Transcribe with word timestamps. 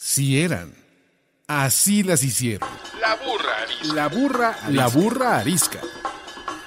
Sí 0.00 0.40
eran. 0.40 0.72
Así 1.48 2.04
las 2.04 2.22
hicieron. 2.22 2.68
La 3.00 3.16
burra 3.16 3.62
arisca. 3.62 3.94
La 3.94 4.08
burra, 4.08 4.56
la 4.68 4.86
burra 4.86 5.38
arisca. 5.40 5.80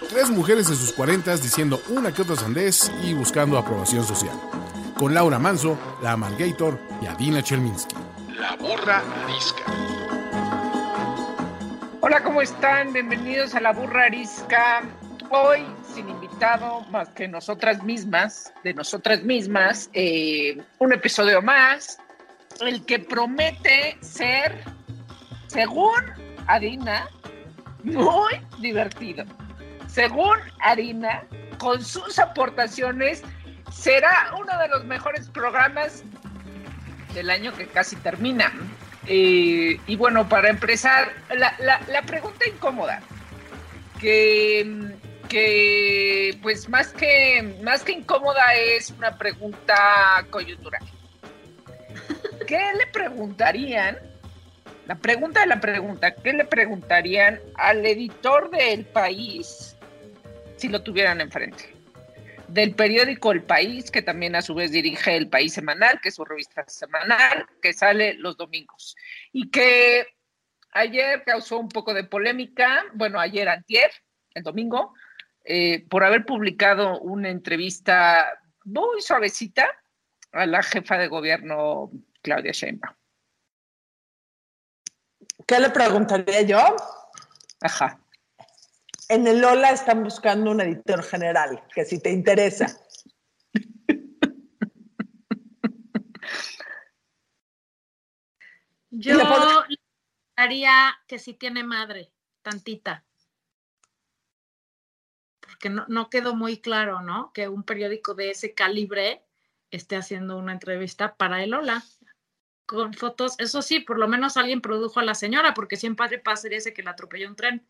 Tres 0.09 0.29
mujeres 0.29 0.67
de 0.67 0.75
sus 0.75 0.91
cuarentas 0.91 1.41
diciendo 1.41 1.81
una 1.87 2.13
que 2.13 2.23
otra 2.23 2.35
sandez 2.35 2.91
y 3.01 3.13
buscando 3.13 3.57
aprobación 3.57 4.03
social. 4.03 4.37
Con 4.99 5.13
Laura 5.13 5.39
Manso, 5.39 5.79
la 6.03 6.11
Amalgator 6.11 6.77
y 7.01 7.05
Adina 7.05 7.41
Chelminsky. 7.41 7.95
La 8.37 8.57
burra 8.57 9.01
arisca. 9.23 9.63
Hola, 12.01 12.21
¿cómo 12.23 12.41
están? 12.41 12.91
Bienvenidos 12.91 13.55
a 13.55 13.61
La 13.61 13.71
Burra 13.71 14.07
Arisca. 14.07 14.81
Hoy 15.29 15.65
sin 15.95 16.09
invitado 16.09 16.81
más 16.91 17.07
que 17.09 17.29
nosotras 17.29 17.81
mismas, 17.81 18.53
de 18.65 18.73
nosotras 18.73 19.23
mismas, 19.23 19.89
eh, 19.93 20.61
un 20.79 20.91
episodio 20.91 21.41
más, 21.41 21.97
el 22.59 22.85
que 22.85 22.99
promete 22.99 23.97
ser, 24.01 24.63
según 25.47 26.01
Harina, 26.47 27.07
muy 27.83 28.33
divertido. 28.59 29.25
Según 29.87 30.37
Harina, 30.61 31.23
con 31.57 31.83
sus 31.83 32.19
aportaciones, 32.19 33.23
será 33.71 34.33
uno 34.39 34.57
de 34.59 34.67
los 34.67 34.85
mejores 34.85 35.29
programas 35.29 36.03
del 37.13 37.29
año 37.29 37.53
que 37.53 37.67
casi 37.67 37.95
termina. 37.97 38.51
Eh, 39.07 39.79
y 39.87 39.95
bueno, 39.95 40.29
para 40.29 40.49
empezar, 40.49 41.11
la, 41.35 41.55
la- 41.59 41.81
la 41.87 42.01
pregunta 42.03 42.47
incómoda, 42.47 43.01
que, 43.99 44.95
que 45.27 46.37
pues 46.41 46.69
más 46.69 46.89
que, 46.93 47.57
más 47.63 47.83
que 47.83 47.93
incómoda 47.93 48.53
es 48.55 48.91
una 48.91 49.17
pregunta 49.17 50.25
coyuntural. 50.29 50.83
¿Qué 52.47 52.59
le 52.77 52.87
preguntarían? 52.87 53.97
La 54.87 54.95
pregunta 54.95 55.41
de 55.41 55.47
la 55.47 55.59
pregunta, 55.59 56.15
¿qué 56.15 56.33
le 56.33 56.45
preguntarían 56.45 57.39
al 57.55 57.85
editor 57.85 58.49
del 58.49 58.85
país 58.85 59.77
si 60.57 60.67
lo 60.67 60.81
tuvieran 60.81 61.21
enfrente? 61.21 61.73
Del 62.47 62.75
periódico 62.75 63.31
El 63.31 63.43
País, 63.43 63.89
que 63.89 64.01
también 64.01 64.35
a 64.35 64.41
su 64.41 64.53
vez 64.53 64.71
dirige 64.71 65.15
El 65.15 65.29
País 65.29 65.53
Semanal, 65.53 66.01
que 66.01 66.09
es 66.09 66.15
su 66.15 66.25
revista 66.25 66.65
semanal, 66.67 67.45
que 67.61 67.71
sale 67.71 68.15
los 68.15 68.35
domingos. 68.35 68.97
Y 69.31 69.49
que 69.49 70.07
ayer 70.71 71.23
causó 71.23 71.59
un 71.59 71.69
poco 71.69 71.93
de 71.93 72.03
polémica, 72.03 72.83
bueno, 72.93 73.19
ayer 73.21 73.47
antier, 73.47 73.89
el 74.33 74.43
domingo, 74.43 74.93
eh, 75.45 75.85
por 75.89 76.03
haber 76.03 76.25
publicado 76.25 76.99
una 76.99 77.29
entrevista 77.29 78.27
muy 78.65 79.01
suavecita 79.01 79.69
a 80.33 80.45
la 80.45 80.61
jefa 80.61 80.97
de 80.97 81.07
gobierno, 81.07 81.89
Claudia 82.21 82.51
Sheinbaum. 82.51 82.95
¿Qué 85.47 85.59
le 85.59 85.69
preguntaría 85.69 86.41
yo? 86.43 86.75
Ajá. 87.61 87.99
En 89.09 89.27
el 89.27 89.41
Lola 89.41 89.71
están 89.71 90.03
buscando 90.03 90.51
un 90.51 90.61
editor 90.61 91.03
general, 91.03 91.61
que 91.73 91.83
si 91.83 91.99
te 92.01 92.11
interesa. 92.11 92.67
Yo 98.89 99.15
le 99.15 99.23
haría 100.35 100.97
que 101.07 101.19
si 101.19 101.33
tiene 101.33 101.63
madre, 101.63 102.11
tantita. 102.41 103.05
Porque 105.39 105.69
no, 105.69 105.85
no 105.87 106.09
quedó 106.09 106.35
muy 106.35 106.57
claro, 106.57 107.01
¿no? 107.01 107.31
Que 107.33 107.47
un 107.49 107.63
periódico 107.63 108.13
de 108.15 108.31
ese 108.31 108.53
calibre 108.53 109.23
esté 109.71 109.95
haciendo 109.95 110.37
una 110.37 110.53
entrevista 110.53 111.15
para 111.15 111.43
el 111.43 111.53
Hola. 111.53 111.83
Con 112.71 112.93
fotos, 112.93 113.35
eso 113.37 113.61
sí, 113.61 113.81
por 113.81 113.99
lo 113.99 114.07
menos 114.07 114.37
alguien 114.37 114.61
produjo 114.61 115.01
a 115.01 115.03
la 115.03 115.13
señora, 115.13 115.53
porque 115.53 115.75
siempre 115.75 116.19
pasaría 116.19 116.57
ese 116.57 116.73
que 116.73 116.83
la 116.83 116.91
atropelló 116.91 117.27
un 117.27 117.35
tren. 117.35 117.67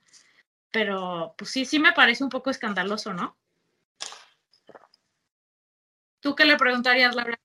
Pero, 0.70 1.34
pues 1.36 1.50
sí, 1.50 1.66
sí 1.66 1.80
me 1.80 1.92
parece 1.92 2.24
un 2.24 2.30
poco 2.30 2.52
escandaloso, 2.52 3.12
¿no? 3.12 3.36
¿Tú 6.20 6.36
qué 6.36 6.46
le 6.46 6.56
preguntarías, 6.56 7.16
Laura? 7.16 7.36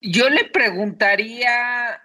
Yo 0.00 0.30
le 0.30 0.44
preguntaría 0.44 2.00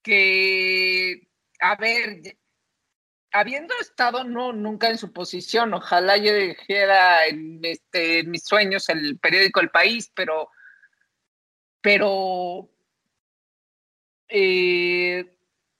que, 0.00 1.28
a 1.58 1.74
ver, 1.74 2.38
habiendo 3.32 3.74
estado 3.80 4.24
no 4.24 4.52
nunca 4.52 4.88
en 4.88 4.98
su 4.98 5.12
posición, 5.12 5.74
ojalá 5.74 6.16
yo 6.16 6.34
dijera 6.34 7.26
en, 7.26 7.60
este, 7.64 8.24
mis 8.24 8.44
sueños 8.44 8.88
el 8.88 9.18
periódico 9.18 9.60
El 9.60 9.70
País, 9.70 10.10
pero, 10.14 10.50
pero 11.80 12.70
eh, 14.28 15.36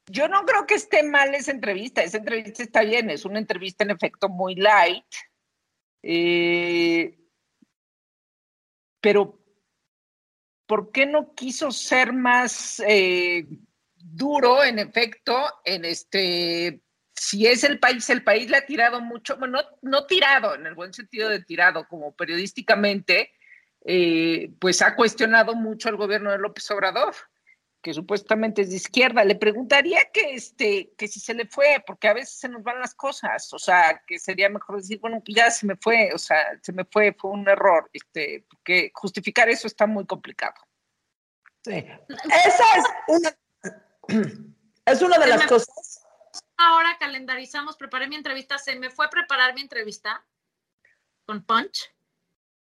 yo 0.07 0.29
no 0.29 0.45
creo 0.45 0.67
que 0.67 0.75
esté 0.75 1.03
mal 1.03 1.35
esa 1.35 1.53
entrevista. 1.53 2.03
Esa 2.03 2.19
entrevista 2.19 2.63
está 2.63 2.83
bien, 2.83 3.11
es 3.11 3.25
una 3.25 3.39
entrevista 3.39 3.85
en 3.85 3.91
efecto 3.91 4.29
muy 4.29 4.57
light. 4.57 5.07
Eh, 6.03 7.17
pero 9.01 9.39
¿por 10.67 10.93
qué 10.93 11.07
no 11.07 11.35
quiso 11.35 11.71
ser 11.71 12.13
más 12.13 12.81
eh, 12.87 13.47
duro, 13.97 14.65
en 14.65 14.79
efecto, 14.79 15.35
en 15.65 15.85
este, 15.85 16.81
si 17.21 17.47
es 17.47 17.65
el 17.65 17.79
país, 17.79 18.09
el 18.09 18.25
país 18.25 18.49
le 18.49 18.57
ha 18.57 18.65
tirado 18.65 18.99
mucho, 19.03 19.37
bueno, 19.37 19.61
no, 19.61 19.91
no 19.91 20.07
tirado, 20.07 20.55
en 20.55 20.65
el 20.65 20.75
buen 20.75 20.95
sentido 20.95 21.29
de 21.29 21.45
tirado, 21.45 21.87
como 21.87 22.17
periodísticamente, 22.17 23.31
eh, 23.85 24.51
pues 24.59 24.81
ha 24.81 24.97
cuestionado 24.97 25.55
mucho 25.55 25.91
al 25.91 25.97
gobierno 25.97 26.33
de 26.33 26.39
López 26.39 26.71
Obrador 26.71 27.15
que 27.83 27.93
supuestamente 27.93 28.63
es 28.63 28.71
de 28.71 28.77
izquierda, 28.77 29.23
le 29.25 29.37
preguntaría 29.37 30.11
que, 30.13 30.35
este, 30.35 30.93
que 30.97 31.09
si 31.09 31.21
se 31.21 31.35
le 31.35 31.47
fue, 31.47 31.83
porque 31.87 32.09
a 32.09 32.15
veces 32.15 32.39
se 32.39 32.49
nos 32.49 32.63
van 32.63 32.79
las 32.79 32.95
cosas, 32.95 33.53
o 33.53 33.59
sea, 33.59 34.03
que 34.07 34.19
sería 34.19 34.49
mejor 34.49 34.77
decir, 34.77 34.99
bueno, 35.01 35.23
pues 35.25 35.37
ya 35.37 35.51
se 35.51 35.67
me 35.67 35.77
fue, 35.77 36.11
o 36.15 36.19
sea, 36.19 36.59
se 36.63 36.73
me 36.73 36.85
fue, 36.85 37.15
fue 37.19 37.31
un 37.31 37.49
error, 37.49 37.89
este, 37.93 38.47
porque 38.51 38.91
justificar 38.95 39.49
eso 39.49 39.67
está 39.67 39.87
muy 39.87 40.07
complicado. 40.07 40.55
Sí. 41.65 41.87
Esa 42.47 42.65
es 42.77 42.85
una, 43.09 43.37
es 44.87 45.03
una 45.03 45.19
de 45.19 45.27
las 45.27 45.47
cosas. 45.47 46.00
Ahora 46.61 46.97
calendarizamos, 46.99 47.77
preparé 47.77 48.09
mi 48.09 48.17
entrevista, 48.17 48.59
se 48.59 48.77
me 48.77 48.91
fue 48.91 49.07
a 49.07 49.11
preparar 49.11 49.55
mi 49.55 49.63
entrevista 49.63 50.25
con 51.27 51.43
Punch, 51.43 51.93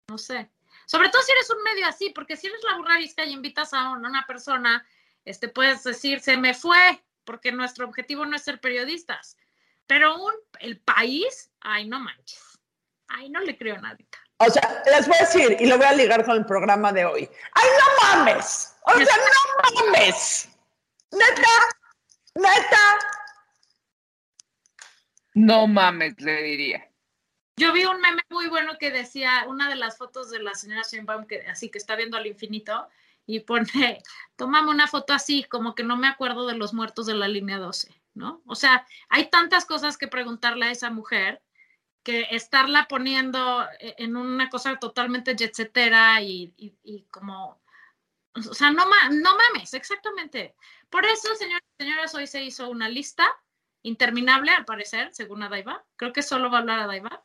no 0.08 0.18
sé. 0.18 0.50
Sobre 0.86 1.10
todo 1.10 1.22
si 1.22 1.32
eres 1.32 1.50
un 1.50 1.62
medio 1.64 1.88
así, 1.88 2.09
porque 2.09 2.36
si 2.36 2.48
eres 2.48 2.62
la 2.64 2.78
burra 2.78 2.96
arisca 2.96 3.24
y 3.24 3.32
invitas 3.32 3.74
a 3.74 3.92
una, 3.92 4.26
persona, 4.26 4.86
este, 5.24 5.48
puedes 5.48 5.84
decir, 5.84 6.20
se 6.20 6.36
me 6.36 6.54
fue, 6.54 7.04
porque 7.26 7.52
nuestro 7.52 7.86
objetivo 7.86 8.26
no 8.26 8.36
es 8.36 8.44
ser 8.44 8.59
periodistas. 8.59 9.38
Pero 9.86 10.16
un, 10.16 10.34
el 10.59 10.80
país, 10.80 11.52
ay, 11.62 11.88
no 11.88 12.00
manches. 12.00 12.59
Ay, 13.08 13.30
no 13.30 13.40
le 13.40 13.58
creo 13.58 13.76
a 13.76 13.82
nadie. 13.82 14.08
O 14.38 14.50
sea, 14.50 14.84
les 14.86 15.08
voy 15.08 15.18
a 15.18 15.26
decir, 15.26 15.58
y 15.59 15.66
lo 15.66 15.78
voy 15.78 15.86
a 15.86 15.94
ligar 15.94 16.24
con 16.26 16.38
el 16.38 16.46
programa 16.46 16.94
de 16.94 17.06
hoy. 17.06 17.30
¡Ay, 17.54 17.70
no 17.78 18.04
mames! 18.04 18.76
O 18.84 18.94
sea, 18.94 19.18
no 19.18 19.86
mames. 19.86 20.50
Neta, 21.12 21.50
neta. 22.36 23.19
No 25.40 25.68
mames, 25.68 26.20
le 26.20 26.44
diría. 26.44 26.92
Yo 27.56 27.72
vi 27.72 27.86
un 27.86 28.02
meme 28.02 28.22
muy 28.30 28.48
bueno 28.50 28.78
que 28.78 28.92
decía, 28.92 29.46
una 29.48 29.70
de 29.70 29.76
las 29.76 29.98
fotos 29.98 30.30
de 30.30 30.40
la 30.40 30.54
señora 30.54 30.82
Sheinbaum, 30.90 31.26
que 31.28 31.42
así 31.48 31.70
que 31.70 31.78
está 31.78 31.96
viendo 31.96 32.18
al 32.18 32.28
infinito, 32.28 32.90
y 33.26 33.40
pone, 33.40 34.04
tómame 34.36 34.70
una 34.70 34.88
foto 34.88 35.14
así, 35.14 35.46
como 35.46 35.76
que 35.76 35.84
no 35.84 35.96
me 35.96 36.08
acuerdo 36.08 36.46
de 36.46 36.58
los 36.58 36.74
muertos 36.74 37.06
de 37.06 37.14
la 37.14 37.30
línea 37.30 37.58
12, 37.58 37.90
¿no? 38.16 38.42
O 38.48 38.56
sea, 38.56 38.86
hay 39.08 39.30
tantas 39.30 39.66
cosas 39.66 39.98
que 39.98 40.10
preguntarle 40.10 40.66
a 40.66 40.72
esa 40.72 40.90
mujer 40.90 41.42
que 42.04 42.28
estarla 42.32 42.88
poniendo 42.90 43.66
e, 43.80 43.96
en 43.98 44.18
una 44.18 44.50
cosa 44.50 44.78
totalmente 44.78 45.36
jetsetera 45.38 46.22
y, 46.22 46.54
y, 46.58 47.03
como, 47.12 47.62
o 48.35 48.53
sea, 48.53 48.72
no, 48.72 48.85
ma- 48.88 49.09
no 49.09 49.38
mames, 49.38 49.74
exactamente. 49.74 50.56
Por 50.90 51.06
eso, 51.06 51.34
señores 51.35 51.64
y 51.78 51.84
señoras, 51.84 52.14
hoy 52.16 52.28
se 52.28 52.44
hizo 52.44 52.70
una 52.70 52.90
lista 52.90 53.30
interminable, 53.84 54.52
al 54.52 54.66
parecer, 54.66 55.09
según 55.14 55.43
Adaiva. 55.43 55.84
Creo 55.96 56.14
que 56.14 56.22
solo 56.23 56.49
va 56.49 56.58
a 56.58 56.61
hablar 56.61 56.79
Adaiva 56.79 57.23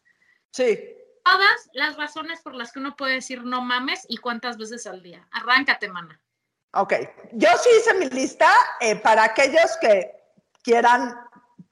Sí. 0.53 0.79
todas 1.25 1.69
las 1.73 1.97
razones 1.97 2.41
por 2.43 2.55
las 2.55 2.73
que 2.73 2.79
uno 2.79 2.97
puede 2.97 3.15
decir 3.15 3.43
no 3.45 3.61
mames 3.61 4.07
y 4.09 4.19
cuántas 4.19 4.57
veces 4.57 4.87
al 4.87 5.03
día. 5.03 5.27
Arráncate, 5.33 5.89
mana. 5.89 6.21
Ok. 6.75 6.95
Yo 7.33 7.49
sí 7.59 7.69
hice 7.79 7.95
mi 7.95 8.09
lista 8.11 8.53
eh, 8.81 8.97
para 8.97 9.25
aquellos 9.25 9.77
que 9.81 10.13
quieran, 10.63 11.15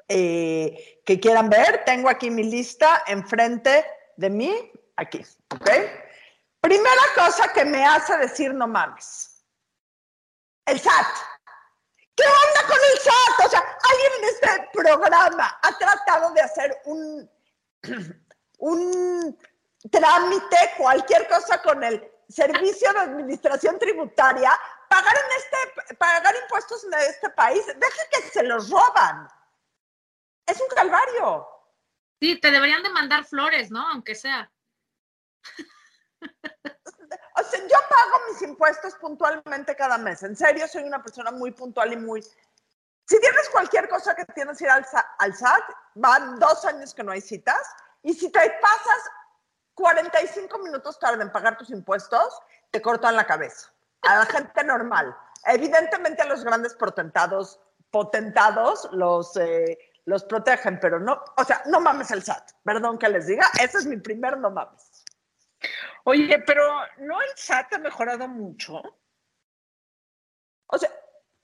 eh, 0.08 1.00
que 1.04 1.20
quieran 1.20 1.48
ver. 1.50 1.84
Tengo 1.84 2.08
aquí 2.08 2.30
mi 2.30 2.44
lista 2.44 3.02
enfrente 3.06 3.84
de 4.16 4.30
mí, 4.30 4.72
aquí. 4.96 5.22
Ok. 5.54 5.70
Primera 6.60 7.02
cosa 7.16 7.52
que 7.52 7.64
me 7.64 7.84
hace 7.84 8.16
decir 8.18 8.54
no 8.54 8.68
mames. 8.68 9.44
El 10.64 10.78
SAT. 10.78 11.06
¿Qué 12.14 12.24
onda 12.24 12.66
con 12.66 12.78
el 12.90 12.98
SAT? 12.98 13.46
O 13.46 13.50
sea, 13.50 13.78
alguien 13.90 14.12
en 14.18 14.24
este 14.28 14.68
programa 14.72 15.58
ha 15.62 15.78
tratado 15.78 16.32
de 16.32 16.40
hacer 16.40 16.80
un, 16.84 17.30
un 18.58 19.38
trámite, 19.90 20.56
cualquier 20.76 21.28
cosa 21.28 21.62
con 21.62 21.82
el 21.82 22.10
Servicio 22.28 22.92
de 22.92 23.00
Administración 23.00 23.78
Tributaria, 23.78 24.58
pagar, 24.88 25.14
en 25.16 25.36
este, 25.38 25.94
pagar 25.96 26.34
impuestos 26.42 26.84
en 26.84 26.94
este 26.94 27.30
país, 27.30 27.66
deja 27.66 28.08
que 28.10 28.22
se 28.28 28.42
los 28.42 28.70
roban. 28.70 29.28
Es 30.46 30.60
un 30.60 30.68
calvario. 30.68 31.46
Sí, 32.20 32.38
te 32.40 32.50
deberían 32.50 32.82
de 32.82 32.90
mandar 32.90 33.24
flores, 33.24 33.70
¿no? 33.70 33.86
Aunque 33.88 34.14
sea. 34.14 34.50
O 37.34 37.42
sea, 37.42 37.60
yo 37.60 37.78
pago 37.88 38.24
mis 38.30 38.42
impuestos 38.42 38.94
puntualmente 38.96 39.74
cada 39.74 39.98
mes. 39.98 40.22
En 40.22 40.36
serio, 40.36 40.68
soy 40.68 40.84
una 40.84 41.02
persona 41.02 41.30
muy 41.30 41.50
puntual 41.52 41.92
y 41.92 41.96
muy... 41.96 42.22
Si 42.22 43.20
tienes 43.20 43.48
cualquier 43.50 43.88
cosa 43.88 44.14
que 44.14 44.24
tienes 44.26 44.58
que 44.58 44.64
ir 44.64 44.70
al, 44.70 44.86
al 45.18 45.34
SAT, 45.34 45.62
van 45.94 46.38
dos 46.38 46.64
años 46.64 46.94
que 46.94 47.02
no 47.02 47.12
hay 47.12 47.20
citas, 47.20 47.60
y 48.02 48.14
si 48.14 48.30
te 48.30 48.38
pasas 48.60 49.10
45 49.74 50.58
minutos 50.58 50.98
tarde 50.98 51.22
en 51.22 51.32
pagar 51.32 51.56
tus 51.56 51.70
impuestos, 51.70 52.40
te 52.70 52.82
cortan 52.82 53.16
la 53.16 53.26
cabeza. 53.26 53.72
A 54.02 54.18
la 54.18 54.26
gente 54.26 54.64
normal. 54.64 55.16
Evidentemente 55.46 56.22
a 56.22 56.26
los 56.26 56.44
grandes 56.44 56.74
potentados, 56.74 57.60
potentados 57.90 58.88
los, 58.92 59.36
eh, 59.36 59.78
los 60.04 60.24
protegen, 60.24 60.78
pero 60.80 60.98
no, 60.98 61.22
o 61.36 61.44
sea, 61.44 61.62
no 61.66 61.80
mames 61.80 62.10
el 62.10 62.22
SAT. 62.22 62.52
Perdón 62.64 62.98
que 62.98 63.08
les 63.08 63.26
diga, 63.26 63.48
ese 63.60 63.78
es 63.78 63.86
mi 63.86 63.96
primer 63.96 64.38
no 64.38 64.50
mames. 64.50 64.90
Oye, 66.04 66.38
pero 66.40 66.64
¿no 66.98 67.20
el 67.20 67.28
SAT 67.36 67.74
ha 67.74 67.78
mejorado 67.78 68.28
mucho? 68.28 68.82
O 70.66 70.78
sea, 70.78 70.90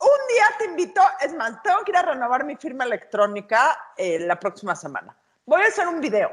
un 0.01 0.29
día 0.35 0.45
te 0.59 0.65
invito, 0.67 1.03
es 1.21 1.35
más, 1.35 1.63
tengo 1.63 1.85
que 1.85 1.93
ir 1.93 1.97
a 1.97 2.03
renovar 2.03 2.45
mi 2.45 2.57
firma 2.57 2.85
electrónica 2.85 3.93
eh, 3.97 4.19
la 4.21 4.39
próxima 4.39 4.75
semana. 4.75 5.17
Voy 5.45 5.63
a 5.63 5.67
hacer 5.67 5.87
un 5.89 6.01
video 6.01 6.31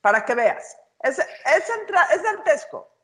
para 0.00 0.24
que 0.24 0.34
veas. 0.34 0.76
Es, 1.00 1.18
es, 1.18 1.70
entra- 1.70 2.08
es 2.12 2.22
dantesco. 2.22 2.94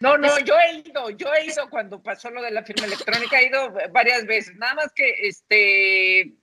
No, 0.00 0.18
no, 0.18 0.38
yo 0.40 0.58
he 0.58 0.72
ido, 0.78 1.10
yo 1.10 1.32
he 1.32 1.44
ido 1.46 1.70
cuando 1.70 2.02
pasó 2.02 2.28
lo 2.30 2.42
de 2.42 2.50
la 2.50 2.64
firma 2.64 2.86
electrónica, 2.86 3.38
he 3.38 3.46
ido 3.46 3.72
varias 3.92 4.26
veces, 4.26 4.56
nada 4.56 4.74
más 4.74 4.92
que, 4.92 5.28
este, 5.28 6.34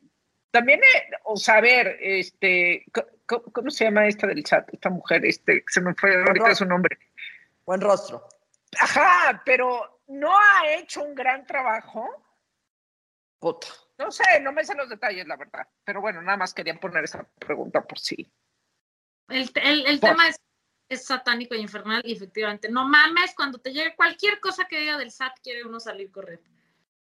también, 0.51 0.79
he- 0.81 1.09
o 1.25 1.35
saber, 1.35 1.97
este, 1.99 2.85
¿cómo 3.53 3.69
se 3.71 3.85
llama 3.85 4.07
esta 4.07 4.27
del 4.27 4.45
SAT? 4.45 4.73
Esta 4.73 4.89
mujer, 4.89 5.25
este, 5.25 5.63
se 5.67 5.81
me 5.81 5.93
fue 5.93 6.15
ahorita 6.23 6.55
su 6.55 6.65
nombre. 6.65 6.97
Buen 7.65 7.81
rostro. 7.81 8.27
Ajá, 8.79 9.41
pero 9.45 10.01
no 10.07 10.31
ha 10.37 10.73
hecho 10.75 11.03
un 11.03 11.13
gran 11.15 11.45
trabajo. 11.45 12.07
Puta. 13.39 13.67
No 13.97 14.11
sé, 14.11 14.39
no 14.41 14.51
me 14.51 14.63
sé 14.65 14.75
los 14.75 14.89
detalles, 14.89 15.27
la 15.27 15.35
verdad. 15.37 15.67
Pero 15.83 16.01
bueno, 16.01 16.21
nada 16.21 16.37
más 16.37 16.53
quería 16.53 16.79
poner 16.79 17.03
esa 17.03 17.23
pregunta 17.39 17.81
por 17.85 17.99
sí. 17.99 18.31
El, 19.27 19.49
el- 19.55 19.85
el 19.85 19.99
Por- 19.99 20.09
tema 20.11 20.27
es, 20.27 20.37
es 20.89 21.05
satánico 21.05 21.53
y 21.55 21.59
infernal 21.59 22.01
y 22.05 22.13
efectivamente, 22.13 22.69
no 22.69 22.87
mames, 22.87 23.35
cuando 23.35 23.59
te 23.59 23.71
llegue 23.71 23.95
cualquier 23.95 24.39
cosa 24.39 24.65
que 24.67 24.79
diga 24.79 24.97
del 24.97 25.11
SAT, 25.11 25.33
quiere 25.43 25.63
uno 25.63 25.79
salir 25.79 26.11
corriendo, 26.11 26.49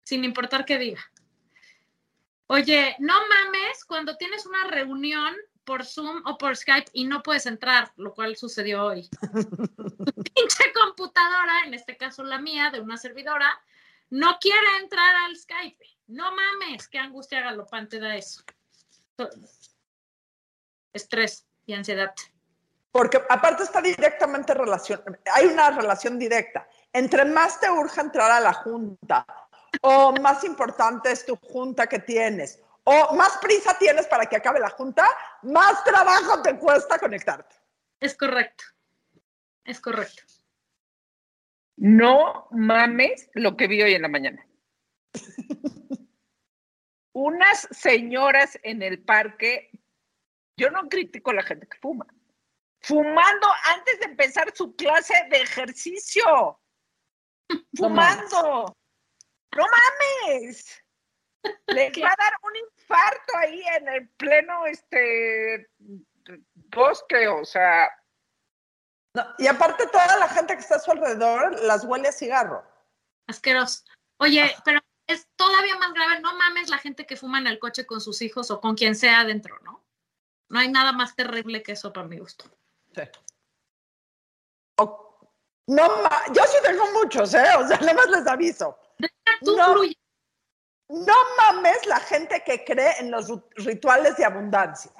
sin 0.03 0.23
importar 0.23 0.63
qué 0.65 0.77
diga. 0.77 1.01
Oye, 2.47 2.95
no 2.99 3.13
mames 3.27 3.83
cuando 3.85 4.15
tienes 4.17 4.45
una 4.45 4.65
reunión 4.69 5.33
por 5.65 5.85
Zoom 5.85 6.21
o 6.25 6.37
por 6.37 6.55
Skype 6.55 6.89
y 6.93 7.05
no 7.05 7.23
puedes 7.23 7.45
entrar, 7.45 7.91
lo 7.97 8.13
cual 8.13 8.35
sucedió 8.35 8.85
hoy. 8.85 9.09
Pinche 10.35 10.73
computadora, 10.73 11.65
en 11.65 11.73
este 11.73 11.97
caso 11.97 12.23
la 12.23 12.39
mía, 12.39 12.69
de 12.71 12.79
una 12.79 12.97
servidora, 12.97 13.49
no 14.09 14.37
quiere 14.39 14.77
entrar 14.81 15.15
al 15.15 15.35
Skype. 15.35 15.85
No 16.07 16.31
mames, 16.35 16.87
qué 16.87 16.99
angustia 16.99 17.41
galopante 17.41 17.99
da 17.99 18.15
eso. 18.15 18.43
Estrés 20.93 21.45
y 21.65 21.73
ansiedad. 21.73 22.13
Porque 22.91 23.19
aparte 23.29 23.63
está 23.63 23.81
directamente 23.81 24.53
relación, 24.53 25.01
hay 25.33 25.47
una 25.47 25.71
relación 25.71 26.19
directa. 26.19 26.67
Entre 26.91 27.25
más 27.25 27.59
te 27.59 27.69
urge 27.69 28.01
entrar 28.01 28.29
a 28.29 28.39
la 28.39 28.53
junta, 28.53 29.25
o 29.81 30.13
más 30.21 30.43
importante 30.43 31.11
es 31.11 31.25
tu 31.25 31.35
junta 31.37 31.87
que 31.87 31.99
tienes, 31.99 32.61
o 32.83 33.15
más 33.15 33.37
prisa 33.37 33.77
tienes 33.77 34.07
para 34.07 34.25
que 34.25 34.35
acabe 34.35 34.59
la 34.59 34.69
junta, 34.69 35.07
más 35.43 35.83
trabajo 35.83 36.41
te 36.41 36.57
cuesta 36.57 36.99
conectarte. 36.99 37.55
Es 37.99 38.15
correcto. 38.15 38.65
Es 39.63 39.79
correcto. 39.79 40.23
No 41.77 42.47
mames 42.51 43.29
lo 43.33 43.55
que 43.55 43.67
vi 43.67 43.81
hoy 43.81 43.93
en 43.93 44.01
la 44.01 44.09
mañana. 44.09 44.45
Unas 47.13 47.67
señoras 47.71 48.59
en 48.63 48.81
el 48.81 49.03
parque, 49.03 49.71
yo 50.57 50.69
no 50.71 50.89
critico 50.89 51.31
a 51.31 51.35
la 51.35 51.43
gente 51.43 51.67
que 51.67 51.77
fuma, 51.77 52.07
fumando 52.81 53.47
antes 53.75 53.99
de 53.99 54.05
empezar 54.05 54.51
su 54.53 54.75
clase 54.75 55.13
de 55.29 55.41
ejercicio. 55.41 56.59
Fumando. 57.75 58.75
No 59.55 59.65
mames. 59.65 60.82
Les 61.67 61.91
va 62.03 62.07
a 62.09 62.15
dar 62.17 62.33
un 62.43 62.55
infarto 62.55 63.37
ahí 63.37 63.61
en 63.77 63.87
el 63.89 64.09
pleno 64.09 64.65
este 64.65 65.69
bosque, 66.55 67.27
o 67.27 67.43
sea, 67.45 67.89
No, 69.15 69.25
y 69.37 69.47
aparte 69.47 69.87
toda 69.87 70.17
la 70.17 70.27
gente 70.29 70.55
que 70.55 70.61
está 70.61 70.75
a 70.75 70.79
su 70.79 70.91
alrededor 70.91 71.59
las 71.63 71.83
huele 71.85 72.07
a 72.07 72.11
cigarro. 72.11 72.63
Asqueroso. 73.27 73.83
Oye, 74.19 74.55
pero 74.65 74.79
es 75.07 75.27
todavía 75.35 75.75
más 75.77 75.93
grave. 75.93 76.19
No 76.21 76.33
mames 76.35 76.69
la 76.69 76.77
gente 76.77 77.05
que 77.05 77.15
fuma 77.17 77.37
en 77.39 77.47
el 77.47 77.59
coche 77.59 77.85
con 77.85 77.99
sus 78.01 78.21
hijos 78.21 78.49
o 78.51 78.59
con 78.61 78.75
quien 78.75 78.95
sea 78.95 79.19
adentro, 79.21 79.59
¿no? 79.59 79.83
No 80.49 80.59
hay 80.59 80.69
nada 80.71 80.91
más 80.93 81.15
terrible 81.15 81.61
que 81.63 81.73
eso 81.73 81.91
para 81.93 82.07
mi 82.07 82.19
gusto. 82.19 82.45
Sí. 82.95 83.01
O- 84.79 85.19
no, 85.67 85.87
yo 86.33 86.43
sí 86.45 86.57
tengo 86.63 86.85
muchos, 86.91 87.33
¿eh? 87.33 87.45
O 87.57 87.67
sea, 87.67 87.77
nada 87.79 87.93
más 87.93 88.09
les 88.09 88.27
aviso. 88.27 88.77
Tú 89.41 89.55
No. 89.57 89.73
fluye. 89.73 89.97
No 90.93 91.15
mames 91.37 91.87
la 91.87 91.99
gente 91.99 92.43
que 92.45 92.63
cree 92.63 92.99
en 92.99 93.09
los 93.09 93.27
rituales 93.55 94.15
de 94.15 94.25
abundancia. 94.25 94.91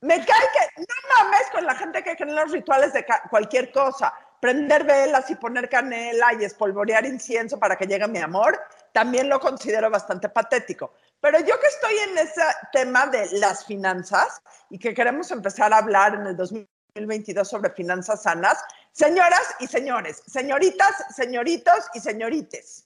Me 0.00 0.24
cae 0.24 0.46
que 0.52 0.80
no 0.80 0.94
mames 1.16 1.50
con 1.50 1.66
la 1.66 1.74
gente 1.74 2.04
que 2.04 2.14
cree 2.14 2.28
en 2.28 2.36
los 2.36 2.52
rituales 2.52 2.92
de 2.92 3.04
cualquier 3.28 3.72
cosa. 3.72 4.14
Prender 4.40 4.84
velas 4.84 5.28
y 5.30 5.34
poner 5.34 5.68
canela 5.68 6.34
y 6.34 6.44
espolvorear 6.44 7.04
incienso 7.04 7.58
para 7.58 7.74
que 7.74 7.86
llegue 7.86 8.06
mi 8.06 8.20
amor, 8.20 8.60
también 8.92 9.28
lo 9.28 9.40
considero 9.40 9.90
bastante 9.90 10.28
patético. 10.28 10.92
Pero 11.18 11.40
yo 11.40 11.58
que 11.58 11.66
estoy 11.66 11.98
en 12.10 12.18
ese 12.18 12.44
tema 12.72 13.08
de 13.08 13.28
las 13.32 13.64
finanzas 13.64 14.40
y 14.70 14.78
que 14.78 14.94
queremos 14.94 15.32
empezar 15.32 15.72
a 15.72 15.78
hablar 15.78 16.14
en 16.14 16.26
el 16.28 16.36
2022 16.36 17.48
sobre 17.48 17.70
finanzas 17.70 18.22
sanas, 18.22 18.62
señoras 18.92 19.56
y 19.58 19.66
señores, 19.66 20.22
señoritas, 20.28 20.94
señoritos 21.12 21.88
y 21.92 21.98
señorites, 21.98 22.84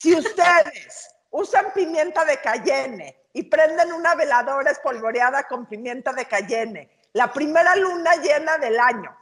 si 0.00 0.12
ustedes 0.16 1.17
usan 1.30 1.72
pimienta 1.74 2.24
de 2.24 2.40
cayenne 2.40 3.24
y 3.32 3.44
prenden 3.44 3.92
una 3.92 4.14
veladora 4.14 4.70
espolvoreada 4.70 5.44
con 5.44 5.66
pimienta 5.66 6.12
de 6.12 6.26
cayenne, 6.26 6.90
la 7.12 7.32
primera 7.32 7.76
luna 7.76 8.16
llena 8.16 8.58
del 8.58 8.78
año, 8.78 9.16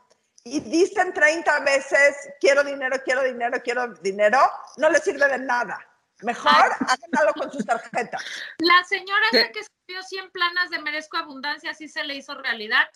y 0.44 0.60
dicen 0.60 1.12
30 1.12 1.60
veces, 1.60 2.16
quiero 2.40 2.62
dinero, 2.62 2.96
quiero 3.04 3.22
dinero, 3.24 3.60
quiero 3.62 3.88
dinero, 3.94 4.38
no 4.76 4.88
les 4.90 5.02
sirve 5.02 5.26
de 5.26 5.38
nada. 5.38 5.84
Mejor 6.22 6.52
háganlo 6.52 7.32
con 7.34 7.50
sus 7.50 7.66
tarjetas. 7.66 8.24
La 8.58 8.84
señora 8.84 9.26
esa 9.32 9.50
que 9.50 9.60
escribió 9.60 10.02
100 10.02 10.30
planas 10.30 10.70
de 10.70 10.78
merezco 10.78 11.16
abundancia, 11.16 11.72
así 11.72 11.88
se 11.88 12.04
le 12.04 12.14
hizo 12.14 12.34
realidad. 12.34 12.88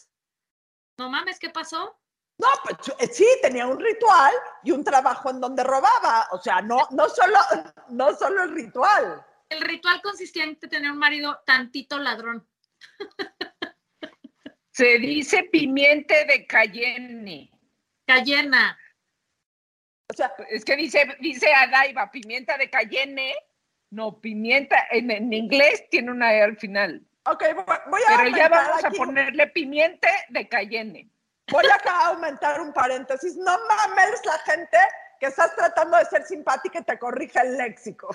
No 0.97 1.11
mames, 1.11 1.41
¿qué 1.41 1.51
pasó? 1.51 1.99
No, 2.41 2.47
pues 2.65 2.77
eh, 2.99 3.13
sí, 3.13 3.27
tenía 3.43 3.67
un 3.67 3.79
ritual 3.79 4.33
y 4.65 4.71
un 4.71 4.83
trabajo 4.83 5.29
en 5.29 5.41
donde 5.41 5.63
robaba. 5.63 6.27
O 6.33 6.41
sea, 6.41 6.63
no, 6.63 6.89
no, 6.91 7.09
solo, 7.09 7.39
no 7.91 8.15
solo 8.15 8.45
el 8.45 8.55
ritual. 8.55 9.25
El 9.51 9.61
ritual 9.61 10.01
consistía 10.01 10.45
en 10.45 10.59
tener 10.59 10.91
un 10.91 10.99
marido 10.99 11.39
tantito 11.45 11.99
ladrón. 11.99 12.49
se 14.73 14.99
dice 14.99 15.49
pimiente 15.53 16.25
de 16.25 16.47
cayenne. 16.47 17.51
Cayena. 18.07 18.79
O 20.09 20.15
sea, 20.15 20.33
Es 20.49 20.65
que 20.65 20.77
dice, 20.77 21.07
dice 21.21 21.53
Adaiva, 21.53 22.11
pimienta 22.11 22.57
de 22.57 22.71
cayenne. 22.71 23.35
No, 23.91 24.19
pimienta, 24.19 24.87
en, 24.91 25.11
en 25.11 25.33
inglés 25.33 25.85
tiene 25.91 26.11
una 26.11 26.33
E 26.33 26.43
al 26.43 26.57
final. 26.57 27.05
ok, 27.25 27.45
voy, 27.89 28.01
a 28.09 28.17
Pero 28.17 28.37
ya 28.37 28.49
vamos 28.49 28.85
a 28.85 28.91
ponerle 28.91 29.47
pimiente 29.49 30.09
de 30.31 30.49
cayenne. 30.49 31.11
Voy 31.51 31.65
a 31.67 32.07
aumentar 32.07 32.61
un 32.61 32.73
paréntesis. 32.73 33.37
No 33.37 33.59
mames 33.67 34.25
la 34.25 34.39
gente 34.39 34.79
que 35.19 35.27
estás 35.27 35.55
tratando 35.57 35.97
de 35.97 36.05
ser 36.07 36.25
simpática 36.25 36.79
y 36.79 36.85
te 36.85 36.99
corrige 36.99 37.41
el 37.41 37.57
léxico. 37.59 38.09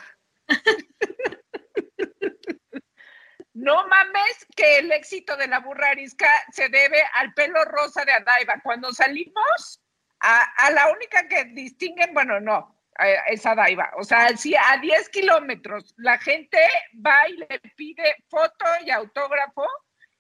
No 3.54 3.88
mames 3.88 4.46
que 4.56 4.80
el 4.80 4.92
éxito 4.92 5.38
de 5.38 5.48
la 5.48 5.60
burra 5.60 5.92
arisca 5.92 6.30
se 6.52 6.68
debe 6.68 7.02
al 7.14 7.34
pelo 7.34 7.64
rosa 7.64 8.04
de 8.04 8.12
Adaiva. 8.12 8.60
Cuando 8.62 8.92
salimos, 8.92 9.82
a, 10.20 10.42
a 10.58 10.72
la 10.72 10.92
única 10.92 11.28
que 11.28 11.46
distinguen, 11.46 12.14
bueno, 12.14 12.40
no, 12.42 12.76
eh, 13.00 13.18
es 13.28 13.46
Adaiva. 13.46 13.92
O 13.98 14.04
sea, 14.04 14.36
si 14.36 14.56
a 14.56 14.78
10 14.82 15.10
kilómetros 15.10 15.94
la 15.98 16.18
gente 16.18 16.60
va 17.06 17.28
y 17.30 17.38
le 17.38 17.60
pide 17.76 18.16
foto 18.30 18.66
y 18.86 18.92
autógrafo 18.92 19.66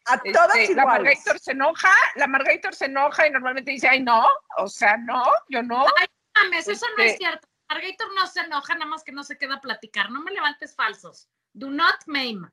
A 0.05 0.19
todas 0.19 0.55
Este, 0.55 0.75
la 0.75 0.83
iguales. 0.83 1.17
Margator 1.17 1.39
se 1.39 1.51
enoja, 1.51 1.91
la 2.15 2.27
Margator 2.27 2.75
se 2.75 2.85
enoja 2.85 3.27
y 3.27 3.31
normalmente 3.31 3.71
dice, 3.71 3.87
ay, 3.87 4.03
no, 4.03 4.27
o 4.57 4.67
sea, 4.67 4.97
no, 4.97 5.23
yo 5.49 5.63
no. 5.63 5.85
Mames, 6.35 6.67
eso 6.67 6.85
no 6.97 7.03
es 7.03 7.13
Este- 7.13 7.25
cierto. 7.25 7.47
Margator 7.67 8.13
no 8.13 8.27
se 8.27 8.41
enoja, 8.41 8.73
nada 8.75 8.85
más 8.85 9.03
que 9.03 9.11
no 9.11 9.23
se 9.23 9.37
queda 9.37 9.55
a 9.55 9.61
platicar. 9.61 10.11
No 10.11 10.21
me 10.21 10.31
levantes 10.31 10.75
falsos. 10.75 11.27
Do 11.53 11.69
not 11.71 11.95
mame. 12.05 12.47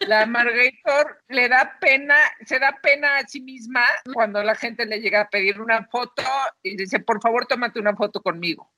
La 0.00 0.26
Margator 0.26 1.22
le 1.28 1.48
da 1.48 1.78
pena, 1.80 2.16
se 2.44 2.58
da 2.58 2.72
pena 2.82 3.16
a 3.18 3.26
sí 3.28 3.40
misma 3.40 3.84
cuando 4.12 4.42
la 4.42 4.54
gente 4.54 4.84
le 4.84 5.00
llega 5.00 5.20
a 5.22 5.28
pedir 5.28 5.60
una 5.60 5.86
foto 5.86 6.22
y 6.62 6.76
dice, 6.76 6.98
por 7.00 7.22
favor, 7.22 7.46
tómate 7.46 7.78
una 7.78 7.94
foto 7.94 8.20
conmigo. 8.20 8.71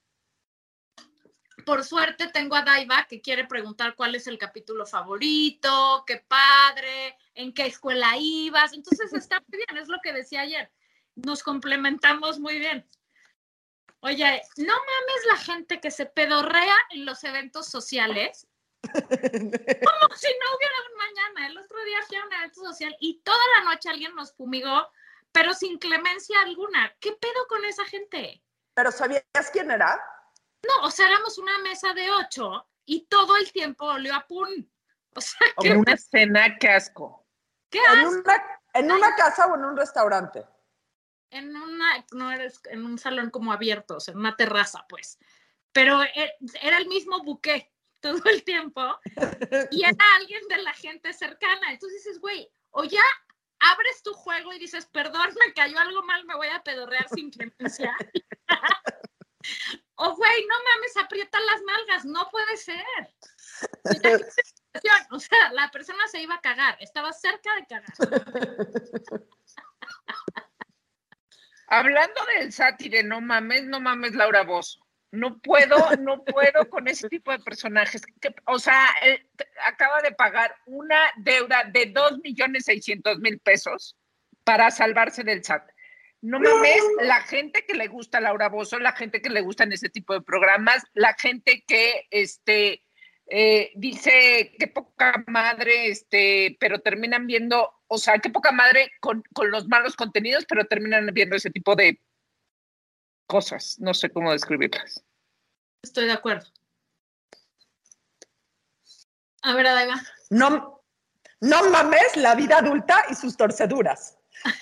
Por 1.65 1.85
suerte 1.85 2.29
tengo 2.29 2.57
a 2.57 2.63
Daiva 2.63 3.07
que 3.09 3.21
quiere 3.21 3.47
preguntar 3.47 3.95
cuál 3.95 4.15
es 4.15 4.27
el 4.27 4.39
capítulo 4.39 4.87
favorito, 4.87 6.05
qué 6.07 6.19
padre, 6.27 7.17
en 7.35 7.53
qué 7.53 7.67
escuela 7.67 8.15
ibas. 8.19 8.73
Entonces 8.73 9.13
está 9.15 9.43
muy 9.49 9.59
bien, 9.59 9.83
es 9.83 9.89
lo 9.89 9.99
que 10.03 10.13
decía 10.13 10.43
ayer. 10.43 10.71
Nos 11.15 11.43
complementamos 11.43 12.39
muy 12.39 12.59
bien. 12.59 12.87
Oye, 14.01 14.43
no 14.59 14.75
mames 14.75 15.27
la 15.33 15.37
gente 15.39 15.81
que 15.81 15.91
se 15.91 16.05
pedorrea 16.05 16.77
en 16.91 17.07
los 17.07 17.25
eventos 17.25 17.69
sociales. 17.69 18.47
Como 18.83 20.15
si 20.15 20.29
no 20.29 20.57
hubiera 20.57 20.75
un 20.91 20.97
mañana. 20.99 21.47
El 21.47 21.59
otro 21.59 21.83
día 21.85 21.99
fui 22.07 22.17
a 22.19 22.27
un 22.27 22.33
evento 22.33 22.61
social 22.61 22.95
y 23.01 23.21
toda 23.21 23.39
la 23.57 23.65
noche 23.65 23.89
alguien 23.89 24.15
nos 24.15 24.35
fumigó, 24.35 24.87
pero 25.33 25.55
sin 25.55 25.79
clemencia 25.79 26.41
alguna. 26.43 26.95
¿Qué 27.01 27.13
pedo 27.13 27.47
con 27.49 27.65
esa 27.65 27.85
gente? 27.87 28.43
Pero 28.75 28.93
¿sabías 28.93 29.23
quién 29.53 29.71
era? 29.71 29.99
No, 30.67 30.87
o 30.87 30.91
sea, 30.91 31.09
éramos 31.09 31.39
una 31.39 31.59
mesa 31.59 31.93
de 31.95 32.11
ocho 32.11 32.67
y 32.85 33.07
todo 33.07 33.37
el 33.37 33.51
tiempo 33.53 33.87
olió 33.87 34.15
a 34.15 34.27
pun. 34.27 34.71
O 35.15 35.21
sea, 35.21 35.39
¿qué, 35.61 35.69
En 35.69 35.79
una 35.79 35.97
cena, 35.97 36.59
qué 36.59 36.69
asco. 36.69 37.27
qué 37.71 37.79
¿En 37.79 37.99
asco? 38.07 38.21
una, 38.21 38.45
¿En 38.75 38.91
una 38.91 39.15
casa 39.15 39.47
o 39.47 39.55
en 39.55 39.65
un 39.65 39.77
restaurante? 39.77 40.45
En 41.31 41.55
una, 41.57 42.05
no 42.13 42.31
eres 42.31 42.61
en 42.65 42.85
un 42.85 42.99
salón 42.99 43.31
como 43.31 43.53
abierto, 43.53 43.97
o 43.97 44.01
sea, 44.01 44.13
en 44.13 44.19
una 44.19 44.37
terraza, 44.37 44.85
pues. 44.89 45.19
Pero 45.73 46.03
e- 46.03 46.37
era 46.61 46.79
el 46.79 46.87
mismo 46.87 47.23
buque 47.23 47.73
todo 48.01 48.23
el 48.31 48.45
tiempo 48.45 48.83
y 49.71 49.85
era 49.85 49.97
alguien 50.17 50.47
de 50.49 50.59
la 50.59 50.73
gente 50.73 51.13
cercana. 51.13 51.73
Entonces 51.73 52.05
dices, 52.05 52.21
güey, 52.21 52.51
o 52.71 52.85
ya 52.85 53.03
abres 53.61 54.03
tu 54.03 54.13
juego 54.13 54.53
y 54.53 54.59
dices, 54.59 54.87
perdón, 54.87 55.31
me 55.47 55.53
cayó 55.55 55.79
algo 55.79 56.03
mal, 56.03 56.25
me 56.25 56.35
voy 56.37 56.49
a 56.49 56.63
pedorrear 56.63 57.09
sin 57.09 57.31
clemencia. 57.31 57.97
o 59.97 60.17
güey, 60.17 60.47
no 60.47 60.55
mames, 60.65 60.97
aprieta 60.97 61.39
las 61.41 61.63
nalgas, 61.63 62.05
no 62.05 62.29
puede 62.31 62.57
ser. 62.57 62.85
O 65.11 65.21
sea, 65.21 65.53
la 65.53 65.71
persona 65.71 66.09
se 66.09 66.21
iba 66.21 66.35
a 66.35 66.41
cagar, 66.41 66.77
estaba 66.81 67.13
cerca 67.13 67.55
de 67.55 67.67
cagar. 67.67 67.95
Hablando 71.69 72.21
del 72.37 72.53
de 72.91 73.03
no 73.05 73.21
mames, 73.21 73.65
no 73.65 73.81
mames 73.81 74.15
Laura 74.15 74.43
Bozo. 74.43 74.81
No 75.13 75.39
puedo, 75.39 75.77
no 76.01 76.25
puedo 76.25 76.69
con 76.69 76.89
ese 76.89 77.09
tipo 77.09 77.31
de 77.31 77.39
personajes. 77.39 78.03
Que, 78.21 78.35
o 78.47 78.59
sea, 78.59 78.89
t- 79.37 79.47
acaba 79.65 80.03
de 80.03 80.11
pagar 80.11 80.57
una 80.67 81.13
deuda 81.19 81.63
de 81.73 81.87
2 81.87 82.19
millones 82.19 82.65
600 82.65 83.21
mil 83.21 83.39
pesos 83.39 83.97
para 84.43 84.73
salvarse 84.73 85.23
del 85.23 85.45
SAT. 85.45 85.71
No 86.25 86.41
mames, 86.41 86.81
la 87.03 87.21
gente 87.21 87.67
que 87.67 87.75
le 87.75 87.87
gusta 87.87 88.17
a 88.17 88.23
Laura 88.23 88.49
Bozo, 88.49 88.79
la 88.79 88.93
gente 88.93 89.21
que 89.21 89.29
le 89.29 89.43
gustan 89.43 89.75
ese 89.75 89.91
tipo 89.91 90.15
de 90.15 90.23
programas, 90.23 90.83
la 90.95 91.13
gente 91.19 91.63
que 91.67 92.07
este, 92.11 92.83
eh, 93.27 93.73
dice 93.75 94.55
qué 94.59 94.67
poca 94.67 95.23
madre, 95.27 95.89
este, 95.89 96.57
pero 96.59 96.79
terminan 96.79 97.27
viendo, 97.27 97.75
o 97.89 97.99
sea, 97.99 98.21
qué 98.21 98.31
poca 98.31 98.53
madre 98.53 98.91
con, 99.01 99.23
con 99.35 99.51
los 99.51 99.69
malos 99.69 99.97
contenidos, 99.97 100.47
pero 100.49 100.65
terminan 100.65 101.11
viendo 101.13 101.37
ese 101.37 101.51
tipo 101.51 101.77
de 101.77 102.01
cosas. 103.27 103.77
No 103.79 103.93
sé 103.93 104.09
cómo 104.09 104.33
describirlas. 104.33 105.05
Estoy 105.83 106.07
de 106.07 106.13
acuerdo. 106.13 106.47
A 109.43 109.55
ver, 109.55 109.67
Adaiva. 109.67 110.01
No, 110.31 110.83
no 111.43 111.69
mames 111.69 112.17
la 112.17 112.35
vida 112.35 112.61
adulta 112.61 113.05
y 113.11 113.15
sus 113.15 113.37
torceduras. 113.37 114.17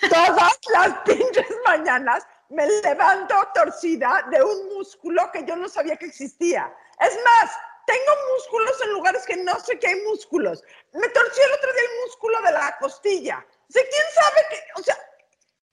Todas 0.08 0.58
las 0.72 0.98
pinches 1.04 1.46
mañanas 1.64 2.26
me 2.48 2.66
levanto 2.82 3.34
torcida 3.54 4.26
de 4.30 4.42
un 4.42 4.68
músculo 4.74 5.30
que 5.32 5.44
yo 5.44 5.56
no 5.56 5.68
sabía 5.68 5.96
que 5.96 6.06
existía. 6.06 6.72
Es 7.00 7.16
más, 7.24 7.50
tengo 7.86 8.12
músculos 8.34 8.82
en 8.82 8.92
lugares 8.92 9.24
que 9.26 9.36
no 9.36 9.58
sé 9.60 9.78
que 9.78 9.88
hay 9.88 10.00
músculos. 10.02 10.62
Me 10.92 11.08
torcí 11.08 11.40
el 11.40 11.52
otro 11.52 11.72
día 11.72 11.82
el 11.82 12.00
músculo 12.06 12.42
de 12.42 12.52
la 12.52 12.76
costilla. 12.78 13.44
O 13.68 13.72
sea, 13.72 13.82
¿quién 13.82 14.06
sabe 14.14 14.46
que, 14.50 14.80
o 14.80 14.82
sea, 14.82 14.96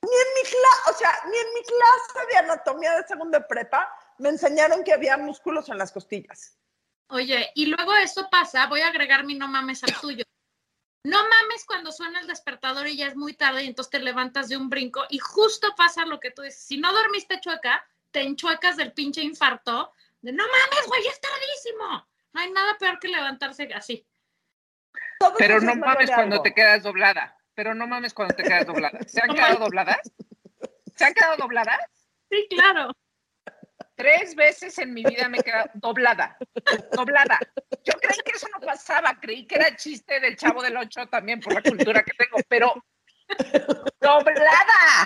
ni 0.02 0.10
en 0.10 0.34
mi 0.36 0.50
clase, 0.50 0.90
o 0.90 0.94
sea, 0.94 1.20
ni 1.30 1.38
en 1.38 1.54
mi 1.54 1.62
clase 1.64 2.28
de 2.30 2.38
anatomía 2.38 2.96
de 2.96 3.08
segundo 3.08 3.38
de 3.38 3.46
prepa 3.46 3.94
me 4.18 4.30
enseñaron 4.30 4.84
que 4.84 4.94
había 4.94 5.18
músculos 5.18 5.70
en 5.70 5.78
las 5.78 5.92
costillas. 5.92 6.58
Oye, 7.10 7.52
y 7.56 7.66
luego 7.66 7.96
eso 7.96 8.30
pasa, 8.30 8.68
voy 8.68 8.82
a 8.82 8.90
agregar 8.90 9.26
mi 9.26 9.36
no 9.36 9.48
mames 9.48 9.84
al 9.84 9.94
tuyo. 10.00 10.24
No 11.04 11.18
mames 11.18 11.66
cuando 11.66 11.92
suena 11.92 12.20
el 12.20 12.28
despertador 12.28 12.88
y 12.88 12.98
ya 12.98 13.08
es 13.08 13.16
muy 13.16 13.34
tarde 13.34 13.64
y 13.64 13.68
entonces 13.68 13.92
te 13.92 14.00
levantas 14.00 14.50
de 14.50 14.58
un 14.58 14.70
brinco 14.70 15.06
y 15.10 15.20
justo 15.20 15.74
pasa 15.78 16.06
lo 16.06 16.20
que 16.20 16.32
tú 16.32 16.42
dices. 16.42 16.62
Si 16.62 16.78
no 16.78 16.92
dormiste 16.92 17.40
chueca, 17.40 17.86
te 18.12 18.22
enchuecas 18.22 18.76
del 18.76 18.92
pinche 18.92 19.22
infarto 19.22 19.94
de 20.22 20.34
no 20.34 20.44
mames, 20.44 20.88
güey, 20.88 21.04
ya 21.04 21.12
es 21.12 21.22
tardísimo. 21.22 22.08
No 22.34 22.42
hay 22.42 22.52
nada 22.52 22.78
peor 22.78 23.00
que 23.00 23.08
levantarse 23.08 23.70
así. 23.74 24.06
Pero 25.38 25.62
no 25.62 25.76
mames 25.76 26.12
cuando 26.12 26.42
te 26.42 26.54
quedas 26.54 26.84
doblada. 26.84 27.38
Pero 27.54 27.74
no 27.74 27.88
mames 27.88 28.14
cuando 28.14 28.36
te 28.36 28.44
quedas 28.44 28.66
doblada. 28.66 29.00
¿Se 29.08 29.22
han 29.22 29.34
quedado 29.34 29.60
dobladas? 29.60 30.12
¿Se 30.96 31.06
han 31.06 31.14
quedado 31.14 31.38
dobladas? 31.38 31.80
Sí, 32.30 32.48
claro. 32.50 32.92
Tres 34.00 34.34
veces 34.34 34.78
en 34.78 34.94
mi 34.94 35.04
vida 35.04 35.28
me 35.28 35.40
he 35.40 35.44
quedado 35.44 35.70
doblada, 35.74 36.38
doblada. 36.94 37.38
Yo 37.84 37.92
creí 38.00 38.18
que 38.24 38.32
eso 38.32 38.48
no 38.54 38.66
pasaba, 38.66 39.20
creí 39.20 39.46
que 39.46 39.56
era 39.56 39.76
chiste 39.76 40.22
del 40.22 40.38
chavo 40.38 40.62
del 40.64 40.78
ocho 40.78 41.06
también 41.08 41.42
por 41.42 41.54
la 41.54 41.62
cultura 41.62 42.02
que 42.02 42.14
tengo, 42.14 42.38
pero 42.48 42.74
doblada. 44.00 45.06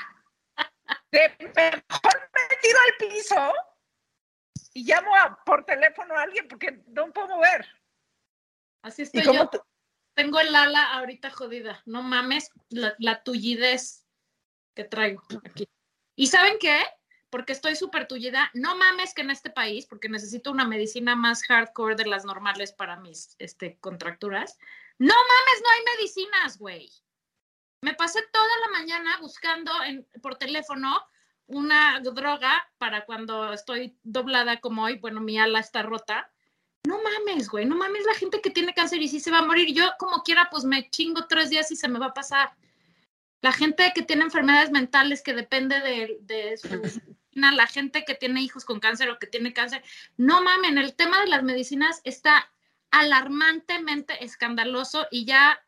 De 1.11 1.35
mejor 1.39 2.29
me 2.35 2.57
tiro 2.61 2.77
al 2.85 3.09
piso 3.09 3.53
y 4.75 4.83
llamo 4.85 5.15
a- 5.15 5.43
por 5.43 5.65
teléfono 5.65 6.15
a 6.15 6.21
alguien 6.21 6.47
porque 6.47 6.83
no 6.87 7.11
puedo 7.11 7.29
mover. 7.29 7.65
Así 8.83 9.01
¿Y 9.01 9.05
estoy 9.05 9.23
yo. 9.23 9.49
te- 9.49 9.59
Tengo 10.15 10.39
el 10.39 10.55
ala 10.55 10.93
ahorita 10.93 11.31
jodida. 11.31 11.81
No 11.87 12.03
mames 12.03 12.51
la, 12.69 12.93
la 12.99 13.23
tullidez 13.23 14.05
que 14.75 14.83
traigo 14.83 15.23
aquí. 15.43 15.67
¿Y 16.15 16.27
saben 16.27 16.57
qué? 16.59 16.79
Porque 17.33 17.53
estoy 17.53 17.75
súper 17.75 18.07
tullida. 18.07 18.51
No 18.53 18.75
mames 18.75 19.15
que 19.15 19.23
en 19.23 19.31
este 19.31 19.49
país, 19.49 19.87
porque 19.87 20.07
necesito 20.07 20.51
una 20.51 20.67
medicina 20.67 21.15
más 21.15 21.41
hardcore 21.45 21.95
de 21.95 22.05
las 22.05 22.25
normales 22.25 22.71
para 22.71 22.97
mis 22.97 23.35
este, 23.39 23.79
contracturas. 23.79 24.59
No 24.99 25.15
mames, 25.15 25.63
no 25.63 25.69
hay 25.71 25.97
medicinas, 25.97 26.59
güey. 26.59 26.91
Me 27.81 27.95
pasé 27.95 28.19
toda 28.31 28.59
la 28.61 28.79
mañana 28.79 29.17
buscando 29.19 29.71
por 30.21 30.35
teléfono 30.35 31.01
una 31.47 32.01
droga 32.01 32.69
para 32.77 33.03
cuando 33.03 33.51
estoy 33.51 33.97
doblada 34.03 34.59
como 34.59 34.83
hoy. 34.83 34.99
Bueno, 34.99 35.19
mi 35.19 35.39
ala 35.39 35.57
está 35.57 35.81
rota. 35.81 36.31
No 36.85 37.01
mames, 37.01 37.49
güey, 37.49 37.65
no 37.65 37.75
mames 37.75 38.05
la 38.05 38.13
gente 38.13 38.41
que 38.41 38.51
tiene 38.51 38.75
cáncer 38.75 39.01
y 39.01 39.07
sí 39.07 39.19
se 39.19 39.31
va 39.31 39.39
a 39.39 39.47
morir. 39.47 39.73
Yo 39.73 39.89
como 39.97 40.21
quiera, 40.21 40.49
pues 40.51 40.65
me 40.65 40.87
chingo 40.91 41.25
tres 41.25 41.49
días 41.49 41.71
y 41.71 41.77
se 41.77 41.87
me 41.87 41.97
va 41.97 42.07
a 42.07 42.13
pasar. 42.13 42.53
La 43.41 43.51
gente 43.51 43.91
que 43.95 44.03
tiene 44.03 44.21
enfermedades 44.21 44.69
mentales 44.69 45.23
que 45.23 45.33
depende 45.33 45.79
de, 45.79 46.17
de 46.21 46.57
su 46.57 46.69
la 47.35 47.67
gente 47.67 48.03
que 48.05 48.15
tiene 48.15 48.41
hijos 48.41 48.65
con 48.65 48.79
cáncer 48.79 49.09
o 49.09 49.19
que 49.19 49.27
tiene 49.27 49.53
cáncer, 49.53 49.83
no 50.17 50.41
mamen, 50.41 50.77
el 50.77 50.95
tema 50.95 51.19
de 51.21 51.27
las 51.27 51.43
medicinas 51.43 52.01
está 52.03 52.51
alarmantemente 52.91 54.23
escandaloso 54.23 55.07
y 55.09 55.25
ya 55.25 55.59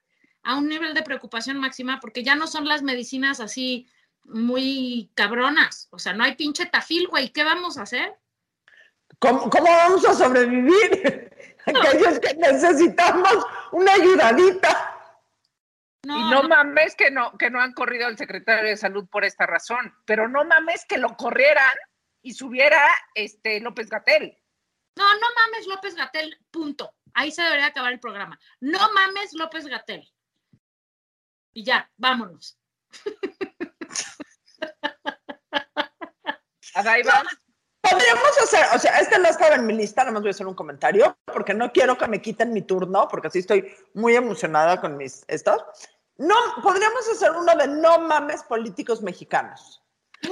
a 0.43 0.55
un 0.55 0.69
nivel 0.69 0.93
de 0.93 1.01
preocupación 1.01 1.57
máxima 1.57 1.99
porque 1.99 2.23
ya 2.23 2.35
no 2.35 2.45
son 2.47 2.67
las 2.67 2.83
medicinas 2.83 3.39
así 3.39 3.87
muy 4.23 5.09
cabronas. 5.15 5.87
O 5.91 5.99
sea, 5.99 6.13
no 6.13 6.23
hay 6.23 6.35
pinche 6.35 6.65
tafil, 6.65 7.07
güey, 7.07 7.29
¿qué 7.29 7.43
vamos 7.43 7.77
a 7.77 7.83
hacer? 7.83 8.13
¿Cómo, 9.19 9.49
cómo 9.49 9.65
vamos 9.65 10.05
a 10.05 10.13
sobrevivir? 10.13 11.31
Aquellos 11.65 12.19
que 12.21 12.35
necesitamos 12.35 13.45
una 13.71 13.93
ayudadita. 13.93 14.84
No, 16.05 16.19
y 16.19 16.23
no, 16.29 16.43
no. 16.43 16.49
mames 16.49 16.95
que 16.95 17.09
no, 17.09 17.35
que 17.35 17.49
no 17.49 17.59
han 17.59 17.73
corrido 17.73 18.05
al 18.05 18.15
secretario 18.15 18.69
de 18.69 18.77
salud 18.77 19.07
por 19.09 19.25
esta 19.25 19.47
razón, 19.47 19.91
pero 20.05 20.27
no 20.27 20.45
mames 20.45 20.85
que 20.85 20.99
lo 20.99 21.17
corrieran 21.17 21.75
y 22.21 22.33
subiera 22.33 22.79
este 23.15 23.59
López 23.59 23.89
Gatel. 23.89 24.37
No, 24.95 25.13
no 25.15 25.27
mames 25.35 25.65
López 25.65 25.95
Gatel, 25.95 26.37
punto. 26.51 26.93
Ahí 27.15 27.31
se 27.31 27.41
debería 27.41 27.65
acabar 27.65 27.91
el 27.91 27.99
programa. 27.99 28.39
No 28.59 28.93
mames 28.93 29.33
López 29.33 29.65
Gatel. 29.65 30.07
Y 31.53 31.63
ya, 31.63 31.89
vámonos. 31.97 32.59
Podríamos 37.81 38.37
hacer, 38.43 38.65
o 38.75 38.79
sea, 38.79 38.99
este 38.99 39.17
no 39.19 39.29
estaba 39.29 39.55
en 39.55 39.65
mi 39.65 39.73
lista, 39.73 40.01
nada 40.01 40.13
más 40.13 40.21
voy 40.21 40.29
a 40.29 40.31
hacer 40.31 40.47
un 40.47 40.55
comentario, 40.55 41.17
porque 41.25 41.53
no 41.53 41.71
quiero 41.71 41.97
que 41.97 42.07
me 42.07 42.21
quiten 42.21 42.51
mi 42.51 42.63
turno, 42.63 43.07
porque 43.07 43.27
así 43.27 43.39
estoy 43.39 43.73
muy 43.93 44.15
emocionada 44.15 44.81
con 44.81 44.97
mis 44.97 45.23
estos. 45.27 45.63
No, 46.17 46.35
podríamos 46.61 47.07
hacer 47.09 47.31
uno 47.31 47.55
de 47.55 47.67
no 47.67 47.99
mames 47.99 48.43
políticos 48.43 49.01
mexicanos. 49.01 49.81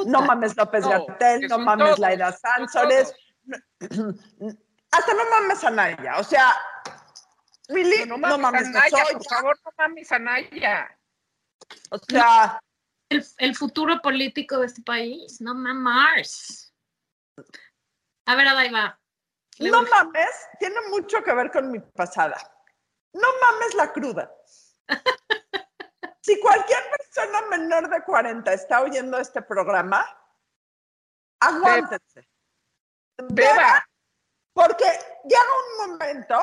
No 0.06 0.22
mames 0.22 0.56
López 0.56 0.84
No, 0.86 1.06
Gatel, 1.08 1.48
no 1.50 1.60
mames 1.60 1.86
todos, 1.88 2.00
Laida 2.00 2.32
Sánsores, 2.32 3.14
hasta 4.92 5.14
no 5.14 5.30
mames 5.30 5.64
Anaya. 5.64 6.16
O 6.18 6.24
sea, 6.24 6.56
really, 7.68 8.06
No, 8.06 8.18
no 8.18 8.38
mames 8.38 8.68
Anaya, 8.68 9.06
por 9.12 9.26
favor, 9.26 9.60
no 9.66 9.72
mames 9.78 10.12
Anaya. 10.12 10.98
O 11.92 11.98
sea, 11.98 12.60
El, 13.10 13.26
el 13.38 13.56
futuro 13.56 14.02
político 14.02 14.60
de 14.60 14.68
este 14.68 14.82
país, 14.82 15.42
no 15.42 15.54
mamars. 15.54 16.74
A 18.26 18.36
ver, 18.36 18.48
Adaiva. 18.48 19.00
No 19.60 19.82
urge- 19.82 19.90
mames 19.90 20.30
tiene 20.60 20.80
mucho 20.90 21.22
que 21.24 21.34
ver 21.34 21.52
con 21.52 21.72
mi 21.72 21.80
pasada. 21.80 22.38
No 23.14 23.28
mames 23.42 23.76
la 23.76 23.92
cruda. 23.92 24.32
Si 26.24 26.40
cualquier 26.40 26.82
persona 26.90 27.42
menor 27.50 27.90
de 27.90 28.02
40 28.02 28.54
está 28.54 28.82
oyendo 28.82 29.18
este 29.18 29.42
programa, 29.42 30.06
aguántense. 31.42 32.30
Beba. 33.18 33.86
Porque 34.54 34.86
llega 35.26 35.42
un 35.82 35.90
momento 35.90 36.40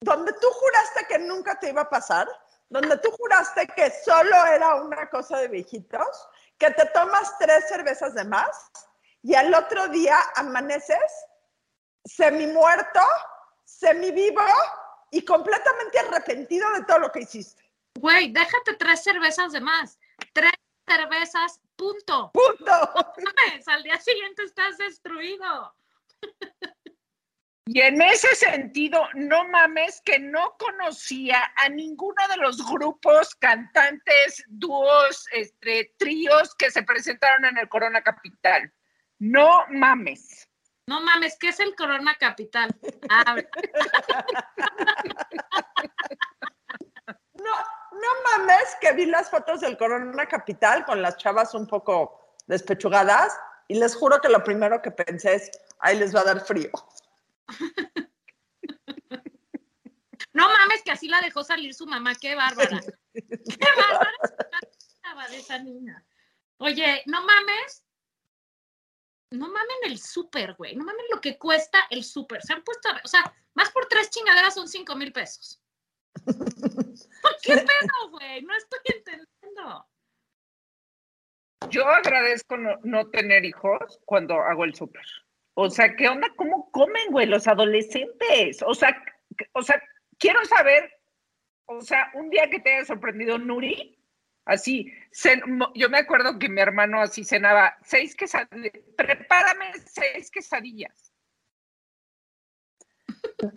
donde 0.00 0.32
tú 0.34 0.46
juraste 0.50 1.06
que 1.08 1.18
nunca 1.18 1.58
te 1.58 1.70
iba 1.70 1.82
a 1.82 1.90
pasar, 1.90 2.28
donde 2.68 2.96
tú 2.98 3.10
juraste 3.10 3.66
que 3.68 3.90
solo 3.90 4.46
era 4.46 4.76
una 4.76 5.10
cosa 5.10 5.38
de 5.38 5.48
viejitos, 5.48 6.28
que 6.56 6.70
te 6.70 6.86
tomas 6.86 7.36
tres 7.38 7.68
cervezas 7.68 8.14
de 8.14 8.24
más 8.24 8.70
y 9.22 9.34
al 9.34 9.52
otro 9.52 9.88
día 9.88 10.18
amaneces 10.36 11.12
semi 12.04 12.46
muerto, 12.46 13.00
semi 13.64 14.12
vivo 14.12 14.42
y 15.10 15.24
completamente 15.24 15.98
arrepentido 15.98 16.70
de 16.72 16.84
todo 16.84 17.00
lo 17.00 17.10
que 17.10 17.22
hiciste. 17.22 17.61
Güey, 17.98 18.32
déjate 18.32 18.74
tres 18.78 19.02
cervezas 19.02 19.52
de 19.52 19.60
más. 19.60 19.98
Tres 20.32 20.52
cervezas, 20.86 21.60
punto. 21.76 22.30
Punto. 22.32 22.72
Mames, 23.16 23.68
al 23.68 23.82
día 23.82 23.98
siguiente 24.00 24.44
estás 24.44 24.78
destruido. 24.78 25.74
Y 27.66 27.80
en 27.80 28.02
ese 28.02 28.34
sentido, 28.34 29.08
no 29.14 29.46
mames 29.48 30.00
que 30.04 30.18
no 30.18 30.56
conocía 30.58 31.52
a 31.56 31.68
ninguno 31.68 32.26
de 32.28 32.36
los 32.38 32.58
grupos, 32.68 33.36
cantantes, 33.36 34.44
dúos, 34.48 35.26
este, 35.32 35.94
tríos 35.96 36.54
que 36.56 36.70
se 36.70 36.82
presentaron 36.82 37.44
en 37.44 37.58
el 37.58 37.68
Corona 37.68 38.02
Capital. 38.02 38.72
No 39.20 39.64
mames. 39.70 40.48
No 40.88 41.00
mames, 41.00 41.38
¿qué 41.38 41.48
es 41.48 41.60
el 41.60 41.76
Corona 41.76 42.16
Capital? 42.16 42.70
No, 47.34 47.50
no 48.02 48.08
mames 48.38 48.76
que 48.80 48.92
vi 48.92 49.06
las 49.06 49.30
fotos 49.30 49.60
del 49.60 49.78
Corona 49.78 50.26
Capital 50.26 50.84
con 50.84 51.00
las 51.00 51.16
chavas 51.16 51.54
un 51.54 51.66
poco 51.66 52.20
despechugadas 52.46 53.38
y 53.68 53.76
les 53.76 53.94
juro 53.94 54.20
que 54.20 54.28
lo 54.28 54.42
primero 54.42 54.82
que 54.82 54.90
pensé 54.90 55.34
es, 55.34 55.50
ahí 55.78 55.98
les 55.98 56.14
va 56.14 56.20
a 56.20 56.24
dar 56.24 56.44
frío. 56.44 56.70
no 60.32 60.48
mames 60.48 60.82
que 60.82 60.90
así 60.90 61.08
la 61.08 61.20
dejó 61.20 61.44
salir 61.44 61.72
su 61.74 61.86
mamá, 61.86 62.14
qué 62.16 62.34
bárbara. 62.34 62.80
Qué 63.14 63.68
bárbara 63.76 64.10
estaba 64.78 65.28
de 65.28 65.36
esa 65.36 65.58
niña. 65.58 66.02
Oye, 66.58 67.02
no 67.06 67.22
mames. 67.22 67.84
No 69.30 69.48
mamen 69.48 69.78
el 69.84 69.98
súper, 69.98 70.54
güey. 70.54 70.74
No 70.76 70.84
mamen 70.84 71.04
lo 71.10 71.20
que 71.20 71.38
cuesta 71.38 71.86
el 71.90 72.04
súper. 72.04 72.42
Se 72.42 72.54
han 72.54 72.62
puesto, 72.62 72.88
o 73.04 73.08
sea, 73.08 73.34
más 73.54 73.70
por 73.70 73.86
tres 73.86 74.10
chingaderas 74.10 74.54
son 74.54 74.68
cinco 74.68 74.94
mil 74.94 75.12
pesos. 75.12 75.61
¿Por 76.24 77.36
qué 77.42 77.56
pedo, 77.56 78.10
güey? 78.10 78.42
No 78.42 78.54
estoy 78.56 78.80
entendiendo. 78.84 79.86
Yo 81.70 81.86
agradezco 81.86 82.56
no, 82.56 82.78
no 82.82 83.08
tener 83.10 83.44
hijos 83.44 84.00
cuando 84.04 84.34
hago 84.34 84.64
el 84.64 84.74
súper. 84.74 85.04
O 85.54 85.70
sea, 85.70 85.94
¿qué 85.96 86.08
onda? 86.08 86.28
¿Cómo 86.36 86.70
comen, 86.70 87.10
güey, 87.10 87.26
los 87.26 87.46
adolescentes? 87.46 88.62
O 88.66 88.74
sea, 88.74 89.02
o 89.52 89.62
sea, 89.62 89.80
quiero 90.18 90.44
saber, 90.46 90.90
o 91.66 91.80
sea, 91.80 92.10
un 92.14 92.30
día 92.30 92.48
que 92.48 92.60
te 92.60 92.74
haya 92.74 92.84
sorprendido 92.84 93.38
Nuri, 93.38 93.98
así, 94.44 94.92
yo 95.74 95.90
me 95.90 95.98
acuerdo 95.98 96.38
que 96.38 96.48
mi 96.48 96.60
hermano 96.60 97.00
así 97.00 97.24
cenaba 97.24 97.76
seis 97.82 98.14
quesadillas, 98.16 98.72
prepárame 98.96 99.72
seis 99.84 100.30
quesadillas. 100.30 101.11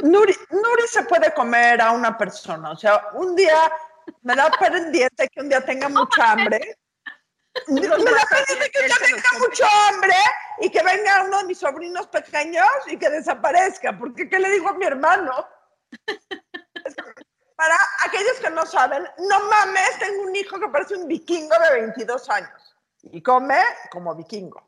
Nuri, 0.03 0.35
Nuri 0.51 0.87
se 0.87 1.03
puede 1.03 1.33
comer 1.33 1.81
a 1.81 1.91
una 1.91 2.17
persona, 2.17 2.71
o 2.71 2.77
sea, 2.77 3.09
un 3.13 3.35
día 3.35 3.71
me 4.21 4.35
da 4.35 4.49
pendiente 4.51 5.27
que 5.29 5.41
un 5.41 5.49
día 5.49 5.61
tenga 5.65 5.89
mucha 5.89 6.31
hambre. 6.31 6.77
Me 7.67 7.87
da 7.87 7.95
pendiente 7.95 8.71
que 8.71 8.79
un 8.79 8.85
día 8.87 8.95
tenga 8.99 9.39
mucho 9.39 9.63
hambre 9.65 10.15
y 10.59 10.69
que 10.69 10.83
venga 10.83 11.23
uno 11.23 11.37
de 11.37 11.43
mis 11.45 11.57
sobrinos 11.57 12.07
pequeños 12.07 12.67
y 12.87 12.97
que 12.97 13.09
desaparezca, 13.09 13.97
porque 13.97 14.29
¿qué 14.29 14.39
le 14.39 14.49
digo 14.51 14.69
a 14.69 14.73
mi 14.73 14.85
hermano? 14.85 15.47
Para 17.55 17.77
aquellos 18.05 18.37
que 18.41 18.49
no 18.49 18.65
saben, 18.65 19.07
no 19.17 19.39
mames, 19.49 19.99
tengo 19.99 20.23
un 20.23 20.35
hijo 20.35 20.59
que 20.59 20.67
parece 20.67 20.95
un 20.95 21.07
vikingo 21.07 21.55
de 21.59 21.81
22 21.81 22.29
años 22.29 22.75
y 23.03 23.21
come 23.21 23.61
como 23.89 24.13
vikingo. 24.13 24.67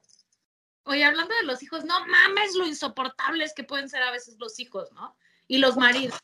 Oye, 0.88 1.04
hablando 1.04 1.36
de 1.36 1.43
los 1.43 1.62
hijos, 1.63 1.84
no 1.86 2.06
mames 2.08 2.56
lo 2.56 2.65
insoportables 2.65 3.54
que 3.54 3.63
pueden 3.63 3.89
ser 3.89 4.02
a 4.04 4.12
veces 4.12 4.38
los 4.39 4.60
hijos, 4.60 4.91
¿no? 4.93 5.17
Y 5.47 5.58
los 5.60 5.78
maridos. 5.78 6.19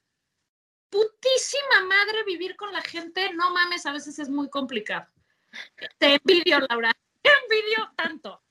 Putísima 0.89 1.85
madre 1.87 2.23
vivir 2.25 2.55
con 2.55 2.71
la 2.71 2.81
gente, 2.81 3.33
no 3.33 3.49
mames, 3.51 3.85
a 3.85 3.91
veces 3.91 4.19
es 4.19 4.29
muy 4.29 4.49
complicado. 4.49 5.07
Te 5.97 6.15
envidio, 6.15 6.59
Laura. 6.69 6.91
Te 7.21 7.29
envidio 7.43 7.91
tanto. 7.95 8.43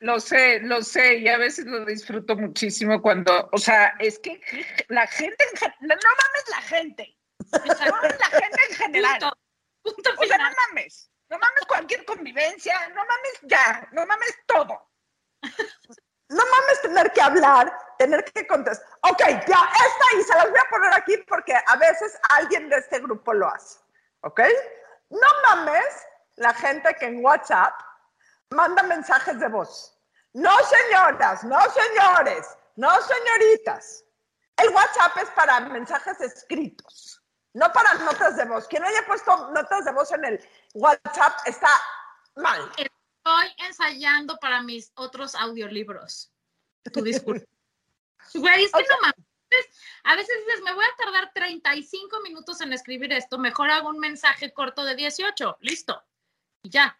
Lo 0.00 0.18
sé, 0.18 0.58
lo 0.60 0.82
sé, 0.82 1.18
y 1.18 1.28
a 1.28 1.38
veces 1.38 1.64
lo 1.66 1.84
disfruto 1.84 2.34
muchísimo 2.34 3.00
cuando, 3.00 3.48
o 3.52 3.58
sea, 3.58 3.94
es 4.00 4.18
que 4.18 4.40
la 4.88 5.06
gente, 5.06 5.36
en 5.52 5.56
gen- 5.56 5.74
no 5.82 5.94
mames 5.94 6.48
la 6.50 6.60
gente, 6.62 7.16
no 7.52 7.92
mames 7.92 8.18
la 8.18 8.26
gente 8.40 8.60
en 8.70 8.76
general. 8.76 9.18
Punto. 9.20 9.38
Punto 9.82 10.10
O 10.10 10.26
sea, 10.26 10.38
no 10.38 10.44
final. 10.48 10.56
mames, 10.68 11.11
no 11.32 11.38
mames 11.38 11.64
cualquier 11.66 12.04
convivencia, 12.04 12.88
no 12.90 13.06
mames 13.06 13.40
ya, 13.44 13.88
no 13.92 14.04
mames 14.04 14.36
todo. 14.46 14.86
No 16.28 16.42
mames 16.46 16.80
tener 16.82 17.10
que 17.12 17.22
hablar, 17.22 17.72
tener 17.98 18.22
que 18.24 18.46
contestar. 18.46 18.86
Ok, 19.02 19.20
ya, 19.20 19.70
esta 19.86 20.16
y 20.16 20.22
se 20.22 20.34
las 20.34 20.50
voy 20.50 20.58
a 20.58 20.70
poner 20.70 20.92
aquí 20.92 21.16
porque 21.28 21.54
a 21.54 21.76
veces 21.76 22.18
alguien 22.30 22.68
de 22.68 22.76
este 22.76 23.00
grupo 23.00 23.32
lo 23.32 23.48
hace. 23.48 23.78
¿Ok? 24.20 24.40
No 25.08 25.26
mames 25.48 26.06
la 26.36 26.52
gente 26.52 26.94
que 26.96 27.06
en 27.06 27.24
WhatsApp 27.24 27.80
manda 28.50 28.82
mensajes 28.82 29.38
de 29.40 29.48
voz. 29.48 29.98
No 30.34 30.54
señoras, 30.58 31.44
no 31.44 31.60
señores, 31.70 32.46
no 32.76 32.90
señoritas. 33.00 34.04
El 34.56 34.68
WhatsApp 34.70 35.16
es 35.22 35.30
para 35.30 35.60
mensajes 35.60 36.20
escritos, 36.20 37.21
no 37.54 37.72
para 37.72 37.94
notas 37.94 38.36
de 38.36 38.44
voz. 38.44 38.66
Quien 38.68 38.84
haya 38.84 39.04
puesto 39.06 39.50
notas 39.50 39.84
de 39.84 39.92
voz 39.92 40.10
en 40.12 40.24
el 40.24 40.48
WhatsApp 40.74 41.38
está 41.46 41.68
mal. 42.36 42.70
Estoy 42.76 43.54
ensayando 43.66 44.36
para 44.38 44.62
mis 44.62 44.90
otros 44.94 45.34
audiolibros. 45.34 46.32
Tu 46.92 47.02
disculpa. 47.02 47.46
Güey, 48.34 48.64
es 48.64 48.72
que 48.72 48.82
O 48.82 48.84
sea- 48.84 48.96
no 48.96 49.02
mames. 49.02 49.26
A 50.04 50.16
veces 50.16 50.34
dices, 50.46 50.62
me 50.62 50.72
voy 50.72 50.84
a 50.84 50.96
tardar 50.96 51.30
35 51.34 52.20
minutos 52.20 52.60
en 52.62 52.72
escribir 52.72 53.12
esto, 53.12 53.36
mejor 53.38 53.70
hago 53.70 53.90
un 53.90 53.98
mensaje 53.98 54.52
corto 54.54 54.82
de 54.84 54.94
18. 54.96 55.58
Listo. 55.60 56.02
Y 56.62 56.70
ya. 56.70 56.98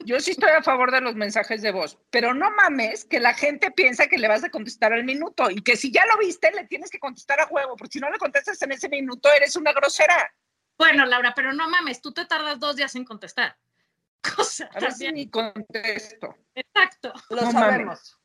Yo 0.00 0.20
sí 0.20 0.32
estoy 0.32 0.50
a 0.50 0.62
favor 0.62 0.92
de 0.92 1.00
los 1.00 1.14
mensajes 1.14 1.62
de 1.62 1.72
voz, 1.72 1.98
pero 2.10 2.32
no 2.32 2.50
mames 2.50 3.04
que 3.04 3.20
la 3.20 3.34
gente 3.34 3.70
piensa 3.70 4.06
que 4.06 4.18
le 4.18 4.28
vas 4.28 4.44
a 4.44 4.50
contestar 4.50 4.92
al 4.92 5.04
minuto 5.04 5.50
y 5.50 5.62
que 5.62 5.76
si 5.76 5.90
ya 5.90 6.06
lo 6.06 6.16
viste 6.18 6.50
le 6.52 6.64
tienes 6.64 6.90
que 6.90 6.98
contestar 6.98 7.40
a 7.40 7.46
huevo, 7.46 7.76
porque 7.76 7.92
si 7.92 8.00
no 8.00 8.10
le 8.10 8.18
contestas 8.18 8.60
en 8.62 8.72
ese 8.72 8.88
minuto 8.88 9.30
eres 9.32 9.56
una 9.56 9.72
grosera. 9.72 10.32
Bueno, 10.78 11.06
Laura, 11.06 11.32
pero 11.34 11.52
no 11.52 11.68
mames, 11.68 12.00
tú 12.00 12.12
te 12.12 12.26
tardas 12.26 12.60
dos 12.60 12.76
días 12.76 12.94
en 12.94 13.04
contestar. 13.04 13.56
Cosa 14.36 14.68
A 14.74 14.80
veces 14.80 15.12
ni 15.12 15.28
contesto. 15.28 16.36
Exacto. 16.54 17.12
Lo 17.30 17.42
No 17.42 17.52
sabemos. 17.52 18.18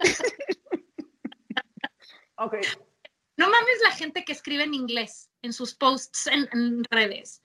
ok. 2.36 2.54
No 3.36 3.48
mames 3.48 3.80
la 3.84 3.92
gente 3.92 4.24
que 4.24 4.32
escribe 4.32 4.64
en 4.64 4.74
inglés 4.74 5.30
en 5.42 5.52
sus 5.52 5.74
posts 5.74 6.26
en, 6.26 6.48
en 6.52 6.84
redes. 6.84 7.42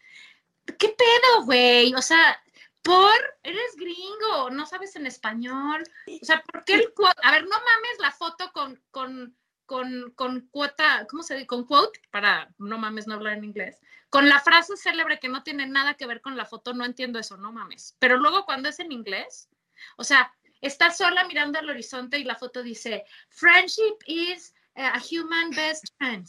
¿Qué 0.65 0.89
pedo, 0.89 1.46
güey? 1.46 1.93
O 1.93 2.02
sea, 2.02 2.41
por, 2.84 3.15
eres 3.43 3.76
gringo, 3.76 4.50
no 4.52 4.65
sabes 4.65 4.96
en 4.96 5.08
español. 5.08 5.84
O 6.22 6.26
sea, 6.26 6.43
¿por 6.43 6.63
qué 6.65 6.76
el 6.76 6.93
quote? 6.93 7.19
A 7.24 7.32
ver, 7.32 7.43
no 7.43 7.50
mames 7.50 8.00
la 8.00 8.12
foto 8.12 8.52
con, 8.52 8.82
con, 8.91 9.36
con, 9.65 10.12
con 10.15 10.48
cuota, 10.52 11.08
¿cómo 11.10 11.24
se 11.24 11.36
dice? 11.36 11.48
Con 11.48 11.65
quote, 11.65 12.00
para 12.12 12.54
no 12.58 12.78
mames 12.78 13.08
no 13.08 13.15
hablar 13.15 13.38
en 13.38 13.46
inglés. 13.46 13.80
Con 14.10 14.28
la 14.30 14.39
frase 14.39 14.76
célebre 14.78 15.19
que 15.19 15.30
no 15.30 15.43
tiene 15.43 15.65
nada 15.65 15.96
que 15.96 16.06
ver 16.06 16.22
con 16.22 16.36
la 16.36 16.46
foto, 16.46 16.74
no 16.74 16.86
entiendo 16.86 17.19
eso, 17.19 17.38
no 17.38 17.52
mames. 17.52 17.96
Pero 18.00 18.17
luego 18.17 18.46
cuando 18.46 18.69
es 18.69 18.80
en 18.80 18.91
inglés, 18.91 19.50
o 19.98 20.04
sea, 20.04 20.34
estás 20.62 20.98
sola 20.98 21.24
mirando 21.26 21.60
al 21.60 21.69
horizonte 21.69 22.19
y 22.19 22.24
la 22.24 22.36
foto 22.36 22.62
dice, 22.62 23.06
friendship 23.30 23.98
is 24.06 24.54
a 24.76 25.00
human 25.00 25.52
best 25.52 25.86
friend. 25.98 26.28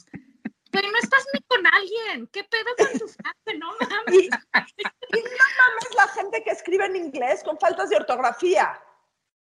Güey, 0.74 0.90
no 0.90 0.98
estás 0.98 1.24
ni 1.32 1.40
con 1.42 1.66
alguien. 1.66 2.26
¿Qué 2.32 2.42
pedo 2.44 2.74
con 2.76 2.98
tu 2.98 3.06
frase? 3.08 3.58
No 3.58 3.72
mames. 3.80 4.14
Y, 4.14 4.24
y 4.26 5.22
no 5.22 5.44
mames 5.58 5.94
la 5.96 6.08
gente 6.08 6.42
que 6.42 6.50
escribe 6.50 6.86
en 6.86 6.96
inglés 6.96 7.42
con 7.44 7.58
faltas 7.58 7.90
de 7.90 7.96
ortografía. 7.96 8.82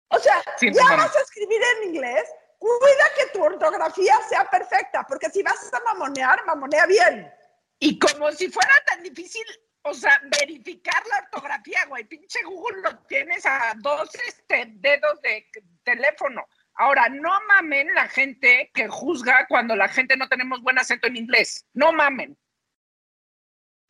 O 0.10 0.19
sea, 0.19 0.43
Sí, 0.58 0.72
ya 0.72 0.84
mames. 0.84 0.98
vas 1.06 1.15
a 1.15 1.22
escribir 1.22 1.60
en 1.78 1.89
inglés, 1.89 2.30
cuida 2.60 3.06
que 3.17 3.26
tu 3.38 3.43
ortografía 3.43 4.15
sea 4.30 4.48
perfecta, 4.50 5.04
porque 5.08 5.30
si 5.30 5.41
vas 5.41 5.74
a 5.74 5.80
mamonear, 5.82 6.46
mamonea 6.46 6.86
bien. 6.86 7.34
Y 7.80 7.98
como 7.98 8.32
si 8.32 8.50
fuera 8.50 8.74
tan 8.86 9.02
difícil, 9.02 9.43
o 9.86 9.93
sea, 9.93 10.22
verificar 10.39 11.04
la 11.08 11.17
ortografía, 11.26 11.86
güey. 11.88 12.04
Pinche 12.06 12.39
Google 12.43 12.82
lo 12.82 12.98
tienes 13.08 13.46
a 13.46 13.74
dos 13.80 14.10
este, 14.28 14.65
dedos 14.76 15.19
de 15.22 15.48
teléfono. 15.84 16.46
Ahora, 16.76 17.08
no 17.10 17.30
mamen 17.48 17.94
la 17.94 18.08
gente 18.08 18.72
que 18.74 18.88
juzga 18.88 19.46
cuando 19.48 19.76
la 19.76 19.88
gente 19.88 20.18
no 20.18 20.28
tenemos 20.28 20.62
buen 20.62 20.80
acento 20.80 21.08
en 21.08 21.18
inglés. 21.18 21.66
No 21.74 21.92
mamen. 21.92 22.38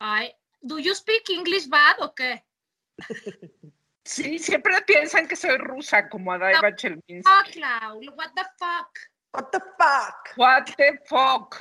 Ay, 0.00 0.34
¿do 0.60 0.78
you 0.78 0.94
speak 0.94 1.28
English 1.30 1.68
bad 1.68 2.00
o 2.00 2.14
qué? 2.14 2.44
Sí, 4.04 4.38
siempre 4.38 4.80
piensan 4.82 5.26
que 5.26 5.34
soy 5.36 5.56
rusa, 5.56 6.08
como 6.10 6.32
Adaiba 6.32 6.74
Chelminsky. 6.76 7.22
Fuck, 7.22 7.52
Clau, 7.52 8.00
what 8.16 8.32
the 8.36 8.44
fuck? 8.58 8.90
What 9.32 9.50
the 9.50 9.60
fuck? 9.78 10.36
What 10.36 10.64
the 10.76 11.00
fuck? 11.06 11.56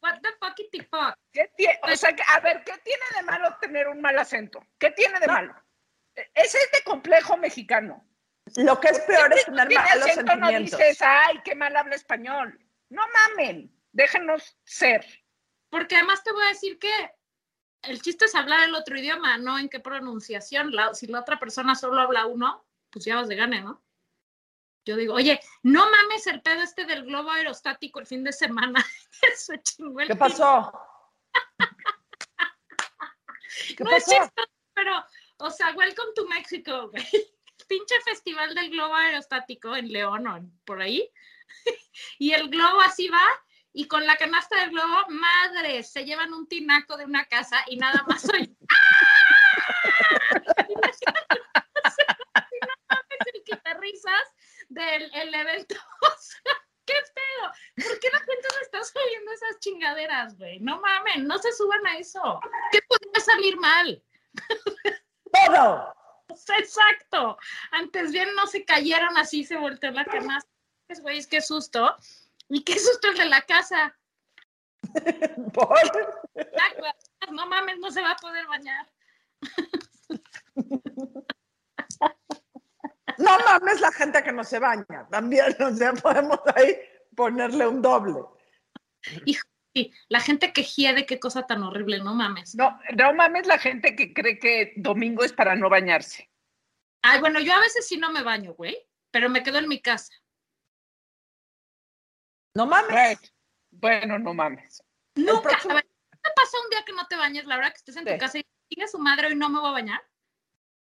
What 0.00 0.20
the 0.22 0.30
fuck 0.40 0.54
the 0.72 0.82
fuck? 0.84 1.14
¿Qué 1.32 1.50
o 1.82 1.96
sea, 1.96 2.14
que- 2.14 2.22
a 2.28 2.40
ver, 2.40 2.62
¿qué 2.64 2.72
tiene 2.84 3.04
de 3.16 3.22
malo 3.24 3.54
tener 3.60 3.88
un 3.88 4.00
mal 4.00 4.18
acento? 4.18 4.64
¿Qué 4.78 4.90
tiene 4.92 5.18
de 5.20 5.26
No. 5.26 5.32
malo? 5.32 5.54
E- 6.14 6.30
Ese 6.34 6.58
es 6.58 6.70
de 6.72 6.82
complejo 6.84 7.36
mexicano. 7.36 8.06
Lo 8.56 8.80
que 8.80 8.88
es 8.88 9.00
peor 9.00 9.32
es 9.32 9.44
tener 9.44 9.68
malos 9.72 10.06
acento, 10.10 10.22
no 10.36 10.46
sentimientos. 10.46 10.78
dices, 10.78 11.02
ay, 11.02 11.40
qué 11.44 11.54
mal 11.54 11.76
habla 11.76 11.94
español. 11.94 12.58
No 12.88 13.02
mamen, 13.08 13.72
déjenos 13.92 14.56
ser. 14.64 15.06
Porque 15.68 15.96
además 15.96 16.22
te 16.24 16.32
voy 16.32 16.44
a 16.44 16.48
decir 16.48 16.78
que 16.78 16.90
el 17.82 18.02
chiste 18.02 18.24
es 18.26 18.34
hablar 18.34 18.68
el 18.68 18.74
otro 18.74 18.98
idioma, 18.98 19.38
no 19.38 19.58
en 19.58 19.68
qué 19.68 19.80
pronunciación. 19.80 20.72
La- 20.72 20.94
si 20.94 21.06
la 21.06 21.20
otra 21.20 21.38
persona 21.38 21.74
solo 21.74 22.00
habla 22.00 22.26
uno, 22.26 22.66
pues 22.90 23.04
ya 23.04 23.16
vas 23.16 23.28
de 23.28 23.36
gane, 23.36 23.60
¿no? 23.62 23.82
Yo 24.84 24.96
digo, 24.96 25.14
oye, 25.14 25.40
no 25.62 25.88
mames 25.90 26.26
el 26.26 26.40
pedo 26.42 26.62
este 26.62 26.84
del 26.86 27.04
globo 27.04 27.30
aerostático 27.30 28.00
el 28.00 28.06
fin 28.06 28.24
de 28.24 28.32
semana. 28.32 28.84
Eso 29.22 29.54
chingó 29.62 30.00
el 30.00 30.08
¿Qué 30.08 30.16
pasó? 30.16 30.72
¿Qué 33.76 33.84
no 33.84 33.90
es 33.90 34.04
pasó? 34.04 34.22
chistoso, 34.22 34.48
pero, 34.74 35.04
o 35.38 35.50
sea, 35.50 35.72
welcome 35.74 36.12
to 36.14 36.26
Mexico, 36.26 36.90
güey. 36.90 37.06
Pinche 37.70 37.94
festival 38.00 38.52
del 38.52 38.68
globo 38.70 38.96
aerostático 38.96 39.76
en 39.76 39.92
León 39.92 40.26
o 40.26 40.40
por 40.64 40.82
ahí. 40.82 41.08
y 42.18 42.32
el 42.32 42.48
globo 42.50 42.80
así 42.80 43.08
va, 43.08 43.24
y 43.72 43.86
con 43.86 44.04
la 44.04 44.16
canasta 44.16 44.58
del 44.58 44.70
globo, 44.70 45.04
madre, 45.08 45.84
se 45.84 46.04
llevan 46.04 46.34
un 46.34 46.48
tinaco 46.48 46.96
de 46.96 47.04
una 47.04 47.26
casa 47.26 47.62
y 47.68 47.76
nada 47.76 48.04
más 48.08 48.22
soy. 48.22 48.56
¡Ah! 48.70 48.74
Quitarrisas 53.44 54.34
del 54.68 55.08
el 55.14 55.32
evento. 55.32 55.76
¿qué 56.84 56.94
pedo? 57.14 57.88
¿Por 57.88 58.00
qué 58.00 58.10
la 58.10 58.18
gente 58.18 58.48
se 58.52 58.62
está 58.62 58.82
subiendo 58.82 59.30
esas 59.30 59.60
chingaderas, 59.60 60.36
güey? 60.36 60.58
No 60.58 60.80
mamen, 60.80 61.24
no 61.24 61.38
se 61.38 61.52
suban 61.52 61.86
a 61.86 61.98
eso. 61.98 62.40
¿Qué 62.72 62.80
podría 62.88 63.20
salir 63.20 63.56
mal? 63.58 64.02
Todo. 65.46 65.99
Exacto. 66.58 67.38
Antes 67.70 68.12
bien 68.12 68.28
no 68.34 68.46
se 68.46 68.64
cayeron 68.64 69.16
así, 69.16 69.44
se 69.44 69.56
volteó 69.56 69.90
la 69.90 70.04
canasta. 70.04 70.50
Pues, 70.86 71.00
güey, 71.00 71.24
qué 71.26 71.40
susto. 71.40 71.96
Y 72.48 72.64
qué 72.64 72.78
susto 72.78 73.08
el 73.08 73.18
de 73.18 73.24
la 73.26 73.42
casa. 73.42 73.96
Por-. 75.52 76.24
No 77.32 77.46
mames, 77.46 77.78
no 77.78 77.90
se 77.90 78.02
va 78.02 78.12
a 78.12 78.16
poder 78.16 78.46
bañar. 78.46 78.86
No 83.18 83.38
mames 83.38 83.80
la 83.80 83.92
gente 83.92 84.22
que 84.22 84.32
no 84.32 84.42
se 84.42 84.58
baña. 84.58 85.06
También, 85.10 85.54
o 85.60 85.74
sea, 85.74 85.92
podemos 85.92 86.40
ahí 86.54 86.76
ponerle 87.14 87.66
un 87.66 87.82
doble. 87.82 88.20
Sí, 89.02 89.36
la 90.08 90.20
gente 90.20 90.52
que 90.52 90.62
hiede, 90.64 91.06
qué 91.06 91.20
cosa 91.20 91.46
tan 91.46 91.62
horrible, 91.62 91.98
no 91.98 92.14
mames. 92.14 92.54
No, 92.54 92.78
no 92.96 93.14
mames 93.14 93.46
la 93.46 93.58
gente 93.58 93.94
que 93.94 94.12
cree 94.12 94.38
que 94.38 94.72
domingo 94.76 95.22
es 95.24 95.32
para 95.32 95.54
no 95.54 95.68
bañarse. 95.70 96.30
Ay, 97.02 97.20
bueno, 97.20 97.40
yo 97.40 97.52
a 97.54 97.60
veces 97.60 97.86
sí 97.86 97.96
no 97.96 98.10
me 98.10 98.22
baño, 98.22 98.54
güey, 98.54 98.76
pero 99.10 99.28
me 99.30 99.42
quedo 99.42 99.58
en 99.58 99.68
mi 99.68 99.80
casa. 99.80 100.12
No 102.54 102.66
mames. 102.66 103.32
Bueno, 103.70 104.18
no 104.18 104.34
mames. 104.34 104.82
Nunca. 105.14 105.50
próximo- 105.50 105.72
A 105.72 105.74
ver, 105.76 105.84
¿qué 105.84 106.18
te 106.22 106.30
pasa 106.34 106.56
un 106.64 106.70
día 106.70 106.84
que 106.84 106.92
no 106.92 107.06
te 107.06 107.16
bañes, 107.16 107.44
Laura, 107.44 107.70
que 107.70 107.76
estés 107.76 107.96
en 107.96 108.04
Sí. 108.06 108.12
tu 108.12 108.18
casa 108.18 108.38
y 108.38 108.46
sigue 108.68 108.88
su 108.88 108.98
madre 108.98 109.28
hoy 109.28 109.36
no 109.36 109.48
me 109.48 109.60
voy 109.60 109.68
a 109.70 109.72
bañar? 109.72 110.02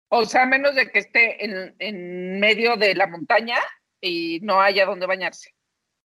O 0.10 0.24
sea, 0.26 0.44
a 0.44 0.46
menos 0.46 0.76
de 0.76 0.90
que 0.92 1.00
esté 1.00 1.44
en, 1.44 1.76
en 1.80 2.40
medio 2.40 2.78
de 2.78 2.96
la 2.96 3.08
montaña 3.08 3.58
y 4.00 4.40
no 4.42 4.62
haya 4.62 4.86
donde 4.86 5.06
bañarse. 5.08 5.54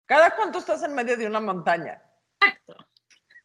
¿Cada 0.08 0.36
cuánto 0.36 0.60
estás 0.60 0.84
en 0.84 0.94
medio 0.94 1.16
de 1.16 1.28
una 1.28 1.40
montaña? 1.40 2.02
Exacto. 2.46 2.76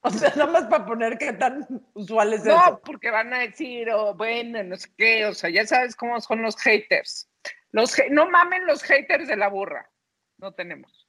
O 0.02 0.10
sea, 0.10 0.30
nada 0.30 0.46
más 0.50 0.64
para 0.64 0.86
poner 0.86 1.18
qué 1.18 1.34
tan 1.34 1.66
usual 1.92 2.32
es 2.32 2.44
No, 2.44 2.52
eso. 2.58 2.80
porque 2.84 3.10
van 3.10 3.34
a 3.34 3.40
decir, 3.40 3.90
oh, 3.90 4.14
bueno, 4.14 4.62
no 4.62 4.76
sé 4.76 4.88
qué, 4.96 5.26
o 5.26 5.34
sea, 5.34 5.50
ya 5.50 5.66
sabes 5.66 5.94
cómo 5.94 6.18
son 6.22 6.40
los 6.40 6.56
haters. 6.56 7.28
Los, 7.72 7.94
no 8.10 8.28
mamen 8.30 8.66
los 8.66 8.82
haters 8.82 9.28
de 9.28 9.36
la 9.36 9.48
burra. 9.48 9.90
No 10.38 10.52
tenemos. 10.54 11.06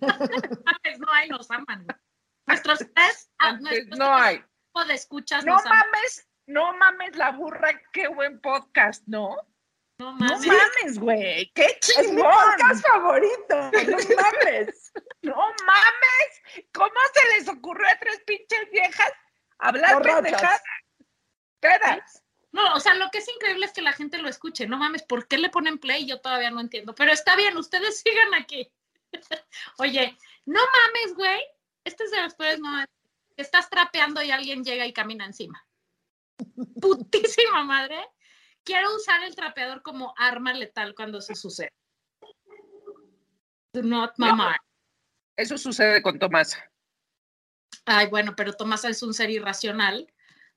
Mames, 0.00 0.98
no 0.98 1.12
hay, 1.12 1.28
nos 1.28 1.50
aman. 1.50 1.86
Nuestros 2.46 2.78
tres, 2.94 3.30
Antes 3.38 3.62
nuestros 3.62 3.98
no 3.98 4.14
hay. 4.14 4.42
de 4.88 4.94
escuchas 4.94 5.44
No 5.44 5.52
nos 5.54 5.66
aman. 5.66 5.78
mames, 5.78 6.28
no 6.46 6.76
mames 6.76 7.16
la 7.16 7.30
burra, 7.32 7.80
qué 7.92 8.08
buen 8.08 8.40
podcast, 8.40 9.04
¿no? 9.06 9.36
No 9.98 10.12
No 10.12 10.18
mames. 10.18 10.46
mames, 10.46 10.98
güey, 10.98 11.50
qué 11.54 11.64
Es 11.64 11.98
mi 11.98 12.04
chingón. 12.16 12.30
podcast 12.32 12.86
favorito. 12.86 13.56
No 13.56 13.70
mames. 14.22 14.92
No 15.22 15.34
mames, 15.36 16.66
¿cómo 16.72 16.90
se 17.14 17.28
les 17.38 17.48
ocurrió 17.48 17.88
a 17.88 17.98
tres 17.98 18.20
pinches 18.26 18.70
viejas 18.70 19.10
hablar 19.58 20.02
pendejadas? 20.02 20.62
Pedas. 21.60 22.22
No, 22.52 22.74
o 22.74 22.80
sea, 22.80 22.94
lo 22.94 23.10
que 23.10 23.18
es 23.18 23.28
increíble 23.28 23.66
es 23.66 23.72
que 23.72 23.82
la 23.82 23.92
gente 23.92 24.18
lo 24.18 24.28
escuche. 24.28 24.66
No 24.66 24.76
mames, 24.78 25.02
¿por 25.02 25.26
qué 25.28 25.38
le 25.38 25.50
ponen 25.50 25.78
play? 25.78 26.06
Yo 26.06 26.20
todavía 26.20 26.50
no 26.50 26.60
entiendo. 26.60 26.94
Pero 26.94 27.12
está 27.12 27.34
bien, 27.36 27.56
ustedes 27.56 28.00
sigan 28.04 28.34
aquí. 28.34 28.70
Oye, 29.78 30.16
no 30.44 30.60
mames, 30.60 31.14
güey. 31.16 31.40
Este 31.84 32.04
es 32.04 32.10
de 32.10 32.22
los 32.22 32.34
peores 32.34 32.60
que 32.60 33.42
Estás 33.42 33.68
trapeando 33.68 34.22
y 34.22 34.30
alguien 34.30 34.64
llega 34.64 34.86
y 34.86 34.92
camina 34.92 35.24
encima. 35.26 35.66
Putísima 36.80 37.64
madre. 37.64 38.06
Quiero 38.66 38.94
usar 38.96 39.22
el 39.22 39.36
trapeador 39.36 39.80
como 39.80 40.12
arma 40.18 40.52
letal 40.52 40.96
cuando 40.96 41.18
eso 41.18 41.36
sucede. 41.36 41.72
Do 43.72 43.82
not 43.82 44.14
mamar. 44.18 44.58
Eso 45.36 45.56
sucede 45.56 46.02
con 46.02 46.18
Tomás. 46.18 46.58
Ay, 47.84 48.08
bueno, 48.08 48.34
pero 48.34 48.52
Tomás 48.52 48.84
es 48.84 49.04
un 49.04 49.14
ser 49.14 49.30
irracional 49.30 50.12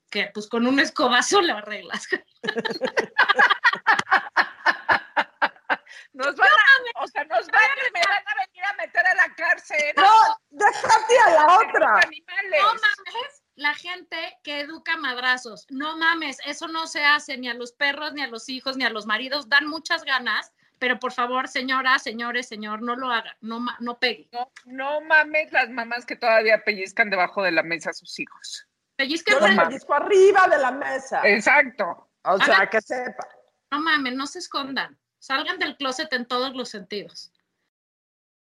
que 0.10 0.32
pues 0.34 0.48
con 0.48 0.66
un 0.66 0.80
escobazo 0.80 1.40
le 1.40 1.52
arreglas. 1.52 2.08
Nos 6.14 6.36
van 6.36 6.50
a, 6.50 7.04
o 7.04 7.08
sea, 7.08 7.24
nos 7.26 7.48
van 7.48 7.62
a, 7.64 7.92
me 7.94 8.02
van 8.02 8.24
a 8.26 8.46
venir 8.46 8.66
a 8.66 8.74
meter 8.74 9.06
a 9.06 9.16
la 9.16 9.34
cárcel. 9.36 9.94
No, 9.96 10.42
déjate 10.50 11.20
a 11.26 11.30
la 11.30 11.46
otra. 11.60 12.00
Animales. 12.00 12.62
No 12.62 12.68
mames, 12.68 13.39
la 13.60 13.74
gente 13.74 14.18
que 14.44 14.62
educa 14.62 14.96
madrazos. 14.98 15.66
No 15.70 15.98
mames, 15.98 16.38
eso 16.46 16.68
no 16.68 16.88
se 16.88 17.04
hace 17.04 17.38
ni 17.38 17.50
a 17.50 17.54
los 17.54 17.72
perros, 17.74 18.14
ni 18.14 18.22
a 18.22 18.28
los 18.28 18.48
hijos, 18.50 18.78
ni 18.78 18.86
a 18.86 18.90
los 18.90 19.06
maridos. 19.06 19.50
Dan 19.50 19.68
muchas 19.68 20.04
ganas, 20.06 20.54
pero 20.80 20.98
por 21.00 21.12
favor, 21.12 21.48
señora, 21.50 22.00
señores, 22.00 22.48
señor, 22.48 22.82
no 22.82 22.96
lo 22.96 23.12
haga, 23.12 23.36
no, 23.42 23.60
ma- 23.60 23.76
no 23.82 24.00
pegue. 24.00 24.30
No, 24.32 24.50
no 24.66 25.02
mames 25.02 25.52
las 25.52 25.70
mamás 25.70 26.06
que 26.06 26.16
todavía 26.16 26.64
pellizcan 26.64 27.10
debajo 27.10 27.44
de 27.44 27.52
la 27.52 27.64
mesa 27.64 27.90
a 27.90 27.94
sus 27.94 28.18
hijos. 28.20 28.66
Pellizque 28.96 29.32
Yo 29.32 29.38
enfrente. 29.40 29.62
lo 29.64 29.68
pellizco 29.70 29.94
arriba 29.94 30.48
de 30.48 30.58
la 30.58 30.72
mesa. 30.72 31.22
Exacto. 31.28 32.10
O 32.24 32.38
sea, 32.40 32.68
que 32.70 32.82
sepa. 32.82 33.28
No 33.72 33.80
mames, 33.82 34.14
no 34.14 34.26
se 34.26 34.40
escondan. 34.40 34.98
Salgan 35.20 35.60
del 35.60 35.76
closet 35.78 36.12
en 36.14 36.26
todos 36.26 36.56
los 36.56 36.70
sentidos. 36.70 37.32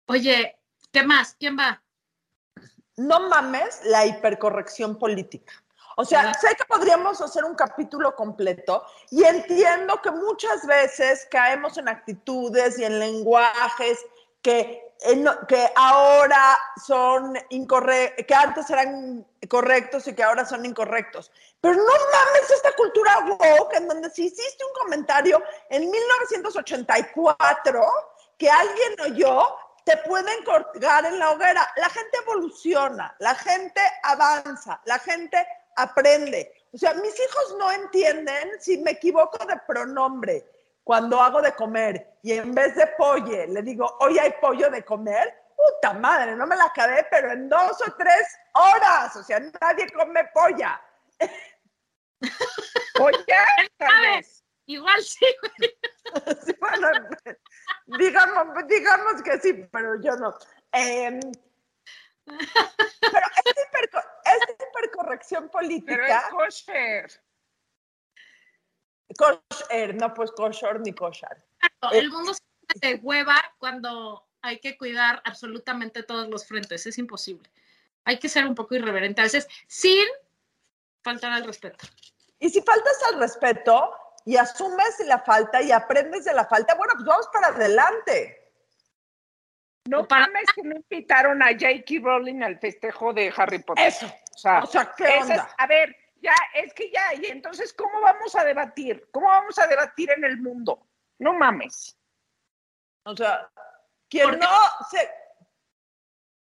Oye, 0.06 0.58
¿qué 0.92 1.02
más? 1.02 1.36
¿Quién 1.38 1.56
va? 1.58 1.82
No 2.96 3.28
mames 3.28 3.80
la 3.84 4.06
hipercorrección 4.06 4.98
política. 4.98 5.52
O 5.98 6.04
sea, 6.04 6.34
sé 6.34 6.54
que 6.56 6.64
podríamos 6.66 7.22
hacer 7.22 7.44
un 7.44 7.54
capítulo 7.54 8.14
completo 8.14 8.84
y 9.10 9.24
entiendo 9.24 10.00
que 10.02 10.10
muchas 10.10 10.66
veces 10.66 11.26
caemos 11.30 11.78
en 11.78 11.88
actitudes 11.88 12.78
y 12.78 12.84
en 12.84 12.98
lenguajes 12.98 14.04
que, 14.42 14.92
eh, 15.00 15.24
que 15.48 15.72
ahora 15.74 16.58
son 16.86 17.38
incorrectos, 17.48 18.26
que 18.26 18.34
antes 18.34 18.68
eran 18.68 19.26
correctos 19.48 20.06
y 20.06 20.14
que 20.14 20.22
ahora 20.22 20.44
son 20.44 20.66
incorrectos. 20.66 21.32
Pero 21.62 21.76
no 21.76 21.82
mames 21.82 22.50
esta 22.50 22.72
cultura 22.72 23.18
woke 23.26 23.74
en 23.76 23.88
donde 23.88 24.10
si 24.10 24.26
hiciste 24.26 24.64
un 24.66 24.72
comentario 24.82 25.42
en 25.70 25.90
1984 25.90 27.82
que 28.36 28.50
alguien 28.50 29.00
oyó, 29.00 29.46
te 29.86 29.96
pueden 29.98 30.44
colgar 30.44 31.06
en 31.06 31.18
la 31.20 31.30
hoguera. 31.30 31.72
La 31.76 31.88
gente 31.88 32.18
evoluciona, 32.22 33.14
la 33.20 33.36
gente 33.36 33.80
avanza, 34.02 34.80
la 34.84 34.98
gente 34.98 35.46
aprende. 35.76 36.52
O 36.72 36.78
sea, 36.78 36.92
mis 36.94 37.14
hijos 37.14 37.54
no 37.56 37.70
entienden 37.70 38.60
si 38.60 38.78
me 38.78 38.90
equivoco 38.90 39.46
de 39.46 39.56
pronombre 39.64 40.44
cuando 40.82 41.20
hago 41.20 41.40
de 41.40 41.54
comer 41.54 42.18
y 42.20 42.32
en 42.32 42.52
vez 42.52 42.74
de 42.74 42.88
polle 42.98 43.46
le 43.46 43.62
digo, 43.62 43.96
hoy 44.00 44.18
hay 44.18 44.34
pollo 44.40 44.68
de 44.70 44.84
comer, 44.84 45.32
puta 45.56 45.92
madre, 45.92 46.34
no 46.34 46.48
me 46.48 46.56
la 46.56 46.64
acabé, 46.64 47.06
pero 47.08 47.30
en 47.30 47.48
dos 47.48 47.80
o 47.80 47.92
tres 47.96 48.26
horas. 48.54 49.14
O 49.14 49.22
sea, 49.22 49.38
nadie 49.60 49.88
come 49.92 50.24
polla. 50.34 50.82
Tal 53.78 54.00
vez. 54.00 54.42
Igual 54.66 55.00
sí. 55.00 55.26
Sí, 56.44 56.54
bueno, 56.60 56.88
digamos, 57.98 58.46
digamos 58.68 59.22
que 59.22 59.38
sí, 59.40 59.52
pero 59.70 60.00
yo 60.00 60.16
no. 60.16 60.34
Em, 60.72 61.20
pero 62.26 63.26
es, 63.44 63.54
hiperco- 63.56 64.04
es 64.24 64.56
hipercorrección 64.68 65.48
Pero 65.52 65.60
es 65.60 65.68
política. 65.68 66.28
kosher. 66.30 67.10
Kosher, 69.16 69.94
no 69.94 70.12
pues 70.14 70.32
kosher 70.32 70.80
ni 70.80 70.92
kosher. 70.92 71.44
Eh, 71.62 71.98
El 71.98 72.10
mundo 72.10 72.32
se 72.80 72.94
hueva 72.96 73.36
cuando 73.58 74.26
hay 74.42 74.58
que 74.58 74.76
cuidar 74.76 75.22
absolutamente 75.24 76.02
todos 76.02 76.28
los 76.28 76.46
frentes. 76.46 76.86
Es 76.86 76.98
imposible. 76.98 77.48
Hay 78.04 78.18
que 78.18 78.28
ser 78.28 78.46
un 78.46 78.54
poco 78.54 78.74
irreverente 78.74 79.20
a 79.20 79.24
veces 79.24 79.48
sin 79.66 80.04
faltar 81.02 81.32
al 81.32 81.44
respeto. 81.44 81.86
Y 82.38 82.50
si 82.50 82.60
faltas 82.62 83.02
al 83.12 83.18
respeto 83.20 83.92
y 84.26 84.36
asumes 84.36 84.98
la 85.06 85.20
falta 85.20 85.62
y 85.62 85.70
aprendes 85.72 86.24
de 86.24 86.34
la 86.34 86.44
falta, 86.44 86.74
bueno, 86.74 86.92
pues 86.96 87.06
vamos 87.06 87.28
para 87.32 87.46
adelante. 87.46 88.42
No 89.88 90.04
mames 90.10 90.46
que 90.52 90.62
no 90.64 90.74
invitaron 90.74 91.40
a 91.42 91.52
J.K. 91.52 91.94
Rowling 92.02 92.42
al 92.42 92.58
festejo 92.58 93.12
de 93.12 93.32
Harry 93.36 93.60
Potter. 93.60 93.86
Eso. 93.86 94.06
O 94.06 94.38
sea, 94.38 94.58
O 94.64 94.66
sea, 94.66 94.92
¿qué 94.96 95.16
es- 95.16 95.22
onda? 95.22 95.48
a 95.56 95.66
ver, 95.68 95.96
ya, 96.16 96.34
es 96.54 96.74
que 96.74 96.90
ya, 96.90 97.14
y 97.14 97.26
entonces, 97.26 97.72
¿cómo 97.72 98.00
vamos 98.00 98.34
a 98.34 98.42
debatir? 98.44 99.08
¿Cómo 99.12 99.28
vamos 99.28 99.56
a 99.60 99.66
debatir 99.68 100.10
en 100.10 100.24
el 100.24 100.38
mundo? 100.38 100.88
No 101.20 101.32
mames. 101.32 101.96
O 103.04 103.14
sea, 103.16 103.48
quien 104.10 104.38
no 104.40 104.48
se... 104.90 105.08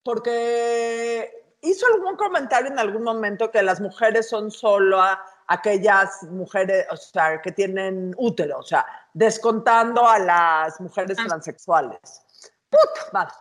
Porque 0.05 1.46
hizo 1.71 1.87
algún 1.87 2.17
comentario 2.17 2.71
en 2.71 2.79
algún 2.79 3.03
momento 3.03 3.51
que 3.51 3.63
las 3.63 3.81
mujeres 3.81 4.29
son 4.29 4.51
solo 4.51 5.01
a- 5.01 5.25
aquellas 5.49 6.23
mujeres, 6.25 6.87
o 6.91 6.97
sea, 6.97 7.41
que 7.41 7.53
tienen 7.53 8.15
útero, 8.19 8.59
o 8.59 8.63
sea, 8.63 8.85
descontando 9.15 10.07
a 10.09 10.19
las 10.19 10.81
mujeres 10.81 11.17
Ah. 11.21 11.25
transexuales. 11.27 12.01
Puta 12.69 13.09
madre. 13.13 13.35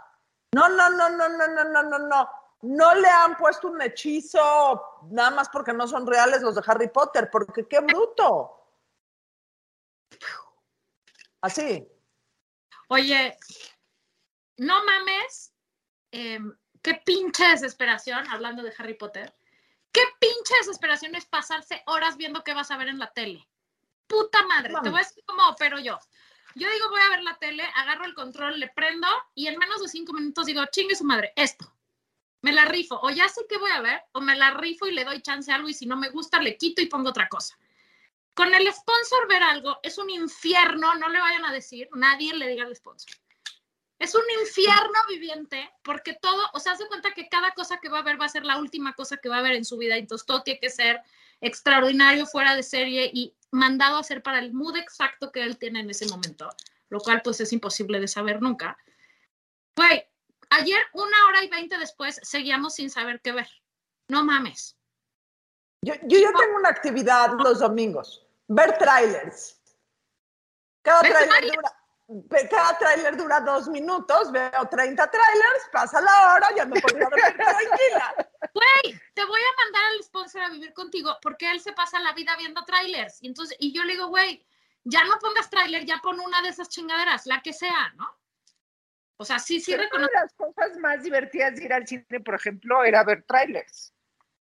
No, 0.54 0.70
no, 0.70 0.90
no, 0.90 1.10
no, 1.10 1.30
no, 1.30 1.48
no, 1.48 1.64
no, 1.66 1.84
no, 1.84 2.00
no. 2.00 2.30
No 2.62 2.96
le 2.96 3.08
han 3.08 3.36
puesto 3.38 3.68
un 3.68 3.82
hechizo 3.82 4.82
nada 5.12 5.30
más 5.32 5.50
porque 5.50 5.74
no 5.74 5.88
son 5.88 6.08
reales 6.08 6.42
los 6.42 6.56
de 6.56 6.64
Harry 6.66 6.88
Potter, 6.88 7.30
porque 7.32 7.68
qué 7.68 7.80
bruto. 7.80 8.62
Así. 11.42 11.88
Oye, 12.90 13.38
no 14.58 14.84
mames, 14.86 15.54
em, 16.12 16.56
qué 16.86 17.02
pinche 17.04 17.44
desesperación, 17.48 18.30
hablando 18.30 18.62
de 18.62 18.72
Harry 18.78 18.94
Potter, 18.94 19.36
qué 19.92 20.04
pinche 20.20 20.54
desesperación 20.60 21.16
es 21.16 21.26
pasarse 21.26 21.82
horas 21.88 22.16
viendo 22.16 22.44
qué 22.44 22.54
vas 22.54 22.70
a 22.70 22.78
ver 22.78 22.90
en 22.90 23.00
la 23.00 23.12
tele. 23.12 23.50
Puta 24.06 24.46
madre, 24.46 24.72
te 24.84 24.90
voy 24.90 25.00
a 25.00 25.04
decir 25.04 25.24
cómo 25.26 25.50
opero 25.50 25.80
yo. 25.80 25.98
Yo 26.54 26.70
digo, 26.72 26.90
voy 26.92 27.02
a 27.02 27.10
ver 27.10 27.24
la 27.24 27.40
tele, 27.40 27.64
agarro 27.74 28.06
el 28.06 28.14
control, 28.14 28.60
le 28.60 28.68
prendo 28.68 29.08
y 29.34 29.48
en 29.48 29.58
menos 29.58 29.82
de 29.82 29.88
cinco 29.88 30.14
minutos 30.14 30.46
digo, 30.46 30.64
chingue 30.68 30.96
su 30.96 31.06
madre, 31.06 31.34
esto. 31.36 31.74
Me 32.42 32.54
la 32.54 32.66
rifo, 32.66 33.00
o 33.02 33.10
ya 33.10 33.28
sé 33.30 33.42
qué 33.50 33.58
voy 33.58 33.72
a 33.72 33.82
ver, 33.82 34.04
o 34.12 34.22
me 34.22 34.36
la 34.36 34.52
rifo 34.52 34.86
y 34.86 34.92
le 34.92 35.06
doy 35.06 35.24
chance 35.24 35.52
a 35.52 35.56
algo 35.56 35.68
y 35.68 35.74
si 35.74 35.88
no 35.88 35.98
me 35.98 36.10
gusta 36.10 36.40
le 36.40 36.56
quito 36.56 36.84
y 36.84 36.86
pongo 36.86 37.10
otra 37.10 37.28
cosa. 37.30 37.58
Con 38.36 38.54
el 38.54 38.72
sponsor 38.72 39.28
ver 39.28 39.42
algo 39.42 39.80
es 39.82 39.98
un 39.98 40.12
infierno, 40.12 40.94
no 40.94 41.10
le 41.10 41.20
vayan 41.20 41.46
a 41.46 41.52
decir, 41.52 41.90
nadie 41.96 42.36
le 42.36 42.48
diga 42.48 42.64
al 42.64 42.76
sponsor. 42.76 43.12
Es 43.98 44.14
un 44.14 44.24
infierno 44.42 45.00
viviente 45.08 45.70
porque 45.82 46.14
todo, 46.14 46.44
o 46.54 46.60
sea, 46.60 46.76
se 46.76 46.88
cuenta 46.88 47.12
que 47.12 47.30
cada 47.30 47.52
cosa 47.52 47.80
que 47.80 47.90
va 47.90 48.00
a 48.00 48.04
ver 48.04 48.20
va 48.20 48.26
a 48.26 48.30
ser 48.30 48.44
la 48.44 48.58
última 48.58 48.94
cosa 48.94 49.18
que 49.18 49.30
va 49.30 49.38
a 49.38 49.42
ver 49.42 49.54
en 49.54 49.64
su 49.64 49.78
vida, 49.78 49.96
entonces 49.96 50.26
todo 50.26 50.44
tiene 50.44 50.60
que 50.60 50.70
ser 50.70 51.02
extraordinario, 51.40 52.26
fuera 52.26 52.56
de 52.56 52.64
serie 52.64 53.10
y 53.14 53.36
mandado 53.52 53.96
a 53.98 54.02
hacer 54.02 54.22
para 54.22 54.40
el 54.40 54.54
mood 54.54 54.76
exacto 54.76 55.32
que 55.32 55.44
él 55.44 55.58
tiene 55.58 55.80
en 55.80 55.90
ese 55.90 56.08
momento, 56.08 56.50
lo 56.90 57.00
cual 57.00 57.22
pues 57.24 57.40
es 57.40 57.54
imposible 57.54 58.00
de 58.00 58.08
saber 58.08 58.42
nunca. 58.42 58.78
Güey, 59.78 60.06
ayer 60.50 60.82
una 60.94 61.28
hora 61.28 61.44
y 61.44 61.50
veinte 61.50 61.78
después 61.78 62.20
seguíamos 62.22 62.76
sin 62.76 62.90
saber 62.90 63.22
qué 63.22 63.32
ver. 63.32 63.50
No 64.10 64.24
mames. 64.24 64.78
Yo, 65.82 65.94
yo 66.04 66.20
ya 66.20 66.32
tengo 66.34 66.58
una 66.58 66.70
actividad 66.70 67.32
los 67.40 67.60
domingos, 67.60 68.26
ver 68.48 68.78
trailers. 68.78 69.62
Cada 70.82 71.02
¿Ver 71.02 71.14
trailer 71.14 71.56
dura, 71.56 71.85
cada 72.50 72.78
tráiler 72.78 73.18
dura 73.18 73.40
dos 73.40 73.68
minutos, 73.68 74.32
veo 74.32 74.68
30 74.70 75.10
trailers, 75.10 75.70
pasa 75.72 76.00
la 76.02 76.34
hora, 76.34 76.48
ya 76.56 76.66
me 76.66 76.80
pongo 76.80 77.06
a 77.06 77.10
dormir 77.10 77.24
tranquila. 77.38 78.16
Güey, 78.54 79.00
te 79.14 79.26
voy 79.26 79.42
a 79.42 79.64
mandar 79.64 79.84
al 79.92 80.04
sponsor 80.04 80.42
a 80.44 80.50
vivir 80.50 80.74
contigo 80.74 81.18
porque 81.22 81.50
él 81.50 81.60
se 81.60 81.74
pasa 81.74 82.00
la 82.00 82.14
vida 82.14 82.36
viendo 82.38 82.64
trailers. 82.64 83.22
Y 83.24 83.28
entonces, 83.28 83.58
y 83.60 83.74
yo 83.74 83.84
le 83.84 83.94
digo, 83.94 84.08
güey, 84.08 84.46
ya 84.84 85.04
no 85.06 85.18
pongas 85.20 85.50
trailer, 85.50 85.84
ya 85.86 86.00
pon 86.02 86.20
una 86.20 86.42
de 86.42 86.50
esas 86.50 86.70
chingaderas, 86.70 87.26
la 87.26 87.42
que 87.42 87.54
sea, 87.54 87.94
¿no? 87.96 88.08
O 89.18 89.26
sea, 89.26 89.40
sí, 89.40 89.60
sí 89.60 89.72
Pero 89.72 89.84
una 89.94 90.08
reconozco, 90.08 90.14
de 90.14 90.22
las 90.22 90.34
cosas 90.34 90.78
más 90.78 91.04
divertidas 91.04 91.56
de 91.56 91.64
ir 91.64 91.74
al 91.74 91.88
cine, 91.88 92.20
por 92.24 92.36
ejemplo, 92.36 92.84
era 92.84 93.04
ver 93.04 93.24
trailers. 93.24 93.94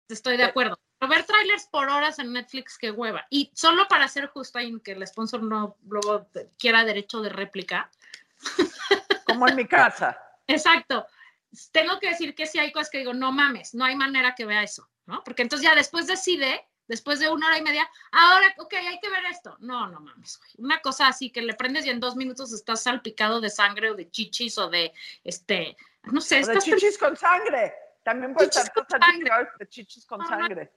estoy 0.09 0.35
de 0.35 0.43
acuerdo. 0.43 0.79
Ver 1.07 1.23
trailers 1.25 1.65
por 1.67 1.89
horas 1.89 2.19
en 2.19 2.33
Netflix, 2.33 2.77
qué 2.77 2.91
hueva. 2.91 3.25
Y 3.29 3.51
solo 3.53 3.87
para 3.87 4.07
ser 4.07 4.27
justo 4.27 4.59
y 4.59 4.79
que 4.81 4.93
el 4.93 5.05
sponsor 5.07 5.43
no 5.43 5.77
luego 5.87 6.27
quiera 6.57 6.83
derecho 6.85 7.21
de 7.21 7.29
réplica. 7.29 7.89
Como 9.25 9.47
en 9.47 9.55
mi 9.55 9.67
casa. 9.67 10.17
Exacto. 10.47 11.05
Tengo 11.71 11.99
que 11.99 12.09
decir 12.09 12.35
que 12.35 12.45
sí 12.47 12.59
hay 12.59 12.71
cosas 12.71 12.89
que 12.89 12.99
digo, 12.99 13.13
no 13.13 13.31
mames, 13.31 13.73
no 13.73 13.85
hay 13.85 13.95
manera 13.95 14.33
que 14.35 14.45
vea 14.45 14.63
eso, 14.63 14.89
¿no? 15.05 15.23
Porque 15.23 15.43
entonces 15.43 15.67
ya 15.67 15.75
después 15.75 16.07
decide, 16.07 16.67
después 16.87 17.19
de 17.19 17.29
una 17.29 17.47
hora 17.47 17.59
y 17.59 17.61
media, 17.61 17.87
ahora, 18.11 18.53
ok, 18.57 18.73
hay 18.73 18.99
que 18.99 19.09
ver 19.09 19.23
esto. 19.25 19.55
No, 19.59 19.87
no 19.87 19.99
mames, 19.99 20.39
güey. 20.39 20.51
Una 20.57 20.81
cosa 20.81 21.07
así 21.07 21.29
que 21.29 21.41
le 21.43 21.53
prendes 21.53 21.85
y 21.85 21.89
en 21.91 21.99
dos 21.99 22.15
minutos 22.15 22.51
estás 22.53 22.81
salpicado 22.83 23.39
de 23.39 23.49
sangre 23.51 23.91
o 23.91 23.95
de 23.95 24.09
chichis 24.09 24.57
o 24.57 24.69
de, 24.69 24.93
este, 25.23 25.77
no 26.03 26.19
sé, 26.21 26.41
O 26.43 26.47
de 26.47 26.57
chichis 26.57 26.97
con 26.97 27.15
sangre. 27.15 27.73
También 28.03 28.33
puede 28.33 28.49
Chichis 28.49 28.63
estar 28.67 28.73
con 28.73 28.83
cosas 28.83 28.99
sangre. 28.99 29.49
de 29.59 29.69
chichis 29.69 30.05
con 30.05 30.19
No, 30.19 30.25
no. 30.29 30.69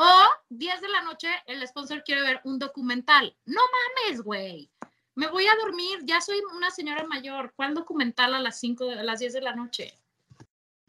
O 0.00 0.28
10 0.50 0.80
de 0.80 0.88
la 0.88 1.02
noche, 1.02 1.28
el 1.46 1.66
sponsor 1.66 2.04
quiere 2.04 2.22
ver 2.22 2.40
un 2.44 2.56
documental. 2.60 3.36
No 3.46 3.60
mames, 4.06 4.22
güey. 4.22 4.70
Me 5.16 5.26
voy 5.26 5.48
a 5.48 5.56
dormir, 5.56 5.98
ya 6.04 6.20
soy 6.20 6.38
una 6.54 6.70
señora 6.70 7.02
mayor. 7.02 7.52
¿Cuál 7.56 7.74
documental 7.74 8.32
a 8.32 8.38
las 8.38 8.60
5 8.60 8.86
de 8.86 9.00
a 9.00 9.02
las 9.02 9.18
10 9.18 9.32
de 9.32 9.40
la 9.40 9.56
noche? 9.56 9.98